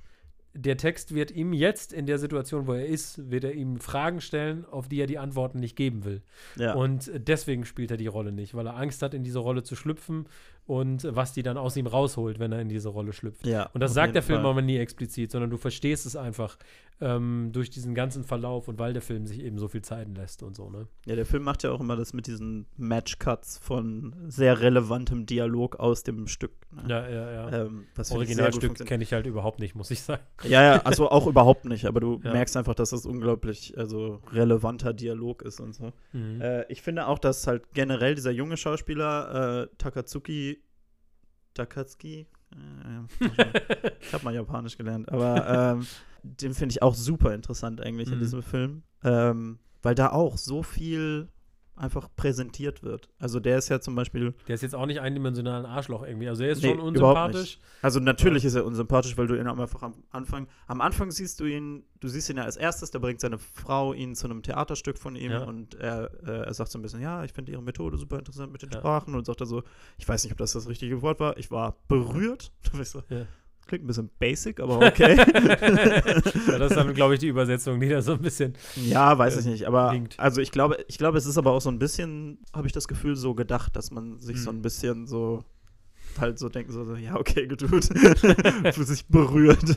der 0.58 0.78
Text 0.78 1.14
wird 1.14 1.32
ihm 1.32 1.54
jetzt 1.54 1.94
in 1.94 2.06
der 2.06 2.18
Situation, 2.18 2.68
wo 2.68 2.74
er 2.74 2.86
ist, 2.86 3.30
wird 3.30 3.44
er 3.44 3.54
ihm 3.54 3.80
Fragen 3.80 4.22
stellen, 4.22 4.66
auf 4.66 4.88
die 4.88 5.00
er 5.00 5.08
die 5.08 5.20
Antworten 5.20 5.60
nicht 5.60 5.76
geben 5.76 6.04
will. 6.04 6.22
Ja. 6.56 6.74
Und 6.74 7.12
deswegen 7.16 7.66
spielt 7.66 7.92
er 7.92 7.98
die 7.98 8.08
Rolle 8.08 8.32
nicht, 8.32 8.56
weil 8.56 8.66
er 8.66 8.76
Angst 8.76 9.02
hat, 9.02 9.14
in 9.14 9.24
diese 9.24 9.40
Rolle 9.40 9.64
zu 9.64 9.76
schlüpfen 9.76 10.28
und 10.66 11.08
was 11.10 11.34
die 11.34 11.44
dann 11.44 11.58
aus 11.58 11.78
ihm 11.78 11.88
rausholt, 11.88 12.40
wenn 12.40 12.52
er 12.52 12.60
in 12.60 12.70
diese 12.70 12.90
Rolle 12.90 13.14
schlüpft. 13.14 13.46
ja, 13.46 13.70
Und 13.74 13.82
das 13.82 13.94
sagt 13.94 14.16
der 14.16 14.24
Film 14.24 14.42
Fall. 14.42 14.52
aber 14.52 14.62
nie 14.62 14.78
explizit, 14.78 15.32
sondern 15.32 15.50
du 15.50 15.58
verstehst 15.58 16.06
es 16.06 16.16
einfach 16.16 16.58
ähm, 17.00 17.50
durch 17.52 17.70
diesen 17.70 17.94
ganzen 17.94 18.24
Verlauf 18.24 18.68
und 18.68 18.80
weil 18.80 18.94
der 18.94 19.02
Film 19.02 19.28
sich 19.28 19.40
eben 19.44 19.58
so 19.60 19.68
viel 19.68 19.84
Zeit 19.84 20.08
lässt 20.16 20.42
und 20.42 20.56
so, 20.56 20.70
ne? 20.70 20.88
Ja, 21.06 21.16
der 21.16 21.26
Film 21.26 21.44
macht 21.44 21.64
ja 21.64 21.72
auch 21.72 21.80
immer 21.80 21.96
das 21.96 22.14
mit 22.14 22.26
diesen 22.28 22.66
Match-Cuts 22.78 23.60
von 23.60 24.16
sehr 24.28 24.60
relevantem 24.62 25.26
Dialog 25.26 25.76
aus 25.80 26.04
dem 26.04 26.28
Stück. 26.28 26.54
Ne? 26.72 26.84
Ja, 26.90 27.08
ja, 27.10 27.32
ja. 27.32 27.66
Ähm, 27.66 27.86
Originalstück 28.10 28.84
kenne 28.86 29.04
ich 29.04 29.14
halt 29.14 29.28
überhaupt 29.28 29.60
nicht, 29.60 29.76
muss 29.76 29.92
ich 29.92 30.02
sagen. 30.02 30.24
Ja, 30.44 30.64
ja, 30.64 30.82
also 30.84 31.10
auch 31.10 31.28
überhaupt 31.28 31.66
nicht, 31.66 31.86
aber 31.86 32.00
du 32.00 32.20
Ja. 32.24 32.34
merkst 32.34 32.58
einfach, 32.58 32.74
dass 32.76 32.90
das 32.90 33.06
unglaublich 33.06 33.78
also 33.78 34.22
relevanter 34.32 34.94
Dialog 34.94 35.44
ist 35.44 35.60
und 35.60 35.74
so. 35.74 35.94
Mhm. 36.14 36.42
Äh, 36.42 36.64
ich 36.72 36.82
finde 36.82 37.08
auch, 37.08 37.20
dass 37.20 37.46
halt 37.46 37.74
generell 37.74 38.16
dieser 38.16 38.32
junge 38.32 38.58
Schauspieler 38.58 39.64
äh, 39.64 39.68
Takatsuki 39.78 40.64
Takatsuki, 41.54 42.28
äh, 42.52 43.94
ich 44.02 44.14
habe 44.14 44.24
mal 44.24 44.34
Japanisch 44.34 44.78
gelernt, 44.78 45.10
aber 45.12 45.76
ähm, 45.78 45.88
den 46.24 46.54
finde 46.54 46.74
ich 46.74 46.82
auch 46.82 46.96
super 46.96 47.34
interessant 47.34 47.82
eigentlich 47.82 48.10
in 48.12 48.16
Mhm. 48.18 48.22
diesem 48.22 48.42
Film, 48.44 48.84
ähm, 49.04 49.60
weil 49.82 49.96
da 49.96 50.12
auch 50.12 50.38
so 50.38 50.64
viel 50.64 51.30
einfach 51.78 52.10
präsentiert 52.16 52.84
wird. 52.84 53.10
Also 53.20 53.40
der 53.40 53.58
ist 53.58 53.70
ja 53.70 53.80
zum 53.80 53.96
Beispiel 53.96 54.34
Der 54.48 54.56
ist 54.56 54.62
jetzt 54.62 54.76
auch 54.76 54.86
nicht 54.86 55.00
eindimensional 55.00 55.66
ein 55.66 55.72
Arschloch 55.72 56.04
irgendwie. 56.04 56.28
Also 56.28 56.44
er 56.44 56.52
ist 56.52 56.64
Nee, 56.64 56.70
schon 56.70 56.80
unsympathisch. 56.80 57.60
Also 57.82 58.00
natürlich 58.00 58.44
ist 58.46 58.56
er 58.56 58.66
unsympathisch, 58.66 59.18
weil 59.18 59.28
du 59.28 59.40
ihn 59.40 59.48
einfach 59.48 59.82
am 59.84 59.94
Anfang, 60.10 60.48
am 60.68 60.82
Anfang 60.82 61.12
siehst 61.12 61.40
du 61.40 61.46
ihn, 61.46 61.84
du 62.00 62.08
siehst 62.08 62.30
ihn 62.30 62.38
ja 62.38 62.44
als 62.44 62.58
erstes, 62.58 62.92
da 62.92 63.00
bringt 63.00 63.20
seine 63.22 63.38
Frau 63.38 63.94
ihn 63.94 64.16
zu 64.16 64.26
einem 64.26 64.42
Theaterstück 64.44 64.98
von 64.98 65.16
ihm 65.16 65.32
Ja. 65.32 65.44
und 65.44 65.76
er, 65.76 66.10
äh, 66.28 66.46
er 66.46 66.54
sagt 66.54 66.72
so 66.72 66.80
ein 66.80 66.82
bisschen, 66.82 67.02
ja, 67.02 67.24
ich 67.24 67.34
finde 67.34 67.52
ihre 67.52 67.62
Methode 67.64 67.98
super 67.98 68.18
interessant 68.20 68.52
mit 68.52 68.62
den 68.64 68.72
Ja. 68.72 68.80
Sprachen 68.80 69.14
und 69.16 69.26
sagt 69.26 69.42
er 69.42 69.48
so, 69.48 69.64
ich 69.98 70.08
weiß 70.08 70.24
nicht, 70.24 70.32
ob 70.34 70.40
das 70.40 70.54
das 70.54 70.68
richtige 70.68 71.02
Wort 71.02 71.20
war, 71.20 71.38
ich 71.38 71.52
war 71.52 71.78
berührt. 71.88 72.52
Klingt 73.68 73.84
ein 73.84 73.88
bisschen 73.88 74.10
basic, 74.20 74.60
aber 74.60 74.78
okay. 74.86 75.16
ja, 75.18 76.58
das 76.58 76.72
ist 76.72 76.78
dann, 76.78 76.94
glaube 76.94 77.14
ich, 77.16 77.20
die 77.20 77.28
Übersetzung, 77.28 77.80
die 77.80 77.90
da 77.90 78.02
so 78.02 78.14
ein 78.14 78.22
bisschen. 78.22 78.54
ja, 78.76 79.18
weiß 79.18 79.38
ich 79.40 79.46
nicht, 79.46 79.66
aber 79.68 79.92
Winkt. 79.92 80.20
also 80.20 80.40
ich 80.42 80.52
glaube, 80.52 80.78
ich 80.88 80.98
glaube, 80.98 81.18
es 81.18 81.26
ist 81.26 81.38
aber 81.38 81.52
auch 81.52 81.60
so 81.62 81.70
ein 81.70 81.78
bisschen, 81.80 82.40
habe 82.54 82.68
ich 82.68 82.74
das 82.74 82.88
Gefühl, 82.88 83.16
so 83.16 83.34
gedacht, 83.36 83.76
dass 83.76 83.92
man 83.92 84.18
sich 84.20 84.38
Mhm. 84.38 84.42
so 84.42 84.50
ein 84.52 84.62
bisschen 84.62 85.08
so 85.08 85.44
halt 86.20 86.40
so 86.40 86.50
denken, 86.50 86.72
so, 86.72 86.84
so 86.84 86.96
ja, 86.96 87.16
okay, 87.16 87.46
gut, 87.48 87.62
fühlt 87.70 88.88
sich 88.88 89.06
berührt. 89.08 89.76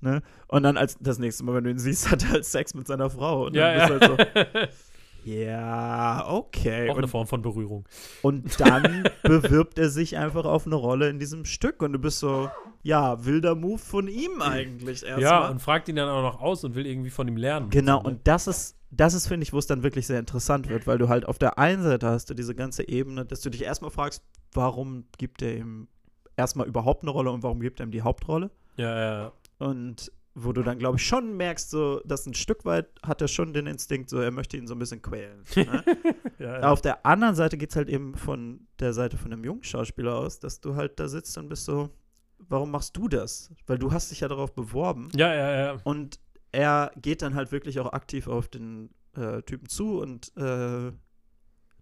ne? 0.00 0.22
Und 0.48 0.62
dann 0.62 0.76
als 0.78 0.96
das 1.00 1.18
nächste 1.18 1.44
Mal, 1.44 1.54
wenn 1.56 1.64
du 1.64 1.70
ihn 1.70 1.78
siehst, 1.78 2.10
hat 2.10 2.22
er 2.24 2.30
halt 2.30 2.44
Sex 2.46 2.72
mit 2.74 2.86
seiner 2.86 3.10
Frau. 3.10 3.46
Und 3.46 3.54
Ja, 3.56 3.88
dann 3.88 3.98
bist 3.98 4.08
halt 4.08 4.34
so, 4.34 4.70
ja, 5.24 6.24
okay. 6.28 6.88
Auch 6.90 6.94
eine 6.94 7.04
Und, 7.04 7.08
Form 7.08 7.26
von 7.26 7.42
Berührung. 7.42 7.84
und 8.22 8.58
dann 8.60 9.04
bewirbt 9.22 9.78
er 9.78 9.88
sich 9.90 10.16
einfach 10.18 10.44
auf 10.44 10.66
eine 10.66 10.74
Rolle 10.74 11.08
in 11.08 11.18
diesem 11.18 11.44
Stück 11.44 11.82
und 11.82 11.92
du 11.92 11.98
bist 11.98 12.18
so, 12.18 12.50
ja, 12.82 13.24
wilder 13.24 13.54
Move 13.54 13.78
von 13.78 14.08
ihm 14.08 14.42
eigentlich 14.42 15.02
erstmal. 15.04 15.22
Ja, 15.22 15.48
und 15.48 15.60
fragt 15.60 15.88
ihn 15.88 15.96
dann 15.96 16.08
auch 16.08 16.22
noch 16.22 16.40
aus 16.40 16.64
und 16.64 16.74
will 16.74 16.86
irgendwie 16.86 17.10
von 17.10 17.28
ihm 17.28 17.36
lernen. 17.36 17.70
Genau, 17.70 17.98
So, 17.98 18.02
ne? 18.02 18.08
und 18.08 18.20
das 18.28 18.46
ist, 18.46 18.76
das 18.90 19.14
ist, 19.14 19.26
finde 19.28 19.44
ich, 19.44 19.52
wo 19.52 19.58
es 19.58 19.66
dann 19.66 19.82
wirklich 19.82 20.06
sehr 20.06 20.18
interessant 20.18 20.68
wird, 20.68 20.86
weil 20.86 20.98
du 20.98 21.08
halt 21.08 21.26
auf 21.26 21.38
der 21.38 21.58
einen 21.58 21.82
Seite 21.82 22.08
hast 22.08 22.28
du 22.30 22.34
diese 22.34 22.54
ganze 22.54 22.88
Ebene, 22.88 23.24
dass 23.24 23.40
du 23.40 23.50
dich 23.50 23.62
erstmal 23.62 23.90
fragst, 23.90 24.22
warum 24.52 25.04
gibt 25.18 25.40
er 25.42 25.56
ihm 25.56 25.88
erstmal 26.36 26.66
überhaupt 26.66 27.02
eine 27.02 27.10
Rolle 27.10 27.30
und 27.30 27.42
warum 27.42 27.60
gibt 27.60 27.80
er 27.80 27.86
ihm 27.86 27.92
die 27.92 28.02
Hauptrolle? 28.02 28.50
Ja, 28.76 28.98
ja, 28.98 29.22
ja. 29.22 29.32
Und 29.58 30.10
wo 30.34 30.52
du 30.52 30.62
dann, 30.62 30.78
glaube 30.78 30.96
ich, 30.96 31.06
schon 31.06 31.36
merkst, 31.36 31.70
so, 31.70 32.00
dass 32.04 32.26
ein 32.26 32.34
Stück 32.34 32.64
weit 32.64 32.88
hat 33.02 33.20
er 33.20 33.28
schon 33.28 33.52
den 33.52 33.66
Instinkt, 33.66 34.08
so, 34.08 34.18
er 34.18 34.30
möchte 34.30 34.56
ihn 34.56 34.66
so 34.66 34.74
ein 34.74 34.78
bisschen 34.78 35.02
quälen. 35.02 35.44
Ne? 35.54 35.84
ja, 36.38 36.60
ja. 36.60 36.70
Auf 36.70 36.80
der 36.80 37.04
anderen 37.04 37.34
Seite 37.34 37.58
geht 37.58 37.70
es 37.70 37.76
halt 37.76 37.88
eben 37.88 38.14
von 38.14 38.66
der 38.78 38.92
Seite 38.92 39.18
von 39.18 39.32
einem 39.32 39.44
jungen 39.44 39.62
Schauspieler 39.62 40.16
aus, 40.16 40.40
dass 40.40 40.60
du 40.60 40.74
halt 40.74 40.98
da 40.98 41.08
sitzt 41.08 41.36
und 41.36 41.48
bist 41.48 41.66
so, 41.66 41.90
warum 42.38 42.70
machst 42.70 42.96
du 42.96 43.08
das? 43.08 43.50
Weil 43.66 43.78
du 43.78 43.92
hast 43.92 44.10
dich 44.10 44.20
ja 44.20 44.28
darauf 44.28 44.54
beworben. 44.54 45.08
ja, 45.14 45.34
ja, 45.34 45.56
ja. 45.56 45.76
Und 45.84 46.18
er 46.50 46.92
geht 47.00 47.22
dann 47.22 47.34
halt 47.34 47.52
wirklich 47.52 47.78
auch 47.80 47.92
aktiv 47.92 48.26
auf 48.26 48.48
den 48.48 48.90
äh, 49.16 49.42
Typen 49.42 49.68
zu 49.68 50.00
und 50.00 50.34
äh, 50.36 50.92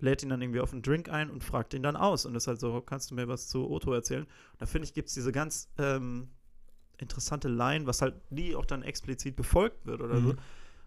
lädt 0.00 0.22
ihn 0.22 0.28
dann 0.28 0.42
irgendwie 0.42 0.60
auf 0.60 0.72
einen 0.72 0.82
Drink 0.82 1.08
ein 1.08 1.30
und 1.30 1.44
fragt 1.44 1.74
ihn 1.74 1.82
dann 1.82 1.96
aus. 1.96 2.26
Und 2.26 2.34
ist 2.34 2.46
halt 2.46 2.60
so, 2.60 2.80
kannst 2.80 3.10
du 3.10 3.14
mir 3.14 3.28
was 3.28 3.48
zu 3.48 3.70
Otto 3.70 3.92
erzählen? 3.92 4.24
Und 4.24 4.60
da 4.60 4.66
finde 4.66 4.86
ich, 4.86 4.94
gibt 4.94 5.08
es 5.08 5.14
diese 5.14 5.32
ganz 5.32 5.70
ähm, 5.78 6.30
interessante 7.00 7.48
Line, 7.48 7.86
was 7.86 8.02
halt 8.02 8.14
nie 8.30 8.54
auch 8.54 8.66
dann 8.66 8.82
explizit 8.82 9.36
befolgt 9.36 9.86
wird 9.86 10.00
oder 10.00 10.20
so, 10.20 10.32
Mhm. 10.32 10.38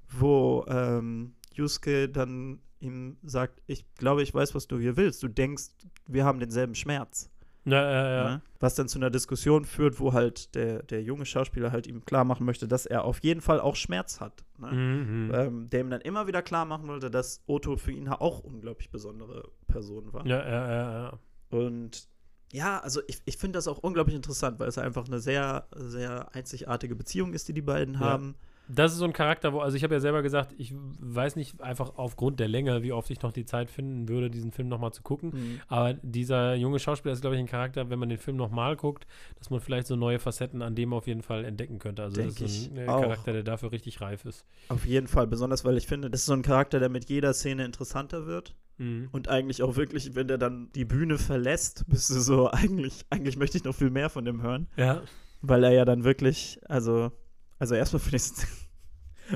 wo 0.10 0.66
ähm, 0.68 1.34
Yusuke 1.54 2.10
dann 2.10 2.60
ihm 2.80 3.18
sagt, 3.24 3.62
ich 3.68 3.86
glaube, 3.96 4.24
ich 4.24 4.34
weiß, 4.34 4.54
was 4.56 4.68
du 4.68 4.78
hier 4.80 4.98
willst. 4.98 5.24
Du 5.24 5.28
denkst, 5.28 5.70
wir 6.08 6.26
haben 6.26 6.40
denselben 6.40 6.76
Schmerz. 6.76 7.30
Ja, 7.66 7.82
ja, 7.82 8.10
ja. 8.16 8.30
Ne? 8.32 8.42
Was 8.60 8.76
dann 8.76 8.90
zu 8.90 9.00
einer 9.00 9.10
Diskussion 9.10 9.64
führt, 9.64 10.02
wo 10.02 10.12
halt 10.12 10.54
der, 10.54 10.84
der 10.84 11.02
junge 11.02 11.26
Schauspieler 11.26 11.72
halt 11.72 11.88
ihm 11.88 12.04
klar 12.04 12.26
machen 12.26 12.46
möchte, 12.46 12.68
dass 12.68 12.86
er 12.86 13.06
auf 13.06 13.20
jeden 13.24 13.40
Fall 13.40 13.62
auch 13.62 13.78
Schmerz 13.78 14.20
hat. 14.20 14.44
Ne? 14.58 14.72
Mhm. 14.72 15.32
Ähm, 15.34 15.70
der 15.70 15.80
ihm 15.80 15.90
dann 15.90 16.02
immer 16.02 16.28
wieder 16.28 16.42
klar 16.42 16.66
machen 16.66 16.90
wollte, 16.90 17.10
dass 17.10 17.42
Otto 17.48 17.78
für 17.78 17.94
ihn 17.94 18.10
auch 18.10 18.40
unglaublich 18.42 18.90
besondere 18.92 19.50
Person 19.68 20.12
war. 20.12 20.26
Ja, 20.28 20.40
ja, 20.46 20.68
ja, 20.72 20.92
ja. 21.04 21.20
Und 21.58 22.10
ja, 22.54 22.80
also 22.80 23.02
ich, 23.08 23.22
ich 23.26 23.38
finde 23.38 23.58
das 23.58 23.68
auch 23.68 23.80
unglaublich 23.80 24.16
interessant, 24.16 24.60
weil 24.60 24.70
es 24.70 24.78
einfach 24.78 25.08
eine 25.08 25.20
sehr, 25.20 25.68
sehr 25.76 26.34
einzigartige 26.36 26.96
Beziehung 26.96 27.34
ist, 27.34 27.48
die 27.48 27.54
die 27.54 27.62
beiden 27.64 27.96
Ja. 27.96 28.00
haben. 28.00 28.36
Das 28.68 28.94
ist 28.94 29.00
so 29.00 29.06
ein 29.06 29.14
Charakter, 29.14 29.52
wo, 29.52 29.60
also 29.60 29.76
ich 29.76 29.84
habe 29.84 29.94
ja 29.94 30.00
selber 30.00 30.22
gesagt, 30.22 30.54
ich 30.58 30.74
weiß 30.74 31.36
nicht 31.36 31.62
einfach 31.62 31.94
aufgrund 31.98 32.40
der 32.40 32.48
Länge, 32.48 32.82
wie 32.82 32.94
oft 32.94 33.10
ich 33.10 33.22
noch 33.22 33.34
die 33.34 33.46
Zeit 33.46 33.70
finden 33.70 34.08
würde, 34.08 34.30
diesen 34.30 34.52
Film 34.52 34.70
nochmal 34.70 34.94
zu 34.94 35.02
gucken. 35.02 35.32
Mhm. 35.34 35.62
Aber 35.68 35.94
dieser 35.96 36.56
junge 36.56 36.80
Schauspieler 36.80 37.14
ist, 37.14 37.22
glaube 37.22 37.36
ich, 37.36 37.42
ein 37.42 37.48
Charakter, 37.48 37.90
wenn 37.90 38.00
man 38.00 38.10
den 38.10 38.18
Film 38.18 38.38
nochmal 38.38 38.76
guckt, 38.78 39.06
dass 39.38 39.50
man 39.50 39.60
vielleicht 39.60 39.88
so 39.88 39.96
neue 39.96 40.20
Facetten 40.20 40.62
an 40.62 40.76
dem 40.76 40.94
auf 40.94 41.08
jeden 41.08 41.24
Fall 41.24 41.44
entdecken 41.44 41.80
könnte. 41.80 42.04
Also 42.04 42.16
Denk 42.16 42.38
das 42.38 42.52
ist 42.52 42.72
ein 42.72 42.78
äh. 42.78 42.86
Charakter, 42.86 43.34
der 43.34 43.44
dafür 43.44 43.72
richtig 43.72 44.00
reif 44.00 44.24
ist. 44.26 44.46
Auf 44.70 44.86
jeden 44.86 45.08
Fall, 45.08 45.28
besonders 45.28 45.66
weil 45.66 45.78
ich 45.78 45.88
finde, 45.88 46.10
das 46.10 46.22
ist 46.22 46.28
so 46.28 46.34
ein 46.34 46.42
Charakter, 46.42 46.80
der 46.80 46.90
mit 46.90 47.10
jeder 47.10 47.34
Szene 47.34 47.66
interessanter 47.66 48.26
wird. 48.26 48.56
Mhm. 48.78 49.10
Und 49.12 49.28
eigentlich 49.28 49.62
auch 49.62 49.76
wirklich, 49.76 50.16
wenn 50.16 50.28
der 50.28 50.38
dann 50.38 50.70
die 50.74 50.86
Bühne 50.86 51.18
verlässt, 51.18 51.86
bist 51.88 52.10
du 52.10 52.20
so, 52.20 52.50
eigentlich, 52.52 53.06
eigentlich 53.10 53.38
möchte 53.38 53.58
ich 53.58 53.64
noch 53.64 53.76
viel 53.76 53.90
mehr 53.90 54.10
von 54.10 54.26
dem 54.26 54.42
hören. 54.42 54.68
Ja. 54.78 55.02
Weil 55.42 55.64
er 55.66 55.72
ja 55.72 55.86
dann 55.86 56.06
wirklich, 56.06 56.60
also, 56.70 57.12
also 57.60 57.76
erstmal 57.76 58.00
finde 58.02 58.18
ich 58.18 58.24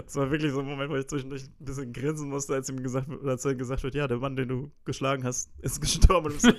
es 0.06 0.16
war 0.18 0.30
wirklich 0.30 0.52
so 0.52 0.60
ein 0.60 0.66
Moment, 0.66 0.90
wo 0.92 0.96
ich 0.98 1.08
zwischendurch 1.08 1.44
ein 1.44 1.66
bisschen 1.66 1.94
grinsen 1.94 2.30
musste, 2.30 2.54
als 2.56 2.70
ihm 2.70 2.84
gesagt, 2.84 3.08
wird- 3.08 3.24
als 3.26 3.46
er 3.46 3.56
gesagt 3.56 3.84
wird, 3.84 3.96
ja, 3.96 4.08
der 4.08 4.18
Mann, 4.18 4.36
den 4.36 4.50
du 4.50 4.72
geschlagen 4.86 5.24
hast, 5.24 5.50
ist 5.62 5.80
gestorben. 5.80 6.28
Und 6.28 6.36
ich 6.36 6.42
so, 6.42 6.52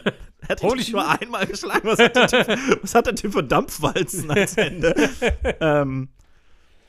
hat 0.49 0.63
Holy 0.63 0.79
dich 0.79 0.93
nur 0.93 1.07
einmal 1.07 1.47
geschlagen. 1.47 1.83
Was 1.87 1.99
hat, 1.99 2.17
der 2.17 2.27
typ, 2.27 2.49
was 2.83 2.95
hat 2.95 3.07
der 3.07 3.15
Typ 3.15 3.33
für 3.33 3.43
Dampfwalzen 3.45 4.31
als 4.31 4.57
Ende? 4.57 4.95
ähm, 5.61 6.09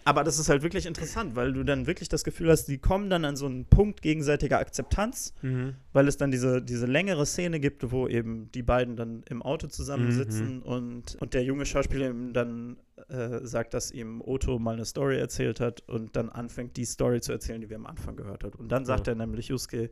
aber 0.06 0.24
das 0.24 0.40
ist 0.40 0.50
halt 0.50 0.64
wirklich 0.64 0.86
interessant, 0.88 1.36
weil 1.36 1.54
du 1.54 1.64
dann 1.64 1.86
wirklich 1.86 2.10
das 2.10 2.24
Gefühl 2.24 2.50
hast, 2.50 2.66
die 2.66 2.80
kommen 2.80 3.10
dann 3.12 3.26
an 3.26 3.36
so 3.36 3.46
einen 3.46 3.66
Punkt 3.66 4.02
gegenseitiger 4.02 4.58
Akzeptanz, 4.58 5.34
Mhm. 5.44 5.76
weil 5.94 6.08
es 6.08 6.18
dann 6.18 6.32
diese, 6.32 6.62
diese 6.64 6.86
längere 6.88 7.26
Szene 7.28 7.60
gibt, 7.60 7.92
wo 7.92 8.08
eben 8.08 8.50
die 8.54 8.64
beiden 8.64 8.96
dann 8.96 9.24
im 9.30 9.42
Auto 9.44 9.68
zusammensitzen 9.68 10.58
Mhm. 10.60 10.64
und, 10.64 11.16
und 11.20 11.34
der 11.34 11.44
junge 11.44 11.66
Schauspieler 11.66 12.10
ihm 12.10 12.34
dann 12.34 12.78
äh, 13.10 13.46
sagt, 13.46 13.74
dass 13.74 13.92
ihm 13.92 14.22
Otto 14.22 14.60
mal 14.60 14.74
eine 14.74 14.86
Story 14.86 15.18
erzählt 15.18 15.60
hat 15.60 15.82
und 15.88 16.16
dann 16.16 16.30
anfängt, 16.30 16.78
die 16.78 16.86
Story 16.86 17.22
zu 17.22 17.32
erzählen, 17.32 17.62
die 17.62 17.70
wir 17.70 17.78
am 17.78 17.86
Anfang 17.86 18.16
gehört 18.16 18.44
haben. 18.44 18.58
Und 18.60 18.70
dann 18.70 18.86
sagt 18.86 19.08
Ja. 19.08 19.14
er 19.14 19.16
nämlich 19.16 19.48
Yusuke, 19.50 19.90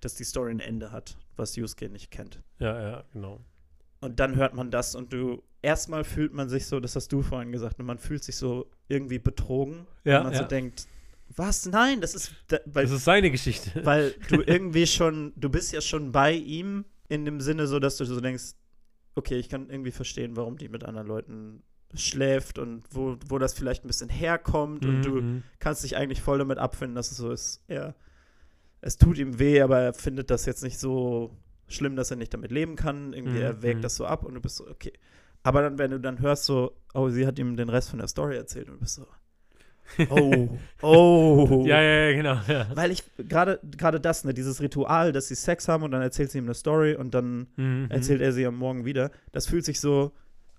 dass 0.00 0.14
die 0.14 0.24
Story 0.24 0.50
ein 0.50 0.60
Ende 0.60 0.92
hat, 0.92 1.16
was 1.36 1.56
Yusuke 1.56 1.88
nicht 1.88 2.10
kennt. 2.10 2.42
Ja, 2.58 2.80
ja, 2.80 3.04
genau. 3.12 3.40
Und 4.00 4.20
dann 4.20 4.36
hört 4.36 4.54
man 4.54 4.70
das 4.70 4.94
und 4.94 5.12
du, 5.12 5.42
erstmal 5.62 6.04
fühlt 6.04 6.32
man 6.34 6.48
sich 6.48 6.66
so, 6.66 6.80
das 6.80 6.94
hast 6.96 7.08
du 7.12 7.22
vorhin 7.22 7.50
gesagt, 7.50 7.78
ne, 7.78 7.84
man 7.84 7.98
fühlt 7.98 8.22
sich 8.22 8.36
so 8.36 8.70
irgendwie 8.88 9.18
betrogen. 9.18 9.86
Ja, 10.04 10.18
wenn 10.18 10.24
man 10.24 10.32
ja. 10.34 10.40
so 10.40 10.44
denkt, 10.44 10.86
Was? 11.34 11.66
Nein, 11.66 12.00
das 12.00 12.14
ist, 12.14 12.32
da, 12.48 12.58
weil, 12.66 12.84
Das 12.84 12.92
ist 12.92 13.04
seine 13.04 13.30
Geschichte. 13.30 13.70
weil 13.84 14.12
du 14.28 14.42
irgendwie 14.42 14.86
schon, 14.86 15.32
du 15.36 15.48
bist 15.48 15.72
ja 15.72 15.80
schon 15.80 16.12
bei 16.12 16.32
ihm 16.32 16.84
in 17.08 17.24
dem 17.24 17.40
Sinne 17.40 17.66
so, 17.66 17.78
dass 17.80 17.96
du 17.96 18.04
so 18.04 18.20
denkst, 18.20 18.52
okay, 19.16 19.36
ich 19.36 19.48
kann 19.48 19.70
irgendwie 19.70 19.92
verstehen, 19.92 20.36
warum 20.36 20.58
die 20.58 20.68
mit 20.68 20.84
anderen 20.84 21.08
Leuten 21.08 21.62
schläft 21.94 22.58
und 22.58 22.82
wo, 22.90 23.16
wo 23.28 23.38
das 23.38 23.54
vielleicht 23.54 23.84
ein 23.84 23.88
bisschen 23.88 24.08
herkommt 24.08 24.84
und 24.86 25.02
du 25.02 25.20
Mhm. 25.22 25.42
kannst 25.58 25.82
dich 25.84 25.96
eigentlich 25.96 26.20
voll 26.20 26.38
damit 26.38 26.58
abfinden, 26.58 26.94
dass 26.94 27.10
es 27.10 27.16
so 27.16 27.30
ist, 27.30 27.62
er, 27.68 27.94
es 28.80 28.98
tut 28.98 29.18
ihm 29.18 29.38
weh, 29.38 29.60
aber 29.62 29.78
er 29.80 29.94
findet 29.94 30.30
das 30.30 30.46
jetzt 30.46 30.62
nicht 30.62 30.78
so 30.78 31.30
schlimm, 31.68 31.96
dass 31.96 32.10
er 32.10 32.16
nicht 32.16 32.32
damit 32.34 32.50
leben 32.52 32.76
kann. 32.76 33.12
Irgendwie, 33.12 33.38
Mhm, 33.38 33.44
er 33.44 33.62
wägt 33.62 33.78
mhm. 33.78 33.82
das 33.82 33.96
so 33.96 34.04
ab 34.06 34.24
und 34.24 34.34
du 34.34 34.40
bist 34.40 34.56
so, 34.56 34.68
okay. 34.68 34.92
Aber 35.42 35.62
dann, 35.62 35.78
wenn 35.78 35.90
du 35.92 36.00
dann 36.00 36.18
hörst, 36.20 36.44
so, 36.44 36.76
oh, 36.92 37.08
sie 37.08 37.26
hat 37.26 37.38
ihm 37.38 37.56
den 37.56 37.68
Rest 37.68 37.90
von 37.90 37.98
der 38.00 38.08
Story 38.08 38.36
erzählt 38.36 38.68
und 38.68 38.74
du 38.74 38.80
bist 38.80 38.94
so, 38.96 39.06
oh, 40.10 40.48
oh. 40.82 41.64
Ja, 41.66 41.80
ja, 41.80 42.08
ja, 42.10 42.12
genau. 42.16 42.40
Ja. 42.48 42.66
Weil 42.74 42.90
ich 42.90 43.04
gerade 43.16 43.60
gerade 43.76 44.00
das, 44.00 44.24
ne, 44.24 44.34
dieses 44.34 44.60
Ritual, 44.60 45.12
dass 45.12 45.28
sie 45.28 45.34
Sex 45.36 45.68
haben 45.68 45.82
und 45.84 45.92
dann 45.92 46.02
erzählt 46.02 46.30
sie 46.30 46.38
ihm 46.38 46.44
eine 46.44 46.54
Story 46.54 46.94
und 46.96 47.14
dann 47.14 47.46
Mhm. 47.56 47.86
erzählt 47.90 48.20
er 48.20 48.32
sie 48.32 48.44
am 48.46 48.56
Morgen 48.56 48.84
wieder, 48.84 49.10
das 49.32 49.46
fühlt 49.46 49.64
sich 49.64 49.80
so 49.80 50.12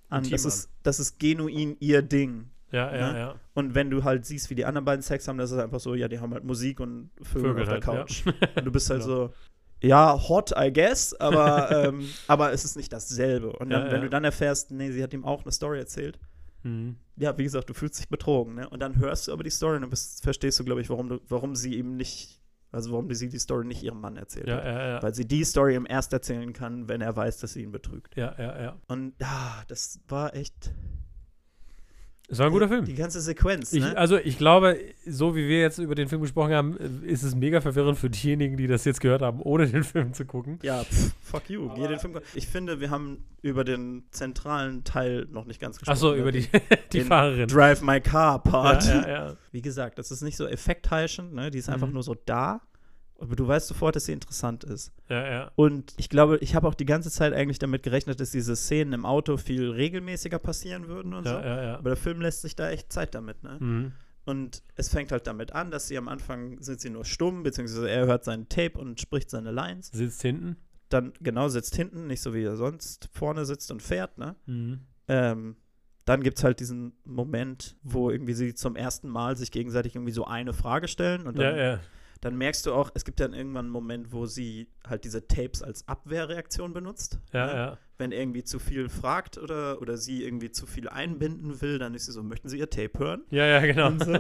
an, 0.10 0.30
das 0.30 0.46
ist, 0.46 0.70
das 0.84 1.00
ist 1.00 1.20
genuin 1.20 1.76
ihr 1.80 2.02
Ding. 2.02 2.50
Ja, 2.72 2.94
ja, 2.96 3.14
ne? 3.14 3.20
ja. 3.20 3.36
Und 3.54 3.76
wenn 3.76 3.90
du 3.90 4.04
halt 4.04 4.26
siehst, 4.26 4.50
wie 4.50 4.56
die 4.56 4.66
anderen 4.66 4.86
beiden 4.86 5.02
Sex 5.02 5.28
haben, 5.28 5.38
das 5.38 5.52
ist 5.52 5.58
einfach 5.58 5.80
so, 5.80 5.96
ja, 5.96 6.08
die 6.08 6.20
haben 6.20 6.34
halt 6.34 6.44
Musik 6.44 6.80
und 6.80 7.10
Vögel, 7.22 7.50
Vögel 7.52 7.62
auf 7.64 7.68
der 7.70 7.74
halt, 7.74 7.86
ja. 7.86 7.94
Couch. 8.04 8.24
Und 8.58 8.66
du 8.66 8.72
bist 8.72 8.90
halt 8.90 9.02
Genau. 9.04 9.28
so, 9.28 9.34
ja, 9.82 10.20
hot, 10.28 10.52
I 10.58 10.72
guess, 10.74 11.14
aber, 11.14 11.72
ähm, 11.88 12.08
aber 12.28 12.52
es 12.52 12.66
ist 12.66 12.76
nicht 12.76 12.92
dasselbe. 12.92 13.54
Und 13.54 13.70
dann, 13.70 13.86
Ja, 13.86 13.92
wenn 13.92 14.00
ja. 14.00 14.04
du 14.04 14.10
dann 14.10 14.24
erfährst, 14.26 14.72
nee, 14.72 14.92
sie 14.92 15.02
hat 15.04 15.14
ihm 15.14 15.24
auch 15.24 15.44
eine 15.44 15.52
Story 15.52 15.80
erzählt, 15.80 16.20
Mhm. 16.64 16.98
ja, 17.16 17.38
wie 17.38 17.44
gesagt, 17.44 17.70
du 17.70 17.74
fühlst 17.74 18.00
dich 18.00 18.10
betrogen, 18.10 18.56
ne? 18.56 18.68
Und 18.68 18.80
dann 18.82 18.98
hörst 18.98 19.28
du 19.28 19.32
aber 19.32 19.44
die 19.44 19.50
Story 19.52 19.76
und 19.76 19.82
dann 19.84 19.90
bist, 19.92 20.24
verstehst 20.24 20.60
du, 20.60 20.64
glaube 20.66 20.82
ich, 20.82 20.90
warum, 20.90 21.08
du, 21.08 21.20
warum 21.30 21.56
sie 21.56 21.76
ihm 21.76 21.96
nicht, 21.96 22.42
also 22.72 22.92
warum 22.92 23.14
sie 23.14 23.30
die 23.30 23.40
Story 23.40 23.66
nicht 23.66 23.82
ihrem 23.84 24.02
Mann 24.02 24.18
erzählt 24.18 24.48
Ja, 24.48 24.58
hat. 24.58 24.66
ja, 24.66 24.88
ja. 24.88 25.04
Weil 25.04 25.14
sie 25.16 25.26
die 25.28 25.44
Story 25.44 25.76
ihm 25.76 25.86
erst 25.88 26.14
erzählen 26.14 26.52
kann, 26.54 26.88
wenn 26.90 27.02
er 27.02 27.16
weiß, 27.16 27.40
dass 27.40 27.54
sie 27.54 27.64
ihn 27.64 27.72
betrügt. 27.72 28.16
Ja, 28.16 28.36
ja, 28.38 28.62
ja. 28.62 28.76
Und 28.88 29.14
ja, 29.20 29.64
das 29.68 30.00
war 30.08 30.36
echt 30.36 30.74
Es 32.30 32.40
war 32.40 32.48
ein 32.48 32.52
guter 32.52 32.68
Film. 32.68 32.84
die 32.84 32.94
ganze 32.94 33.22
Sequenz, 33.22 33.72
Ich, 33.72 33.82
ne? 33.82 33.96
also 33.98 34.18
ich 34.18 34.38
glaube, 34.38 34.78
so 35.06 35.34
wie 35.36 35.48
wir 35.48 35.62
jetzt 35.62 35.78
über 35.78 35.96
den 35.96 36.10
Film 36.10 36.22
gesprochen 36.22 36.54
haben, 36.54 36.76
ist 37.04 37.24
es 37.24 37.36
mega 37.36 37.62
verwirrend 37.62 37.98
für 37.98 38.10
diejenigen, 38.10 38.58
die 38.58 38.68
das 38.68 38.84
jetzt 38.84 39.00
gehört 39.00 39.22
haben, 39.22 39.42
ohne 39.42 39.66
den 39.66 39.86
Film 39.86 40.14
zu 40.14 40.26
gucken. 40.26 40.60
Ja, 40.62 40.84
pff, 40.84 41.14
fuck 41.22 41.50
you. 41.50 41.70
Geh 41.74 41.88
den 41.88 42.00
Film. 42.00 42.20
Ich 42.36 42.48
finde, 42.48 42.82
wir 42.82 42.90
haben 42.90 43.24
über 43.42 43.64
den 43.64 44.04
zentralen 44.12 44.84
Teil 44.84 45.26
noch 45.32 45.46
nicht 45.46 45.62
ganz 45.62 45.78
gesprochen. 45.80 45.94
Achso, 45.96 46.12
ne? 46.12 46.18
über 46.18 46.32
die, 46.34 46.50
die 46.92 46.98
Den 47.00 47.06
Fahrerin. 47.08 47.48
Drive 47.48 47.82
My 47.82 48.02
Car 48.02 48.44
Part. 48.44 48.86
Ja, 48.88 49.02
ja, 49.02 49.08
ja. 49.30 49.36
Wie 49.54 49.62
gesagt, 49.62 49.98
das 49.98 50.12
ist 50.12 50.22
nicht 50.22 50.36
so 50.36 50.48
effektheischend, 50.48 51.34
ne? 51.34 51.50
Die 51.50 51.60
ist 51.60 51.70
einfach 51.70 51.88
Mhm. 51.88 51.94
nur 51.94 52.04
so 52.04 52.14
da. 52.26 52.60
Aber 53.20 53.36
du 53.36 53.48
weißt 53.48 53.68
sofort, 53.68 53.96
dass 53.96 54.06
sie 54.06 54.14
interessant 54.14 54.64
ist. 54.64 54.92
ja, 55.10 55.28
ja. 55.28 55.52
Und 55.56 55.94
ich 55.98 56.10
glaube, 56.10 56.38
ich 56.38 56.54
habe 56.56 56.68
auch 56.68 56.76
die 56.76 56.86
ganze 56.86 57.10
Zeit 57.10 57.34
eigentlich 57.34 57.60
damit 57.60 57.84
gerechnet, 57.84 58.20
dass 58.20 58.32
diese 58.32 58.56
Szenen 58.56 58.94
im 58.94 59.06
Auto 59.06 59.38
viel 59.38 59.72
regelmäßiger 59.72 60.40
passieren 60.40 60.88
würden 60.88 61.14
und 61.14 61.26
so. 61.26 61.34
Ja, 61.34 61.46
ja, 61.46 61.64
ja. 61.64 61.78
Aber 61.78 61.90
der 61.90 61.98
Film 61.98 62.22
lässt 62.22 62.42
sich 62.42 62.56
da 62.56 62.70
echt 62.70 62.92
Zeit 62.94 63.16
damit, 63.16 63.44
ne? 63.44 63.58
Mhm. 63.60 63.92
Und 64.26 64.62
es 64.76 64.90
fängt 64.90 65.12
halt 65.14 65.26
damit 65.26 65.54
an, 65.54 65.72
dass 65.72 65.88
sie 65.88 65.98
am 65.98 66.10
Anfang 66.10 66.62
sind 66.62 66.82
sie 66.82 66.90
nur 66.90 67.06
stumm, 67.06 67.44
beziehungsweise 67.44 67.90
er 67.90 68.06
hört 68.08 68.26
seinen 68.26 68.50
Tape 68.50 68.78
und 68.78 69.00
spricht 69.00 69.30
seine 69.30 69.52
Lines. 69.52 69.90
Sitzt 69.94 70.22
hinten. 70.22 70.58
Dann 70.90 71.14
genau 71.22 71.48
sitzt 71.48 71.76
hinten, 71.76 72.08
nicht 72.08 72.22
so 72.22 72.34
wie 72.34 72.44
er 72.44 72.58
sonst 72.58 73.10
vorne 73.14 73.46
sitzt 73.46 73.72
und 73.72 73.82
fährt, 73.82 74.18
ne? 74.18 74.36
Mhm. 74.46 74.82
Ähm, 75.08 75.56
dann 76.04 76.24
gibt 76.24 76.38
es 76.38 76.44
halt 76.44 76.60
diesen 76.60 76.94
Moment, 77.04 77.76
wo 77.84 78.10
irgendwie 78.10 78.34
sie 78.34 78.54
zum 78.54 78.76
ersten 78.76 79.10
Mal 79.10 79.36
sich 79.38 79.52
gegenseitig 79.52 79.96
irgendwie 79.96 80.14
so 80.14 80.26
eine 80.26 80.54
Frage 80.54 80.88
stellen 80.88 81.26
und 81.28 81.38
dann, 81.38 81.58
Ja, 81.58 81.72
ja. 81.72 81.80
Dann 82.22 82.38
merkst 82.38 82.66
du 82.66 82.74
auch, 82.74 82.92
es 82.94 83.06
gibt 83.06 83.20
dann 83.20 83.34
irgendwann 83.34 83.66
einen 83.66 83.72
Moment, 83.72 84.12
wo 84.12 84.26
sie 84.26 84.68
halt 84.88 85.04
diese 85.04 85.28
Tapes 85.28 85.62
als 85.62 85.88
Abwehrreaktion 85.88 86.74
benutzt. 86.74 87.20
Ja, 87.34 87.46
ne? 87.46 87.54
ja. 87.54 87.78
Wenn 87.98 88.12
irgendwie 88.12 88.44
zu 88.44 88.60
viel 88.60 88.90
fragt 88.90 89.38
oder, 89.38 89.82
oder 89.82 89.98
sie 89.98 90.24
irgendwie 90.24 90.52
zu 90.52 90.68
viel 90.68 90.88
einbinden 90.88 91.62
will, 91.62 91.80
dann 91.80 91.96
ist 91.96 92.06
sie 92.06 92.12
so, 92.12 92.22
möchten 92.22 92.48
sie 92.48 92.60
ihr 92.60 92.70
Tape 92.70 93.00
hören? 93.00 93.24
Ja, 93.32 93.46
ja, 93.46 93.60
genau. 93.62 93.88
Und, 93.88 94.04
so. 94.04 94.20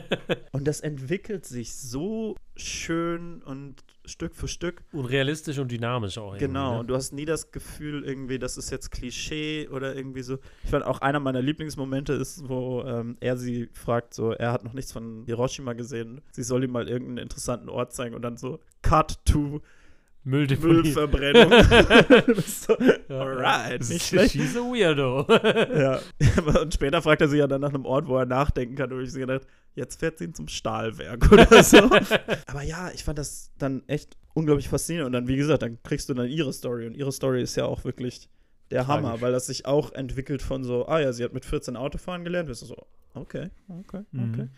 und 0.52 0.66
das 0.66 0.80
entwickelt 0.80 1.46
sich 1.46 1.74
so 1.74 2.36
schön 2.56 3.42
und 3.42 3.84
Stück 4.04 4.34
für 4.34 4.48
Stück. 4.48 4.82
Und 4.92 5.04
realistisch 5.06 5.58
und 5.58 5.70
dynamisch 5.70 6.18
auch. 6.18 6.36
Genau, 6.36 6.74
Ne? 6.74 6.80
und 6.80 6.86
du 6.88 6.94
hast 6.94 7.12
nie 7.12 7.24
das 7.24 7.52
Gefühl, 7.52 8.04
irgendwie, 8.04 8.38
das 8.38 8.56
ist 8.56 8.70
jetzt 8.70 8.90
Klischee 8.90 9.68
oder 9.68 9.94
irgendwie 9.94 10.22
so. 10.22 10.38
Ich 10.64 10.70
fand 10.70 10.84
auch 10.84 11.00
einer 11.00 11.20
meiner 11.20 11.40
Lieblingsmomente 11.42 12.12
ist, 12.14 12.48
wo 12.48 12.82
ähm, 12.82 13.16
er 13.20 13.36
sie 13.36 13.68
fragt, 13.72 14.14
so, 14.14 14.32
er 14.32 14.52
hat 14.52 14.64
noch 14.64 14.72
nichts 14.72 14.92
von 14.92 15.24
Hiroshima 15.26 15.72
gesehen, 15.74 16.20
sie 16.32 16.42
soll 16.42 16.64
ihm 16.64 16.72
mal 16.72 16.88
irgendeinen 16.88 17.18
interessanten 17.18 17.68
Ort 17.68 17.92
zeigen 17.92 18.14
und 18.14 18.22
dann 18.22 18.36
so, 18.36 18.58
Cut 18.82 19.24
to 19.24 19.60
Mülldeponie. 20.24 20.74
Müllverbrennung. 20.74 21.50
So, 22.46 22.76
Ja, 23.08 23.20
Alright, 23.20 23.88
nicht 23.88 24.06
schlecht. 24.06 24.32
She's 24.32 24.56
a 24.56 24.60
weirdo. 24.60 25.26
ja. 25.78 26.00
Und 26.60 26.74
später 26.74 27.02
fragt 27.02 27.22
er 27.22 27.28
sich 27.28 27.38
ja 27.38 27.46
dann 27.46 27.60
nach 27.60 27.70
einem 27.70 27.84
Ort, 27.84 28.06
wo 28.06 28.16
er 28.16 28.26
nachdenken 28.26 28.76
kann. 28.76 28.92
Und 28.92 29.02
ich 29.02 29.12
so 29.12 29.18
gedacht, 29.18 29.46
jetzt 29.74 29.98
fährt 29.98 30.18
sie 30.18 30.24
ihn 30.24 30.34
zum 30.34 30.48
Stahlwerk 30.48 31.30
oder 31.32 31.62
so. 31.62 31.90
Aber 32.46 32.62
ja, 32.62 32.90
ich 32.94 33.04
fand 33.04 33.18
das 33.18 33.50
dann 33.58 33.82
echt 33.88 34.16
unglaublich 34.34 34.68
faszinierend. 34.68 35.06
Und 35.06 35.12
dann, 35.12 35.28
wie 35.28 35.36
gesagt, 35.36 35.62
dann 35.62 35.82
kriegst 35.82 36.08
du 36.08 36.14
dann 36.14 36.28
ihre 36.28 36.52
Story. 36.52 36.86
Und 36.86 36.94
ihre 36.94 37.12
Story 37.12 37.42
ist 37.42 37.56
ja 37.56 37.64
auch 37.64 37.84
wirklich 37.84 38.28
der 38.70 38.84
Tragisch. 38.84 39.06
Hammer, 39.06 39.20
weil 39.20 39.32
das 39.32 39.46
sich 39.46 39.66
auch 39.66 39.92
entwickelt 39.92 40.40
von 40.42 40.64
so, 40.64 40.86
ah 40.86 41.00
ja, 41.00 41.12
sie 41.12 41.24
hat 41.24 41.32
mit 41.32 41.44
14 41.44 41.76
Autofahren 41.76 42.24
gelernt. 42.24 42.48
Bist 42.48 42.62
du 42.62 42.66
so, 42.66 42.76
okay, 43.14 43.50
okay, 43.68 44.04
okay. 44.14 44.42
Mhm. 44.42 44.50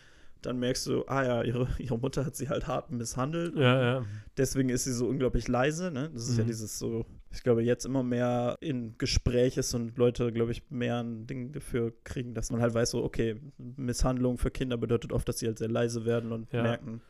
Dann 0.47 0.59
merkst 0.59 0.87
du, 0.87 1.05
ah 1.07 1.23
ja, 1.25 1.43
ihre, 1.43 1.69
ihre 1.79 1.99
Mutter 1.99 2.25
hat 2.27 2.37
sie 2.37 2.49
halt 2.49 2.67
hart 2.67 2.91
misshandelt. 2.91 3.55
ja, 3.57 3.83
ja. 3.83 4.07
Deswegen 4.37 4.69
ist 4.69 4.85
sie 4.85 4.93
so 4.93 5.07
unglaublich 5.07 5.47
leise. 5.49 5.91
Ne? 5.93 6.11
Das 6.13 6.29
ist 6.29 6.37
ja 6.39 6.43
Mhm. 6.45 6.49
dieses 6.49 6.79
so, 6.79 7.07
ich 7.33 7.43
glaube, 7.45 7.63
jetzt 7.63 7.87
immer 7.87 8.03
mehr 8.03 8.57
in 8.61 8.97
Gespräch 8.99 9.57
ist 9.57 9.73
und 9.75 9.97
Leute, 9.97 10.33
glaube 10.33 10.51
ich, 10.53 10.69
mehr 10.71 10.99
ein 11.03 11.27
Ding 11.27 11.53
dafür 11.53 11.93
kriegen, 12.05 12.35
dass 12.35 12.51
man 12.51 12.61
halt 12.61 12.75
weiß, 12.75 12.91
so, 12.91 13.05
okay, 13.05 13.37
Misshandlung 13.77 14.39
für 14.39 14.51
Kinder 14.51 14.77
bedeutet 14.77 15.13
oft, 15.13 15.29
dass 15.29 15.39
sie 15.39 15.47
halt 15.47 15.59
sehr 15.59 15.69
leise 15.71 16.05
werden 16.05 16.33
und 16.33 16.53
Ja. 16.53 16.63
merken, 16.63 17.01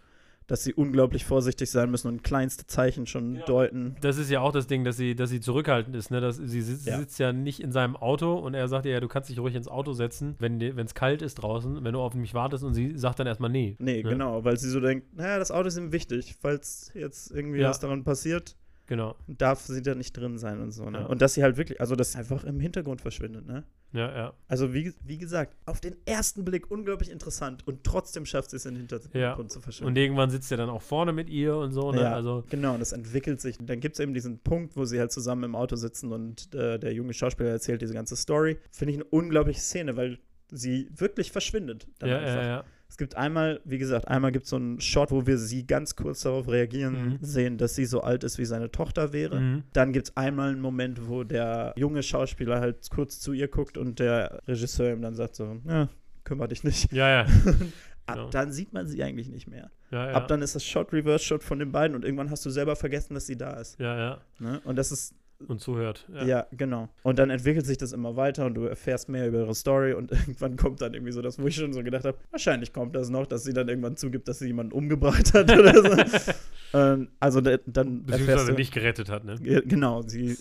dass 0.47 0.63
sie 0.65 0.75
unglaublich 0.75 1.25
vorsichtig 1.25 1.71
sein 1.71 1.91
müssen 1.91 2.09
und 2.09 2.23
kleinste 2.23 2.67
Zeichen 2.67 3.07
schon 3.07 3.37
Ja. 3.37 3.45
deuten. 3.47 3.97
Das 4.03 4.19
ist 4.19 4.31
ja 4.31 4.41
auch 4.41 4.53
das 4.53 4.67
Ding, 4.67 4.85
dass 4.85 4.97
sie, 4.97 5.15
dass 5.15 5.31
sie 5.31 5.41
zurückhaltend 5.41 5.97
ist. 5.97 6.11
Ne? 6.11 6.21
Dass 6.21 6.37
sie 6.37 6.61
sitzt, 6.61 6.87
Ja. 6.87 6.99
sitzt 6.99 7.19
ja 7.19 7.33
nicht 7.33 7.61
in 7.61 7.73
seinem 7.73 7.97
Auto 7.97 8.35
und 8.35 8.53
er 8.55 8.69
sagt 8.69 8.85
ihr, 8.87 8.93
ja, 8.93 9.01
du 9.01 9.09
kannst 9.09 9.31
dich 9.31 9.39
ruhig 9.39 9.55
ins 9.55 9.69
Auto 9.69 9.93
setzen, 9.95 10.35
wenn 10.39 10.61
es 10.61 10.95
kalt 10.95 11.23
ist 11.23 11.37
draußen, 11.37 11.83
wenn 11.85 11.93
du 11.95 12.01
auf 12.01 12.15
mich 12.15 12.35
wartest 12.35 12.63
und 12.65 12.75
sie 12.75 12.97
sagt 12.99 13.19
dann 13.21 13.27
erstmal 13.27 13.51
nee. 13.51 13.77
Nee, 13.79 14.03
Ne? 14.03 14.11
genau, 14.11 14.45
weil 14.45 14.59
sie 14.59 14.69
so 14.69 14.81
denkt, 14.81 15.17
naja, 15.17 15.39
das 15.39 15.51
Auto 15.51 15.69
ist 15.69 15.79
ihm 15.79 15.93
wichtig, 15.93 16.37
falls 16.41 16.91
jetzt 16.95 17.31
irgendwie 17.31 17.61
Ja. 17.61 17.71
was 17.71 17.81
daran 17.81 18.05
passiert, 18.05 18.57
Genau. 18.87 19.17
darf 19.27 19.61
sie 19.61 19.81
da 19.83 19.95
nicht 19.95 20.13
drin 20.17 20.37
sein 20.39 20.61
und 20.61 20.71
so. 20.73 20.89
Ne? 20.91 21.01
Ja. 21.01 21.07
Und 21.07 21.23
dass 21.23 21.35
sie 21.35 21.43
halt 21.43 21.57
wirklich, 21.57 21.81
also 21.81 21.97
dass 21.97 22.13
sie 22.13 22.19
einfach 22.19 22.45
im 22.45 22.61
Hintergrund 22.61 23.01
verschwindet, 23.01 23.47
ne? 23.47 23.65
Ja, 23.93 24.15
ja. 24.15 24.33
Also 24.49 24.75
wie, 24.75 24.93
wie 25.05 25.19
gesagt, 25.19 25.57
auf 25.67 25.81
den 25.81 25.95
ersten 26.05 26.45
Blick 26.45 26.71
unglaublich 26.71 27.11
interessant 27.11 27.67
und 27.67 27.85
trotzdem 27.85 28.27
schafft 28.27 28.51
sie 28.51 28.57
es 28.57 28.67
in 28.67 28.75
den 28.75 28.81
Hintergrund 28.81 29.15
Ja. 29.15 29.35
zu 29.37 29.43
Und 29.59 29.63
verschwinden. 29.63 29.97
irgendwann 29.97 30.31
sitzt 30.31 30.51
er 30.51 30.57
dann 30.59 30.69
auch 30.69 30.83
vorne 30.83 31.13
mit 31.13 31.31
ihr 31.31 31.57
und 31.57 31.73
so. 31.73 31.93
Ne? 31.93 32.01
ja, 32.03 32.13
Also, 32.15 32.45
genau, 32.51 32.75
und 32.75 32.81
das 32.81 32.93
entwickelt 32.93 33.41
sich. 33.41 33.57
Dann 33.61 33.79
gibt 33.81 33.95
es 33.95 34.01
eben 34.01 34.13
diesen 34.13 34.41
Punkt, 34.41 34.77
wo 34.77 34.85
sie 34.85 34.99
halt 34.99 35.13
zusammen 35.13 35.45
im 35.45 35.55
Auto 35.55 35.77
sitzen 35.77 36.13
und 36.13 36.53
äh, 36.55 36.79
der 36.79 36.93
junge 36.93 37.13
Schauspieler 37.15 37.51
erzählt 37.51 37.83
diese 37.83 37.95
ganze 37.95 38.17
Story. 38.17 38.59
Finde 38.73 38.93
ich 38.93 38.97
eine 38.99 39.05
unglaubliche 39.05 39.61
Szene, 39.61 39.97
weil 39.97 40.19
sie 40.51 40.89
wirklich 40.95 41.31
verschwindet. 41.33 41.87
Ja, 42.03 42.19
einfach. 42.19 42.35
ja, 42.35 42.43
ja. 42.43 42.65
Es 42.89 42.97
gibt 42.97 43.17
einmal, 43.17 43.61
wie 43.65 43.79
gesagt, 43.79 44.07
einmal 44.09 44.31
gibt 44.31 44.45
es 44.45 44.51
so 44.51 44.57
einen 44.57 44.81
Shot, 44.81 45.11
wo 45.11 45.27
wir 45.27 45.37
sie 45.39 45.67
ganz 45.67 45.97
kurz 45.97 46.21
darauf 46.23 46.49
reagieren 46.49 46.95
Mhm. 47.15 47.19
sehen, 47.23 47.59
dass 47.59 47.75
sie 47.75 47.87
so 47.87 48.03
alt 48.03 48.23
ist, 48.23 48.39
wie 48.39 48.45
seine 48.45 48.71
Tochter 48.71 49.13
wäre. 49.13 49.41
Mhm. 49.41 49.63
Dann 49.73 49.93
gibt 49.93 50.09
es 50.09 50.17
einmal 50.17 50.51
einen 50.51 50.61
Moment, 50.61 51.09
wo 51.09 51.25
der 51.25 51.73
junge 51.77 52.03
Schauspieler 52.05 52.61
halt 52.61 52.89
kurz 52.91 53.19
zu 53.21 53.33
ihr 53.33 53.49
guckt 53.49 53.77
und 53.79 53.99
der 53.99 54.41
Regisseur 54.47 54.93
ihm 54.93 55.03
dann 55.03 55.15
sagt 55.15 55.35
so, 55.35 55.57
ja, 55.67 55.89
kümmere 56.23 56.49
dich 56.49 56.63
nicht. 56.63 56.93
Ja, 56.93 57.09
ja. 57.09 57.27
Ab 58.07 58.17
Genau. 58.17 58.29
dann 58.31 58.53
sieht 58.53 58.73
man 58.75 58.87
sie 58.87 59.03
eigentlich 59.03 59.31
nicht 59.31 59.49
mehr. 59.49 59.71
Ja, 59.91 60.09
ja. 60.11 60.13
Ab 60.13 60.29
dann 60.29 60.43
ist 60.43 60.55
das 60.55 60.63
Shot, 60.65 60.93
Reverse-Shot 60.93 61.43
von 61.43 61.59
den 61.59 61.73
beiden 61.73 61.97
und 61.97 62.05
irgendwann 62.05 62.31
hast 62.31 62.45
du 62.45 62.51
selber 62.51 62.77
vergessen, 62.77 63.15
dass 63.15 63.27
sie 63.27 63.37
da 63.37 63.55
ist. 63.55 63.81
ja, 63.81 63.97
ja. 63.99 64.21
Ne? 64.39 64.61
Und 64.65 64.77
das 64.77 64.93
ist, 64.93 65.15
Und 65.49 65.61
zuhört. 65.61 66.07
ja. 66.15 66.25
Ja. 66.25 66.47
genau. 66.53 66.89
Und 67.03 67.19
dann 67.19 67.29
entwickelt 67.31 67.67
sich 67.67 67.77
das 67.77 67.93
immer 67.93 68.17
weiter 68.17 68.47
und 68.47 68.55
du 68.55 68.65
erfährst 68.65 69.09
mehr 69.09 69.27
über 69.29 69.39
ihre 69.41 69.55
Story 69.55 69.93
und 69.93 70.11
irgendwann 70.13 70.57
kommt 70.57 70.81
dann 70.81 70.95
irgendwie 70.95 71.13
so 71.13 71.21
das, 71.23 71.39
wo 71.39 71.47
ich 71.47 71.57
schon 71.57 71.73
so 71.73 71.83
gedacht 71.83 72.05
habe, 72.05 72.17
wahrscheinlich 72.31 72.73
kommt 72.73 72.95
das 72.97 73.11
noch, 73.11 73.27
dass 73.27 73.45
sie 73.45 73.53
dann 73.53 73.69
irgendwann 73.69 73.97
zugibt, 73.97 74.27
dass 74.29 74.39
sie 74.39 74.47
jemanden 74.47 74.73
umgebracht 74.73 75.35
hat 75.35 75.51
oder 75.51 75.75
so. 75.75 76.33
ähm, 76.79 77.09
also 77.21 77.41
da, 77.41 77.57
dann 77.67 78.05
Beziehungsweise 78.05 78.53
du, 78.53 78.59
nicht 78.59 78.73
gerettet 78.73 79.09
hat, 79.11 79.25
ne? 79.25 79.37
Ge- 79.37 79.63
Genau, 79.67 80.03
sie, 80.03 80.37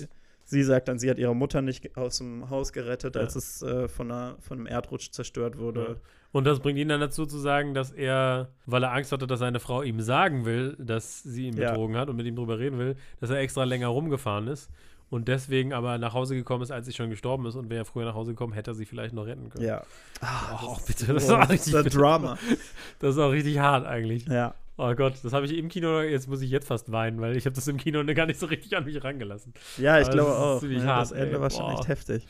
sie 0.46 0.64
sagt 0.64 0.88
dann, 0.88 1.00
sie 1.00 1.10
hat 1.10 1.18
ihre 1.18 1.36
Mutter 1.36 1.62
nicht 1.62 1.98
aus 1.98 2.20
dem 2.20 2.50
Haus 2.50 2.72
gerettet, 2.72 3.16
Ja. 3.16 3.22
als 3.22 3.36
es 3.36 3.62
äh, 3.62 3.88
von, 3.88 4.12
einer, 4.12 4.36
von 4.40 4.58
einem 4.60 4.68
Erdrutsch 4.68 5.12
zerstört 5.12 5.58
wurde. 5.58 5.82
Ja. 5.82 5.96
Und 6.34 6.46
das 6.46 6.60
bringt 6.60 6.78
ihn 6.80 6.90
dann 6.90 7.00
dazu 7.00 7.26
zu 7.26 7.38
sagen, 7.38 7.74
dass 7.74 7.92
er, 7.92 8.50
weil 8.66 8.84
er 8.84 8.92
Angst 8.92 9.12
hatte, 9.14 9.28
dass 9.28 9.40
seine 9.40 9.60
Frau 9.62 9.84
ihm 9.84 10.02
sagen 10.02 10.44
will, 10.46 10.76
dass 10.80 11.24
sie 11.24 11.48
ihn 11.48 11.56
Ja. 11.58 11.70
betrogen 11.70 11.96
hat 11.96 12.10
und 12.10 12.16
mit 12.18 12.26
ihm 12.26 12.36
drüber 12.36 12.60
reden 12.60 12.78
will, 12.80 12.96
dass 13.22 13.30
er 13.30 13.38
extra 13.38 13.64
länger 13.64 13.88
rumgefahren 13.88 14.48
ist. 14.48 14.70
und 15.10 15.28
deswegen 15.28 15.74
aber 15.74 16.00
nach 16.00 16.14
Hause 16.16 16.34
gekommen 16.34 16.64
ist, 16.64 16.72
als 16.72 16.88
sie 16.88 16.92
schon 16.94 17.12
gestorben 17.12 17.46
ist 17.46 17.54
und 17.54 17.70
wäre 17.70 17.84
er 17.84 17.86
früher 17.86 18.06
nach 18.06 18.16
Hause 18.16 18.32
gekommen, 18.32 18.54
hätte 18.54 18.72
er 18.72 18.74
sie 18.74 18.86
vielleicht 18.86 19.14
noch 19.14 19.28
retten 19.28 19.52
können. 19.52 19.64
Ja. 19.64 19.84
Oh, 20.24 20.74
das, 20.76 20.86
bitte, 20.88 21.14
das 21.14 21.26
ist 21.26 21.30
auch 21.30 21.50
richtig 21.50 21.72
bitter. 21.72 21.90
Drama. 21.92 22.36
Das 22.98 23.12
ist 23.14 23.22
auch 23.22 23.30
richtig 23.32 23.60
hart 23.60 23.86
eigentlich. 23.86 24.26
Ja. 24.26 24.56
Oh 24.76 24.94
Gott, 24.96 25.14
das 25.24 25.34
habe 25.34 25.46
ich 25.46 25.56
im 25.56 25.70
Kino, 25.70 26.02
jetzt 26.02 26.28
muss 26.28 26.42
ich 26.42 26.50
jetzt 26.50 26.68
fast 26.68 26.92
weinen, 26.92 27.22
weil 27.22 27.38
ich 27.38 27.46
habe 27.46 27.54
das 27.56 27.68
im 27.68 27.78
Kino 27.78 28.04
gar 28.16 28.26
nicht 28.26 28.40
so 28.40 28.48
richtig 28.48 28.76
an 28.76 28.86
mich 28.86 29.04
rangelassen. 29.04 29.54
Ja, 29.78 30.00
ich 30.00 30.08
Aber 30.08 30.14
glaube 30.16 30.32
auch. 30.36 30.62
Ne? 30.64 30.84
hart, 30.84 31.02
das 31.04 31.12
Ende 31.12 31.36
ey. 31.36 31.42
war 31.42 31.50
schon 31.52 31.60
Boah. 31.66 31.74
echt 31.74 31.88
heftig. 31.88 32.28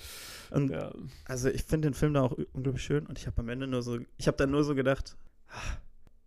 Und 0.52 0.72
Ja. 0.72 0.92
also 1.26 1.50
ich 1.50 1.64
finde 1.64 1.88
den 1.90 1.94
Film 1.94 2.14
da 2.14 2.22
auch 2.22 2.38
unglaublich 2.54 2.84
schön 2.84 3.06
und 3.08 3.18
ich 3.18 3.28
habe 3.28 3.40
am 3.42 3.50
Ende 3.50 3.66
nur 3.68 3.82
so, 3.82 3.98
ich 4.18 4.28
habe 4.28 4.38
dann 4.38 4.52
nur 4.52 4.64
so 4.64 4.76
gedacht, 4.76 5.16
ah, 5.50 5.78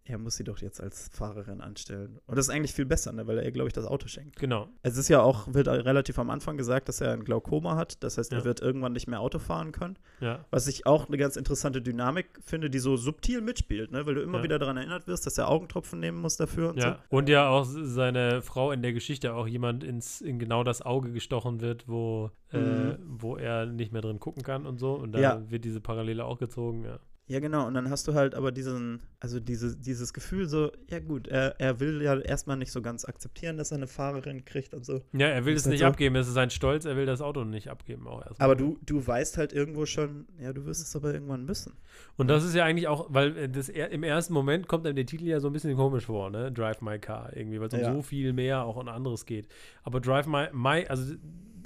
er 0.08 0.18
muss 0.18 0.36
sie 0.36 0.44
doch 0.44 0.58
jetzt 0.58 0.80
als 0.80 1.08
Fahrerin 1.12 1.60
anstellen. 1.60 2.18
Und 2.26 2.36
das 2.38 2.46
ist 2.48 2.54
eigentlich 2.54 2.72
viel 2.72 2.86
besser, 2.86 3.12
ne, 3.12 3.26
weil 3.26 3.38
er 3.38 3.44
ihr, 3.44 3.52
glaube 3.52 3.68
ich, 3.68 3.72
das 3.72 3.84
Auto 3.86 4.06
schenkt. 4.08 4.36
Genau. 4.36 4.68
Es 4.82 4.96
ist 4.96 5.08
ja 5.08 5.20
auch, 5.20 5.52
wird 5.52 5.68
relativ 5.68 6.18
am 6.18 6.30
Anfang 6.30 6.56
gesagt, 6.56 6.88
dass 6.88 7.00
er 7.00 7.12
ein 7.12 7.24
Glaukoma 7.24 7.76
hat. 7.76 8.02
Das 8.04 8.16
heißt, 8.18 8.32
er 8.32 8.38
Ja. 8.40 8.44
wird 8.44 8.60
irgendwann 8.60 8.92
nicht 8.92 9.08
mehr 9.08 9.20
Auto 9.20 9.38
fahren 9.38 9.72
können. 9.72 9.98
Ja. 10.20 10.44
Was 10.50 10.66
ich 10.68 10.86
auch 10.86 11.08
eine 11.08 11.16
ganz 11.16 11.36
interessante 11.36 11.82
Dynamik 11.82 12.26
finde, 12.40 12.70
die 12.70 12.78
so 12.78 12.96
subtil 12.96 13.40
mitspielt, 13.40 13.90
ne? 13.90 14.06
weil 14.06 14.14
du 14.14 14.22
immer 14.22 14.38
Ja. 14.38 14.44
wieder 14.44 14.58
daran 14.58 14.76
erinnert 14.76 15.06
wirst, 15.06 15.26
dass 15.26 15.36
er 15.38 15.48
Augentropfen 15.48 15.98
nehmen 16.00 16.18
muss 16.20 16.36
dafür 16.36 16.70
und 16.70 16.78
Ja. 16.78 16.98
Und 17.08 17.28
ja 17.28 17.48
auch 17.48 17.64
seine 17.64 18.42
Frau 18.42 18.72
in 18.72 18.82
der 18.82 18.92
Geschichte 18.92 19.34
auch 19.34 19.46
jemand 19.46 19.82
ins, 19.84 20.20
in 20.20 20.38
genau 20.38 20.62
das 20.64 20.82
Auge 20.82 21.12
gestochen 21.12 21.60
wird, 21.60 21.88
wo, 21.88 22.30
äh, 22.52 22.58
Mhm. 22.58 22.96
wo 23.18 23.36
er 23.36 23.66
nicht 23.66 23.92
mehr 23.92 24.02
drin 24.02 24.20
gucken 24.20 24.42
kann 24.42 24.66
und 24.66 24.78
so. 24.78 24.92
Und 24.94 25.12
da 25.12 25.42
wird 25.50 25.64
diese 25.64 25.80
Parallele 25.80 26.24
auch 26.24 26.38
gezogen, 26.38 26.84
ja. 26.84 26.98
Ja, 27.28 27.40
genau. 27.40 27.66
Und 27.66 27.74
dann 27.74 27.90
hast 27.90 28.06
du 28.06 28.14
halt 28.14 28.36
aber 28.36 28.52
diesen, 28.52 29.02
also 29.18 29.40
diese, 29.40 29.76
dieses 29.76 30.12
Gefühl 30.14 30.46
so, 30.46 30.70
ja 30.88 31.00
gut, 31.00 31.26
er, 31.26 31.56
er 31.58 31.80
will 31.80 32.00
ja 32.00 32.16
erstmal 32.20 32.56
nicht 32.56 32.70
so 32.70 32.80
ganz 32.82 33.04
akzeptieren, 33.04 33.56
dass 33.56 33.72
er 33.72 33.78
eine 33.78 33.88
Fahrerin 33.88 34.44
kriegt 34.44 34.74
und 34.74 34.86
so. 34.86 35.02
Ja, 35.12 35.26
er 35.26 35.44
will 35.44 35.54
es 35.54 35.64
halt 35.64 35.72
nicht 35.72 35.80
so. 35.80 35.86
abgeben, 35.86 36.14
es 36.14 36.28
ist 36.28 36.34
sein 36.34 36.50
Stolz, 36.50 36.84
er 36.84 36.96
will 36.96 37.04
das 37.06 37.20
Auto 37.20 37.42
nicht 37.44 37.68
abgeben 37.68 38.06
auch 38.06 38.24
erstmal. 38.24 38.44
Aber 38.44 38.54
du, 38.54 38.78
du 38.86 39.04
weißt 39.04 39.38
halt 39.38 39.52
irgendwo 39.52 39.86
schon, 39.86 40.26
ja, 40.40 40.52
du 40.52 40.66
wirst 40.66 40.82
es 40.82 40.94
aber 40.94 41.12
irgendwann 41.12 41.44
müssen. 41.44 41.72
Und 42.16 42.28
das 42.28 42.44
ist 42.44 42.54
ja 42.54 42.64
eigentlich 42.64 42.86
auch, 42.86 43.06
weil 43.10 43.36
äh, 43.36 43.48
das 43.48 43.68
im 43.70 44.04
ersten 44.04 44.32
Moment 44.32 44.68
kommt 44.68 44.86
einem 44.86 44.94
der 44.94 45.06
Titel 45.06 45.24
ja 45.26 45.40
so 45.40 45.48
ein 45.48 45.52
bisschen 45.52 45.74
komisch 45.74 46.06
vor, 46.06 46.30
ne? 46.30 46.52
Drive 46.52 46.80
My 46.80 46.98
Car 47.00 47.36
irgendwie, 47.36 47.58
weil 47.58 47.66
es 47.66 47.74
um 47.74 47.80
Ja. 47.80 47.92
so 47.92 48.02
viel 48.02 48.32
mehr 48.32 48.64
auch 48.64 48.76
und 48.76 48.88
anderes 48.88 49.26
geht. 49.26 49.48
Aber 49.82 50.00
Drive 50.00 50.26
My, 50.28 50.46
my 50.52 50.86
also 50.86 51.14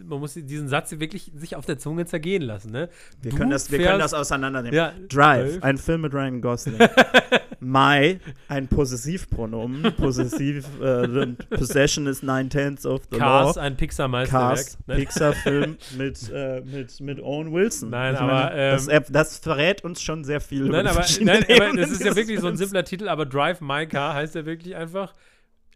man 0.05 0.20
muss 0.20 0.34
diesen 0.34 0.68
Satz 0.68 0.90
wirklich 0.98 1.30
sich 1.34 1.57
auf 1.57 1.66
der 1.66 1.78
Zunge 1.78 2.07
zergehen 2.07 2.42
lassen, 2.42 2.70
ne? 2.72 2.88
Wir, 3.22 3.30
Du 3.32 3.36
können 3.38 3.51
das, 3.51 3.70
wir 3.70 3.78
können 3.78 3.98
das 3.98 4.14
auseinandernehmen. 4.14 4.74
Ja, 4.76 4.92
Drive, 5.09 5.62
ein 5.62 5.78
Film 5.78 6.03
mit 6.03 6.12
Ryan 6.14 6.40
Gosling. 6.40 6.78
My, 7.62 8.18
ein 8.48 8.68
Possessivpronomen. 8.68 9.94
Possessiv, 9.96 10.66
äh, 10.80 11.26
Possession 11.51 12.07
is 12.07 12.22
nine 12.22 12.48
tenths 12.48 12.86
of 12.86 13.03
the 13.11 13.18
Cars, 13.18 13.57
law. 13.57 13.62
ein 13.62 13.76
Pixar-Meisterwerk. 13.76 14.57
Cars, 14.57 14.78
ne? 14.86 14.94
Pixar-Film 14.96 15.76
mit, 15.98 16.30
äh, 16.32 16.62
mit, 16.62 17.01
mit 17.01 17.20
Owen 17.20 17.53
Wilson. 17.53 17.90
Nein, 17.90 18.14
Ich 18.14 18.20
aber, 18.20 18.55
ähm, 18.55 18.72
das, 18.76 18.88
er- 18.88 19.01
das 19.01 19.38
verrät 19.38 19.84
uns 19.84 20.01
schon 20.01 20.24
sehr 20.24 20.40
viel 20.40 20.64
Nein, 20.68 20.86
aber, 20.86 21.05
nein, 21.20 21.44
aber 21.51 21.76
das 21.76 21.90
ist 21.90 22.03
ja 22.05 22.16
wirklich 22.16 22.40
so 22.40 22.46
ein 22.48 22.57
simpler 22.57 22.84
Titel, 22.84 23.09
aber 23.09 23.26
Drive 23.26 23.61
My 23.61 23.86
Car 23.86 24.14
heißt 24.14 24.34
ja 24.34 24.46
wirklich 24.46 24.74
einfach, 24.76 25.14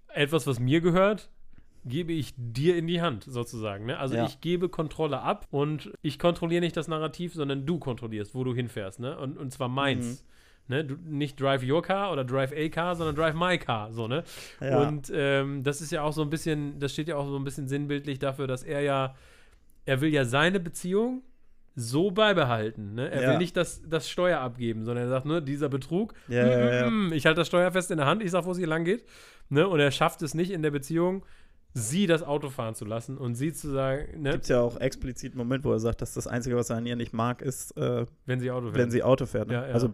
etwas, 0.08 0.46
was 0.46 0.58
mir 0.60 0.80
gehört, 0.80 1.28
gebe 1.85 2.12
ich 2.12 2.32
dir 2.37 2.76
in 2.76 2.87
die 2.87 3.01
Hand, 3.03 3.24
sozusagen. 3.24 3.87
Ne? 3.87 3.99
Also 3.99 4.14
Ja. 4.16 4.24
ich 4.26 4.41
gebe 4.41 4.68
Kontrolle 4.68 5.20
ab 5.20 5.47
und 5.51 5.93
ich 6.03 6.18
kontrolliere 6.18 6.61
nicht 6.62 6.76
das 6.76 6.89
Narrativ, 6.89 7.35
sondern 7.35 7.66
du 7.66 7.78
kontrollierst, 7.78 8.35
wo 8.35 8.43
du 8.45 8.55
hinfährst. 8.55 9.01
Ne? 9.01 9.16
Und, 9.18 9.37
und 9.37 9.53
zwar 9.53 9.68
meins. 9.68 10.22
Mhm. 10.22 10.74
Ne? 10.76 10.85
Du, 10.85 10.95
nicht 11.05 11.39
Drive 11.39 11.62
Your 11.62 11.82
Car 11.82 12.11
oder 12.11 12.24
Drive 12.24 12.53
A 12.57 12.68
Car, 12.70 12.97
sondern 12.97 13.14
Drive 13.14 13.35
My 13.35 13.59
Car. 13.59 13.93
So, 13.93 14.09
ne? 14.09 14.24
Ja. 14.62 14.80
Und 14.89 15.12
ähm, 15.14 15.62
das 15.62 15.82
ist 15.82 15.93
ja 15.93 16.03
auch 16.03 16.12
so 16.14 16.22
ein 16.22 16.30
bisschen, 16.30 16.78
das 16.78 16.93
steht 16.95 17.09
ja 17.09 17.16
auch 17.16 17.28
so 17.28 17.37
ein 17.37 17.45
bisschen 17.45 17.68
sinnbildlich 17.68 18.18
dafür, 18.18 18.47
dass 18.47 18.62
er 18.62 18.80
ja, 18.80 19.14
er 19.85 20.01
will 20.01 20.09
ja 20.09 20.24
seine 20.24 20.61
Beziehung 20.61 21.22
so 21.76 22.11
beibehalten. 22.12 22.95
Ne? 22.95 23.11
Er 23.11 23.22
Ja. 23.22 23.30
will 23.32 23.39
nicht 23.39 23.57
das, 23.59 23.82
das 23.87 24.09
Steuer 24.09 24.39
abgeben, 24.41 24.85
sondern 24.87 25.05
er 25.05 25.11
sagt, 25.11 25.26
ne, 25.26 25.43
dieser 25.43 25.68
Betrug, 25.68 26.14
Ja, 26.28 26.47
ja. 26.47 26.89
mm, 26.91 27.09
mm, 27.09 27.12
ich 27.12 27.26
halte 27.26 27.41
das 27.43 27.49
Steuer 27.49 27.70
fest 27.72 27.91
in 27.91 27.99
der 27.99 28.07
Hand, 28.07 28.22
ich 28.22 28.30
sag, 28.30 28.47
wo 28.47 28.53
es 28.53 28.59
hier 28.59 28.66
lang 28.68 28.85
geht. 28.85 29.05
Ne? 29.51 29.68
Und 29.68 29.80
er 29.80 29.91
schafft 29.91 30.22
es 30.22 30.32
nicht 30.32 30.51
in 30.51 30.62
der 30.62 30.70
Beziehung, 30.70 31.26
sie 31.76 32.06
das 32.06 32.22
Auto 32.22 32.50
fahren 32.50 32.74
zu 32.76 32.84
lassen 32.84 33.18
und 33.18 33.34
sie 33.34 33.52
zu 33.52 33.68
sagen, 33.70 34.22
ne, 34.22 34.32
Gibt 34.32 34.48
ja 34.48 34.60
auch 34.60 34.78
explizit 34.80 35.32
einen 35.32 35.38
Moment, 35.38 35.64
wo 35.64 35.72
er 35.72 35.80
sagt, 35.80 36.00
dass 36.02 36.14
das 36.14 36.26
Einzige, 36.28 36.54
was 36.56 36.70
er 36.70 36.76
an 36.76 36.86
ihr 36.86 36.94
nicht 36.96 37.12
mag, 37.12 37.42
ist, 37.42 37.76
äh, 37.76 38.06
wenn 38.26 38.38
sie 38.40 38.50
Auto 38.52 38.66
fährt. 38.68 38.78
wenn 38.78 38.90
sie 38.92 39.02
Auto 39.02 39.26
fährt. 39.26 39.48
Ne? 39.48 39.54
Ja, 39.54 39.66
ja. 39.66 39.74
Also, 39.74 39.92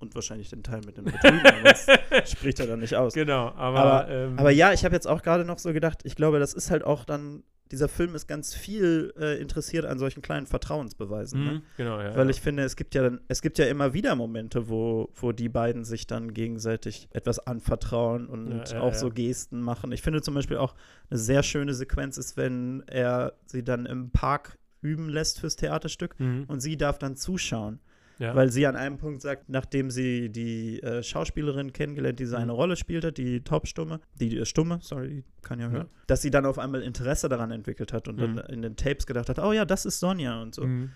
und 0.00 0.14
wahrscheinlich 0.14 0.50
den 0.50 0.62
Teil 0.62 0.82
mit 0.84 0.98
dem 0.98 1.04
Betrügen, 1.06 1.40
aber 1.46 1.62
das 1.62 1.86
spricht 2.30 2.60
er 2.60 2.66
dann 2.66 2.80
nicht 2.80 2.94
aus. 2.94 3.14
Genau, 3.14 3.48
aber, 3.56 3.78
Aber- 3.78 4.08
ähm, 4.10 4.38
Aber 4.38 4.50
ja, 4.50 4.72
ich 4.74 4.84
habe 4.84 4.94
jetzt 4.94 5.06
auch 5.08 5.22
gerade 5.22 5.46
noch 5.46 5.58
so 5.58 5.72
gedacht, 5.72 6.00
ich 6.04 6.14
glaube, 6.14 6.38
das 6.40 6.52
ist 6.52 6.70
halt 6.70 6.84
auch 6.84 7.06
dann, 7.06 7.42
dieser 7.70 7.88
Film 7.88 8.14
ist 8.14 8.26
ganz 8.26 8.54
viel 8.54 9.12
äh, 9.18 9.40
interessiert 9.40 9.84
an 9.84 9.98
solchen 9.98 10.22
kleinen 10.22 10.46
Vertrauensbeweisen. 10.46 11.40
mhm, 11.40 11.46
Ne? 11.46 11.62
genau, 11.76 12.00
ja. 12.00 12.14
Weil 12.14 12.26
ja. 12.26 12.30
ich 12.30 12.40
finde, 12.40 12.62
es 12.62 12.76
gibt 12.76 12.94
ja 12.94 13.02
dann, 13.02 13.20
es 13.28 13.42
gibt 13.42 13.58
ja 13.58 13.66
immer 13.66 13.94
wieder 13.94 14.14
Momente, 14.14 14.68
wo, 14.68 15.10
wo 15.14 15.32
die 15.32 15.48
beiden 15.48 15.84
sich 15.84 16.06
dann 16.06 16.34
gegenseitig 16.34 17.08
etwas 17.10 17.38
anvertrauen 17.38 18.26
und 18.26 18.50
Ja, 18.68 18.74
ja, 18.74 18.80
auch 18.80 18.94
so 18.94 19.10
Gesten 19.10 19.60
machen. 19.60 19.92
Ich 19.92 20.02
finde 20.02 20.22
zum 20.22 20.34
Beispiel 20.34 20.58
auch 20.58 20.74
eine 21.10 21.18
sehr 21.18 21.42
schöne 21.42 21.74
Sequenz 21.74 22.18
ist, 22.18 22.36
wenn 22.36 22.82
er 22.86 23.34
sie 23.46 23.64
dann 23.64 23.86
im 23.86 24.10
Park 24.10 24.58
üben 24.82 25.08
lässt 25.08 25.40
fürs 25.40 25.56
Theaterstück 25.56 26.18
mhm, 26.20 26.44
und 26.46 26.60
sie 26.60 26.76
darf 26.76 26.98
dann 26.98 27.16
zuschauen. 27.16 27.80
Ja. 28.18 28.34
Weil 28.34 28.50
sie 28.50 28.66
an 28.66 28.76
einem 28.76 28.98
Punkt 28.98 29.22
sagt, 29.22 29.48
nachdem 29.48 29.90
sie 29.90 30.28
die 30.30 30.82
äh, 30.82 31.02
Schauspielerin 31.02 31.72
kennengelernt, 31.72 32.18
die 32.20 32.26
seine 32.26 32.52
Mhm. 32.52 32.58
Rolle 32.58 32.76
spielte, 32.76 33.12
die 33.12 33.42
Taubstumme, 33.42 34.00
die 34.20 34.38
äh, 34.38 34.44
Stumme, 34.44 34.78
sorry, 34.82 35.24
kann 35.42 35.58
ja 35.60 35.66
Ja. 35.66 35.72
hören, 35.72 35.88
dass 36.06 36.22
sie 36.22 36.30
dann 36.30 36.46
auf 36.46 36.58
einmal 36.58 36.82
Interesse 36.82 37.28
daran 37.28 37.50
entwickelt 37.50 37.92
hat 37.92 38.06
und 38.08 38.16
Mhm. 38.16 38.36
dann 38.36 38.46
in 38.46 38.62
den 38.62 38.76
Tapes 38.76 39.06
gedacht 39.06 39.28
hat, 39.28 39.38
oh 39.38 39.52
ja, 39.52 39.64
das 39.64 39.84
ist 39.86 40.00
Sonja 40.00 40.40
und 40.42 40.54
so. 40.54 40.64
Mhm. 40.66 40.90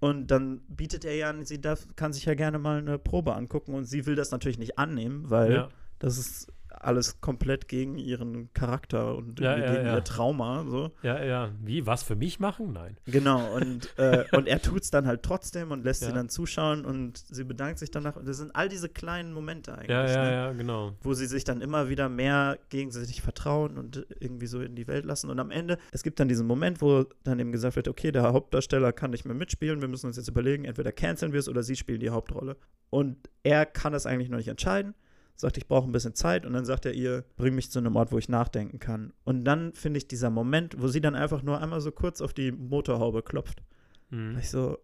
Und 0.00 0.32
dann 0.32 0.60
bietet 0.68 1.04
er 1.04 1.14
ja 1.14 1.30
an, 1.30 1.44
sie 1.44 1.60
darf, 1.60 1.86
kann 1.94 2.12
sich 2.12 2.24
ja 2.24 2.34
gerne 2.34 2.58
mal 2.58 2.78
eine 2.78 2.98
Probe 2.98 3.34
angucken 3.34 3.74
und 3.74 3.84
sie 3.84 4.04
will 4.06 4.16
das 4.16 4.30
natürlich 4.32 4.58
nicht 4.58 4.78
annehmen, 4.78 5.30
weil 5.30 5.52
ja. 5.52 5.68
das 6.00 6.18
ist 6.18 6.52
alles 6.80 7.20
komplett 7.20 7.68
gegen 7.68 7.98
ihren 7.98 8.52
Charakter 8.52 9.16
und 9.16 9.40
Ja, 9.40 9.54
gegen 9.54 9.86
ja. 9.86 9.94
ihr 9.96 10.04
Trauma. 10.04 10.64
So. 10.68 10.90
Ja, 11.02 11.22
ja. 11.22 11.50
Wie? 11.62 11.86
Was 11.86 12.02
für 12.02 12.16
mich 12.16 12.40
machen? 12.40 12.72
Nein. 12.72 12.96
Genau, 13.06 13.54
und, 13.54 13.92
äh, 13.98 14.24
und 14.32 14.48
er 14.48 14.60
tut 14.60 14.82
es 14.82 14.90
dann 14.90 15.06
halt 15.06 15.22
trotzdem 15.22 15.70
und 15.70 15.84
lässt 15.84 16.00
sie 16.04 16.12
dann 16.12 16.28
zuschauen 16.28 16.84
und 16.84 17.18
sie 17.18 17.44
bedankt 17.44 17.78
sich 17.78 17.90
danach. 17.90 18.16
Und 18.16 18.26
das 18.26 18.38
sind 18.38 18.54
all 18.54 18.68
diese 18.68 18.88
kleinen 18.88 19.32
Momente 19.32 19.72
eigentlich, 19.72 19.90
Ja, 19.90 20.06
ja, 20.06 20.24
ne? 20.24 20.32
ja, 20.32 20.52
genau. 20.52 20.92
wo 21.02 21.14
sie 21.14 21.26
sich 21.26 21.44
dann 21.44 21.60
immer 21.60 21.88
wieder 21.88 22.08
mehr 22.08 22.58
gegenseitig 22.70 23.22
vertrauen 23.22 23.76
und 23.78 24.06
irgendwie 24.20 24.46
so 24.46 24.60
in 24.60 24.74
die 24.74 24.86
Welt 24.86 25.04
lassen. 25.04 25.30
Und 25.30 25.38
am 25.38 25.50
Ende, 25.50 25.78
es 25.92 26.02
gibt 26.02 26.20
dann 26.20 26.28
diesen 26.28 26.46
Moment, 26.46 26.80
wo 26.82 27.04
dann 27.24 27.38
eben 27.38 27.52
gesagt 27.52 27.76
wird, 27.76 27.88
okay, 27.88 28.12
der 28.12 28.32
Hauptdarsteller 28.32 28.92
kann 28.92 29.10
nicht 29.10 29.24
mehr 29.24 29.34
mitspielen, 29.34 29.80
wir 29.80 29.88
müssen 29.88 30.06
uns 30.06 30.16
jetzt 30.16 30.28
überlegen, 30.28 30.64
entweder 30.64 30.92
canceln 30.92 31.32
wir 31.32 31.40
es 31.40 31.48
oder 31.48 31.62
sie 31.62 31.76
spielen 31.76 32.00
die 32.00 32.10
Hauptrolle. 32.10 32.56
Und 32.90 33.16
er 33.42 33.64
kann 33.66 33.92
das 33.92 34.06
eigentlich 34.06 34.28
noch 34.28 34.36
nicht 34.36 34.48
entscheiden, 34.48 34.94
sagt, 35.36 35.56
ich 35.58 35.66
brauche 35.66 35.88
ein 35.88 35.92
bisschen 35.92 36.14
Zeit 36.14 36.46
und 36.46 36.52
dann 36.52 36.64
sagt 36.64 36.86
er 36.86 36.92
ihr, 36.92 37.24
bring 37.36 37.54
mich 37.54 37.70
zu 37.70 37.78
einem 37.78 37.96
Ort, 37.96 38.12
wo 38.12 38.18
ich 38.18 38.28
nachdenken 38.28 38.78
kann. 38.78 39.12
Und 39.24 39.44
dann 39.44 39.72
finde 39.72 39.98
ich 39.98 40.06
dieser 40.08 40.30
Moment, 40.30 40.80
wo 40.80 40.88
sie 40.88 41.00
dann 41.00 41.14
einfach 41.14 41.42
nur 41.42 41.60
einmal 41.60 41.80
so 41.80 41.90
kurz 41.90 42.20
auf 42.20 42.32
die 42.32 42.52
Motorhaube 42.52 43.22
klopft. 43.22 43.62
Mhm. 44.10 44.36
Ich 44.38 44.50
so, 44.50 44.78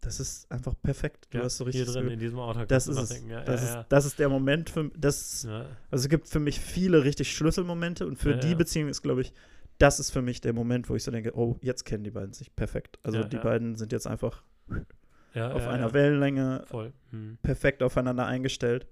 das 0.00 0.18
ist 0.20 0.50
einfach 0.50 0.74
perfekt. 0.82 1.28
Du 1.30 1.38
Ja, 1.38 1.44
hast 1.44 1.58
so 1.58 1.64
hier 1.68 1.80
richtig 1.82 1.94
drin 1.94 2.04
das 2.04 2.12
in 2.14 2.18
diesem 2.20 2.38
Auto. 2.38 2.64
das 2.64 2.88
ist 2.88 2.96
es. 2.98 3.22
Ja, 3.28 3.42
das, 3.42 3.62
ja, 3.62 3.80
ist, 3.80 3.86
das 3.90 4.04
ist 4.06 4.18
der 4.18 4.28
Moment 4.30 4.70
für 4.70 4.90
das. 4.96 5.46
Also 5.90 6.04
es 6.04 6.08
gibt 6.08 6.28
für 6.28 6.40
mich 6.40 6.58
viele 6.60 7.04
richtig 7.04 7.32
Schlüsselmomente 7.34 8.06
und 8.06 8.16
für 8.16 8.36
die. 8.36 8.54
Beziehung 8.54 8.88
ist, 8.88 9.02
glaube 9.02 9.20
ich, 9.20 9.32
das 9.78 10.00
ist 10.00 10.10
für 10.10 10.22
mich 10.22 10.40
der 10.40 10.52
Moment, 10.52 10.88
wo 10.88 10.94
ich 10.94 11.04
so 11.04 11.10
denke, 11.10 11.36
oh, 11.36 11.58
jetzt 11.60 11.84
kennen 11.84 12.04
die 12.04 12.10
beiden 12.10 12.32
sich 12.32 12.54
perfekt. 12.54 12.98
Also 13.02 13.24
die 13.24 13.36
beiden 13.38 13.76
sind 13.76 13.92
jetzt 13.92 14.06
einfach 14.06 14.42
auf 15.34 15.66
einer. 15.66 15.92
Wellenlänge 15.92 16.62
Voll. 16.66 16.92
Mhm. 17.10 17.38
perfekt 17.42 17.82
aufeinander 17.82 18.26
eingestellt. 18.26 18.86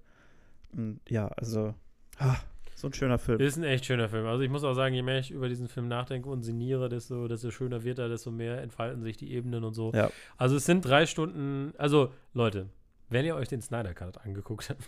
Und 0.73 0.99
ja, 1.09 1.27
also 1.27 1.73
ah, 2.17 2.37
so 2.75 2.87
ein 2.87 2.93
schöner 2.93 3.17
Film. 3.17 3.39
Ist 3.39 3.57
ein 3.57 3.63
echt 3.63 3.85
schöner 3.85 4.09
Film. 4.09 4.25
Also 4.25 4.43
ich 4.43 4.49
muss 4.49 4.63
auch 4.63 4.73
sagen, 4.73 4.95
je 4.95 5.01
mehr 5.01 5.19
ich 5.19 5.31
über 5.31 5.49
diesen 5.49 5.67
Film 5.67 5.87
nachdenke 5.87 6.29
und 6.29 6.43
sinniere, 6.43 6.89
desto, 6.89 7.27
desto 7.27 7.51
schöner 7.51 7.83
wird 7.83 7.99
er, 7.99 8.09
desto 8.09 8.31
mehr 8.31 8.61
entfalten 8.61 9.03
sich 9.03 9.17
die 9.17 9.31
Ebenen 9.33 9.63
und 9.63 9.73
so. 9.73 9.91
Ja. 9.93 10.09
Also 10.37 10.55
es 10.55 10.65
sind 10.65 10.85
drei 10.85 11.05
Stunden, 11.05 11.73
also 11.77 12.13
Leute, 12.33 12.69
wenn 13.09 13.25
ihr 13.25 13.35
euch 13.35 13.47
den 13.47 13.61
Snyder 13.61 13.93
Cut 13.93 14.19
angeguckt 14.23 14.69
habt, 14.69 14.83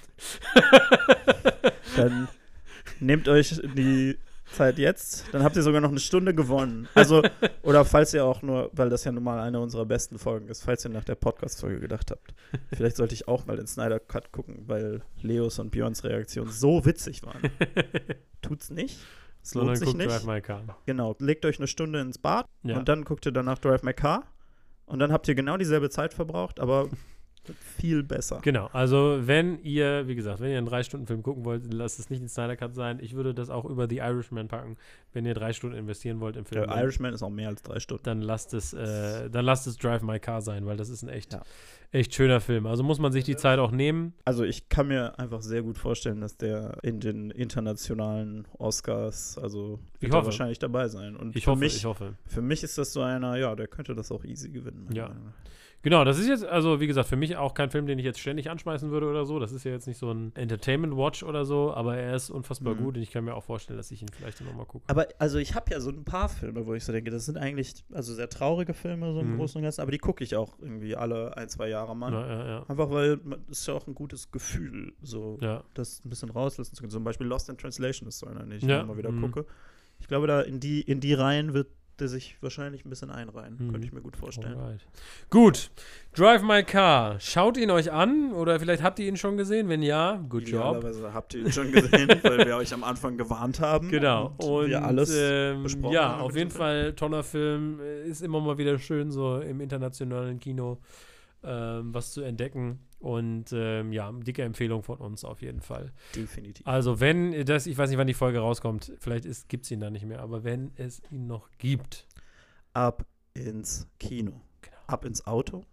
Dann 1.95 2.27
nehmt 2.99 3.27
euch 3.27 3.61
die 3.75 4.17
Zeit 4.53 4.77
jetzt, 4.77 5.25
dann 5.31 5.43
habt 5.43 5.55
ihr 5.55 5.63
sogar 5.63 5.81
noch 5.81 5.89
eine 5.89 5.99
Stunde 5.99 6.33
gewonnen. 6.35 6.87
Also, 6.95 7.21
oder 7.63 7.85
falls 7.85 8.13
ihr 8.13 8.25
auch 8.25 8.41
nur, 8.41 8.69
weil 8.73 8.89
das 8.89 9.03
ja 9.03 9.11
nun 9.11 9.23
mal 9.23 9.39
eine 9.39 9.59
unserer 9.59 9.85
besten 9.85 10.19
Folgen 10.19 10.47
ist, 10.49 10.63
falls 10.63 10.85
ihr 10.85 10.91
nach 10.91 11.03
der 11.03 11.15
Podcast-Folge 11.15 11.79
gedacht 11.79 12.11
habt, 12.11 12.33
vielleicht 12.73 12.97
sollte 12.97 13.13
ich 13.13 13.27
auch 13.27 13.45
mal 13.45 13.57
den 13.57 13.67
Snyder 13.67 13.99
Cut 13.99 14.31
gucken, 14.31 14.63
weil 14.67 15.01
Leos 15.21 15.59
und 15.59 15.71
Björns 15.71 16.03
Reaktion 16.03 16.49
so 16.49 16.85
witzig 16.85 17.23
waren. 17.23 17.41
Tut's 18.41 18.69
nicht. 18.69 18.99
Es 19.43 19.55
lohnt 19.55 19.77
sich 19.77 19.87
guckt 19.87 19.99
Drive 19.99 20.17
nicht. 20.19 20.27
My 20.27 20.41
Car. 20.41 20.61
Genau, 20.85 21.15
legt 21.19 21.45
euch 21.45 21.57
eine 21.57 21.67
Stunde 21.67 21.99
ins 21.99 22.17
Bad 22.19 22.45
Ja. 22.63 22.77
und 22.77 22.87
dann 22.89 23.03
guckt 23.05 23.25
ihr 23.25 23.31
danach 23.31 23.57
Drive 23.57 23.81
My 23.83 23.93
Car 23.93 24.23
und 24.85 24.99
dann 24.99 25.11
habt 25.11 25.27
ihr 25.27 25.35
genau 25.35 25.57
dieselbe 25.57 25.89
Zeit 25.89 26.13
verbraucht, 26.13 26.59
aber 26.59 26.89
Viel 27.77 28.03
besser. 28.03 28.39
Genau, 28.43 28.67
also 28.71 29.19
wenn 29.21 29.59
ihr, 29.63 30.07
wie 30.07 30.13
gesagt, 30.15 30.39
wenn 30.41 30.51
ihr 30.51 30.57
einen 30.59 30.67
Drei-Stunden-Film 30.67 31.23
gucken 31.23 31.43
wollt, 31.43 31.73
lasst 31.73 31.97
es 31.99 32.09
nicht 32.11 32.21
in 32.21 32.27
Snyder 32.29 32.55
Cut 32.55 32.75
sein. 32.75 32.99
Ich 33.01 33.15
würde 33.15 33.33
das 33.33 33.49
auch 33.49 33.65
über 33.65 33.87
The 33.89 33.97
Irishman 33.97 34.47
packen, 34.47 34.77
wenn 35.13 35.25
ihr 35.25 35.33
drei 35.33 35.51
Stunden 35.51 35.75
investieren 35.75 36.19
wollt 36.19 36.35
im 36.37 36.45
Film. 36.45 36.61
Der 36.61 36.67
dann- 36.69 36.79
Irishman 36.83 37.13
ist 37.13 37.23
auch 37.23 37.29
mehr 37.31 37.47
als 37.49 37.63
drei 37.63 37.79
Stunden. 37.79 38.03
dann 38.03 38.21
lasst 38.21 38.53
es, 38.53 38.73
äh, 38.73 39.29
dann 39.29 39.43
lasst 39.43 39.65
es 39.65 39.77
Drive 39.77 40.03
My 40.03 40.19
Car 40.19 40.41
sein, 40.41 40.65
weil 40.67 40.77
das 40.77 40.89
ist 40.89 41.01
ein 41.01 41.09
echt, 41.09 41.33
Ja. 41.33 41.41
echt 41.91 42.13
schöner 42.13 42.41
Film. 42.41 42.67
Also 42.67 42.83
muss 42.83 42.99
man 42.99 43.11
sich 43.11 43.23
die 43.23 43.35
Zeit 43.35 43.57
auch 43.57 43.71
nehmen. 43.71 44.13
Also 44.23 44.43
ich 44.43 44.69
kann 44.69 44.87
mir 44.87 45.17
einfach 45.19 45.41
sehr 45.41 45.63
gut 45.63 45.77
vorstellen, 45.79 46.21
dass 46.21 46.37
der 46.37 46.77
in 46.83 46.99
den 46.99 47.31
internationalen 47.31 48.47
Oscars, 48.59 49.37
also 49.39 49.79
wird 49.99 50.11
er 50.13 50.17
hoffe. 50.17 50.27
wahrscheinlich 50.27 50.59
dabei 50.59 50.87
sein. 50.89 51.15
Und 51.15 51.35
Ich 51.35 51.45
für, 51.45 51.51
hoffe, 51.51 51.59
mich, 51.59 51.75
ich 51.75 51.85
hoffe. 51.85 52.13
für 52.27 52.41
mich 52.43 52.63
ist 52.63 52.77
das 52.77 52.93
so 52.93 53.01
einer, 53.01 53.35
ja, 53.37 53.55
der 53.55 53.67
könnte 53.67 53.95
das 53.95 54.11
auch 54.11 54.23
easy 54.23 54.49
gewinnen. 54.49 54.83
meiner 54.85 54.95
Ja. 54.95 55.07
Meinung 55.09 55.25
nach. 55.25 55.33
Genau, 55.83 56.03
das 56.03 56.19
ist 56.19 56.27
jetzt, 56.27 56.45
also 56.45 56.79
wie 56.79 56.85
gesagt, 56.85 57.09
für 57.09 57.15
mich 57.15 57.37
auch 57.37 57.55
kein 57.55 57.71
Film, 57.71 57.87
den 57.87 57.97
ich 57.97 58.05
jetzt 58.05 58.19
ständig 58.19 58.51
anschmeißen 58.51 58.91
würde 58.91 59.07
oder 59.07 59.25
so. 59.25 59.39
Das 59.39 59.51
ist 59.51 59.63
ja 59.63 59.71
jetzt 59.71 59.87
nicht 59.87 59.97
so 59.97 60.11
ein 60.11 60.31
Entertainment-Watch 60.35 61.23
oder 61.23 61.43
so, 61.43 61.73
aber 61.73 61.97
er 61.97 62.15
ist 62.15 62.29
unfassbar 62.29 62.75
Mhm. 62.75 62.77
gut 62.83 62.97
und 62.97 63.01
ich 63.01 63.09
kann 63.09 63.23
mir 63.23 63.33
auch 63.33 63.43
vorstellen, 63.43 63.77
dass 63.77 63.89
ich 63.89 64.01
ihn 64.03 64.09
vielleicht 64.09 64.41
nochmal 64.41 64.67
gucke. 64.67 64.85
Aber 64.87 65.07
also 65.17 65.39
ich 65.39 65.55
habe 65.55 65.71
ja 65.71 65.79
so 65.79 65.89
ein 65.89 66.03
paar 66.03 66.29
Filme, 66.29 66.67
wo 66.67 66.75
ich 66.75 66.83
so 66.85 66.91
denke, 66.91 67.09
das 67.09 67.25
sind 67.25 67.37
eigentlich 67.37 67.83
also 67.91 68.13
sehr 68.13 68.29
traurige 68.29 68.73
Filme, 68.75 69.11
so 69.13 69.21
im 69.21 69.33
Mhm. 69.33 69.37
Großen 69.37 69.57
und 69.57 69.63
Ganzen, 69.63 69.81
aber 69.81 69.91
die 69.91 69.97
gucke 69.97 70.23
ich 70.23 70.35
auch 70.35 70.53
irgendwie 70.61 70.95
alle 70.95 71.35
ein, 71.35 71.49
zwei 71.49 71.67
Jahre 71.69 71.95
mal. 71.95 72.13
Ja, 72.13 72.27
ja, 72.27 72.47
ja. 72.47 72.65
Einfach 72.67 72.91
weil 72.91 73.19
es 73.49 73.61
ist 73.61 73.67
ja 73.67 73.73
auch 73.73 73.87
ein 73.87 73.95
gutes 73.95 74.31
Gefühl, 74.31 74.93
so 75.01 75.39
das 75.73 76.05
ein 76.05 76.09
bisschen 76.09 76.29
rauslassen 76.29 76.75
zu 76.75 76.81
können. 76.81 76.91
Zum 76.91 77.03
Beispiel 77.03 77.25
Lost 77.25 77.49
in 77.49 77.57
Translation 77.57 78.07
ist 78.07 78.19
so 78.19 78.27
einer, 78.27 78.41
den 78.41 78.51
ich 78.51 78.63
immer 78.63 78.97
wieder 78.97 79.11
mhm. 79.11 79.21
gucke. 79.21 79.45
Ich 79.99 80.07
glaube, 80.07 80.27
da 80.27 80.41
in 80.41 80.59
die, 80.59 80.81
in 80.81 80.99
die 80.99 81.13
Reihen 81.13 81.53
wird 81.53 81.67
der 82.01 82.09
sich 82.09 82.35
wahrscheinlich 82.41 82.83
ein 82.85 82.89
bisschen 82.89 83.09
einreihen. 83.09 83.55
Mhm. 83.57 83.71
Könnte 83.71 83.87
ich 83.87 83.93
mir 83.93 84.01
gut 84.01 84.17
vorstellen. 84.17 84.57
Alright. 84.57 84.85
Gut, 85.29 85.71
Drive 86.13 86.41
My 86.41 86.63
Car. 86.63 87.19
Schaut 87.19 87.57
ihn 87.57 87.71
euch 87.71 87.91
an 87.91 88.33
oder 88.33 88.59
vielleicht 88.59 88.83
habt 88.83 88.99
ihr 88.99 89.07
ihn 89.07 89.15
schon 89.15 89.37
gesehen. 89.37 89.69
Wenn 89.69 89.81
ja, 89.81 90.17
good 90.27 90.47
job. 90.47 90.83
Habt 91.13 91.33
ihr 91.33 91.45
ihn 91.45 91.51
schon 91.51 91.71
gesehen, 91.71 92.09
weil 92.23 92.45
wir 92.45 92.57
euch 92.57 92.73
am 92.73 92.83
Anfang 92.83 93.17
gewarnt 93.17 93.61
haben. 93.61 93.89
Genau. 93.89 94.33
Und, 94.37 94.67
wir 94.67 94.83
alles 94.83 95.15
ähm, 95.15 95.63
besprochen 95.63 95.93
ja, 95.93 96.09
haben 96.09 96.21
auf 96.21 96.35
jeden 96.35 96.51
Fall 96.51 96.93
toller 96.93 97.23
Film. 97.23 97.79
Äh, 97.79 98.09
Ist 98.09 98.21
immer 98.21 98.41
mal 98.41 98.57
wieder 98.57 98.77
schön, 98.79 99.11
so 99.11 99.39
im 99.39 99.61
internationalen 99.61 100.39
Kino 100.39 100.79
was 101.43 102.11
zu 102.11 102.21
entdecken. 102.21 102.79
Und 102.99 103.51
ähm, 103.51 103.91
ja, 103.91 104.11
dicke 104.11 104.43
Empfehlung 104.43 104.83
von 104.83 104.99
uns 104.99 105.25
auf 105.25 105.41
jeden 105.41 105.61
Fall. 105.61 105.91
Definitiv. 106.15 106.67
Also, 106.67 106.99
wenn 106.99 107.45
das, 107.45 107.65
ich 107.65 107.75
weiß 107.77 107.89
nicht, 107.89 107.97
wann 107.97 108.05
die 108.05 108.13
Folge 108.13 108.39
rauskommt, 108.39 108.93
vielleicht 108.99 109.25
gibt 109.49 109.65
es 109.65 109.71
ihn 109.71 109.79
da 109.79 109.89
nicht 109.89 110.05
mehr, 110.05 110.21
aber 110.21 110.43
wenn 110.43 110.71
es 110.75 111.01
ihn 111.09 111.25
noch 111.25 111.49
gibt, 111.57 112.05
Ab 112.73 113.05
ins 113.33 113.87
Kino. 113.99 114.41
Genau. 114.61 114.77
Ab 114.87 115.05
ins 115.05 115.27
Auto. 115.27 115.65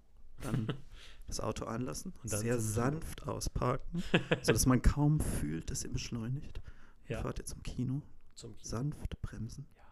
Dann 0.43 0.67
das 1.27 1.41
Auto 1.41 1.65
anlassen. 1.65 2.13
Und 2.23 2.29
sehr 2.29 2.59
sanft 2.59 3.27
ausparken, 3.27 4.03
sodass 4.43 4.67
man 4.67 4.83
kaum 4.83 5.21
fühlt, 5.21 5.71
dass 5.71 5.85
ihr 5.85 5.93
beschleunigt. 5.93 6.61
Ja. 7.07 7.23
Fahrt 7.23 7.39
ihr 7.39 7.45
zum 7.45 7.63
Kino. 7.63 8.03
zum 8.35 8.57
Kino. 8.57 8.69
Sanft 8.69 9.21
bremsen. 9.23 9.67
Ja. 9.77 9.83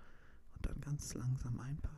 Und 0.57 0.67
dann 0.67 0.81
ganz 0.81 1.15
langsam 1.15 1.61
einparken. 1.61 1.96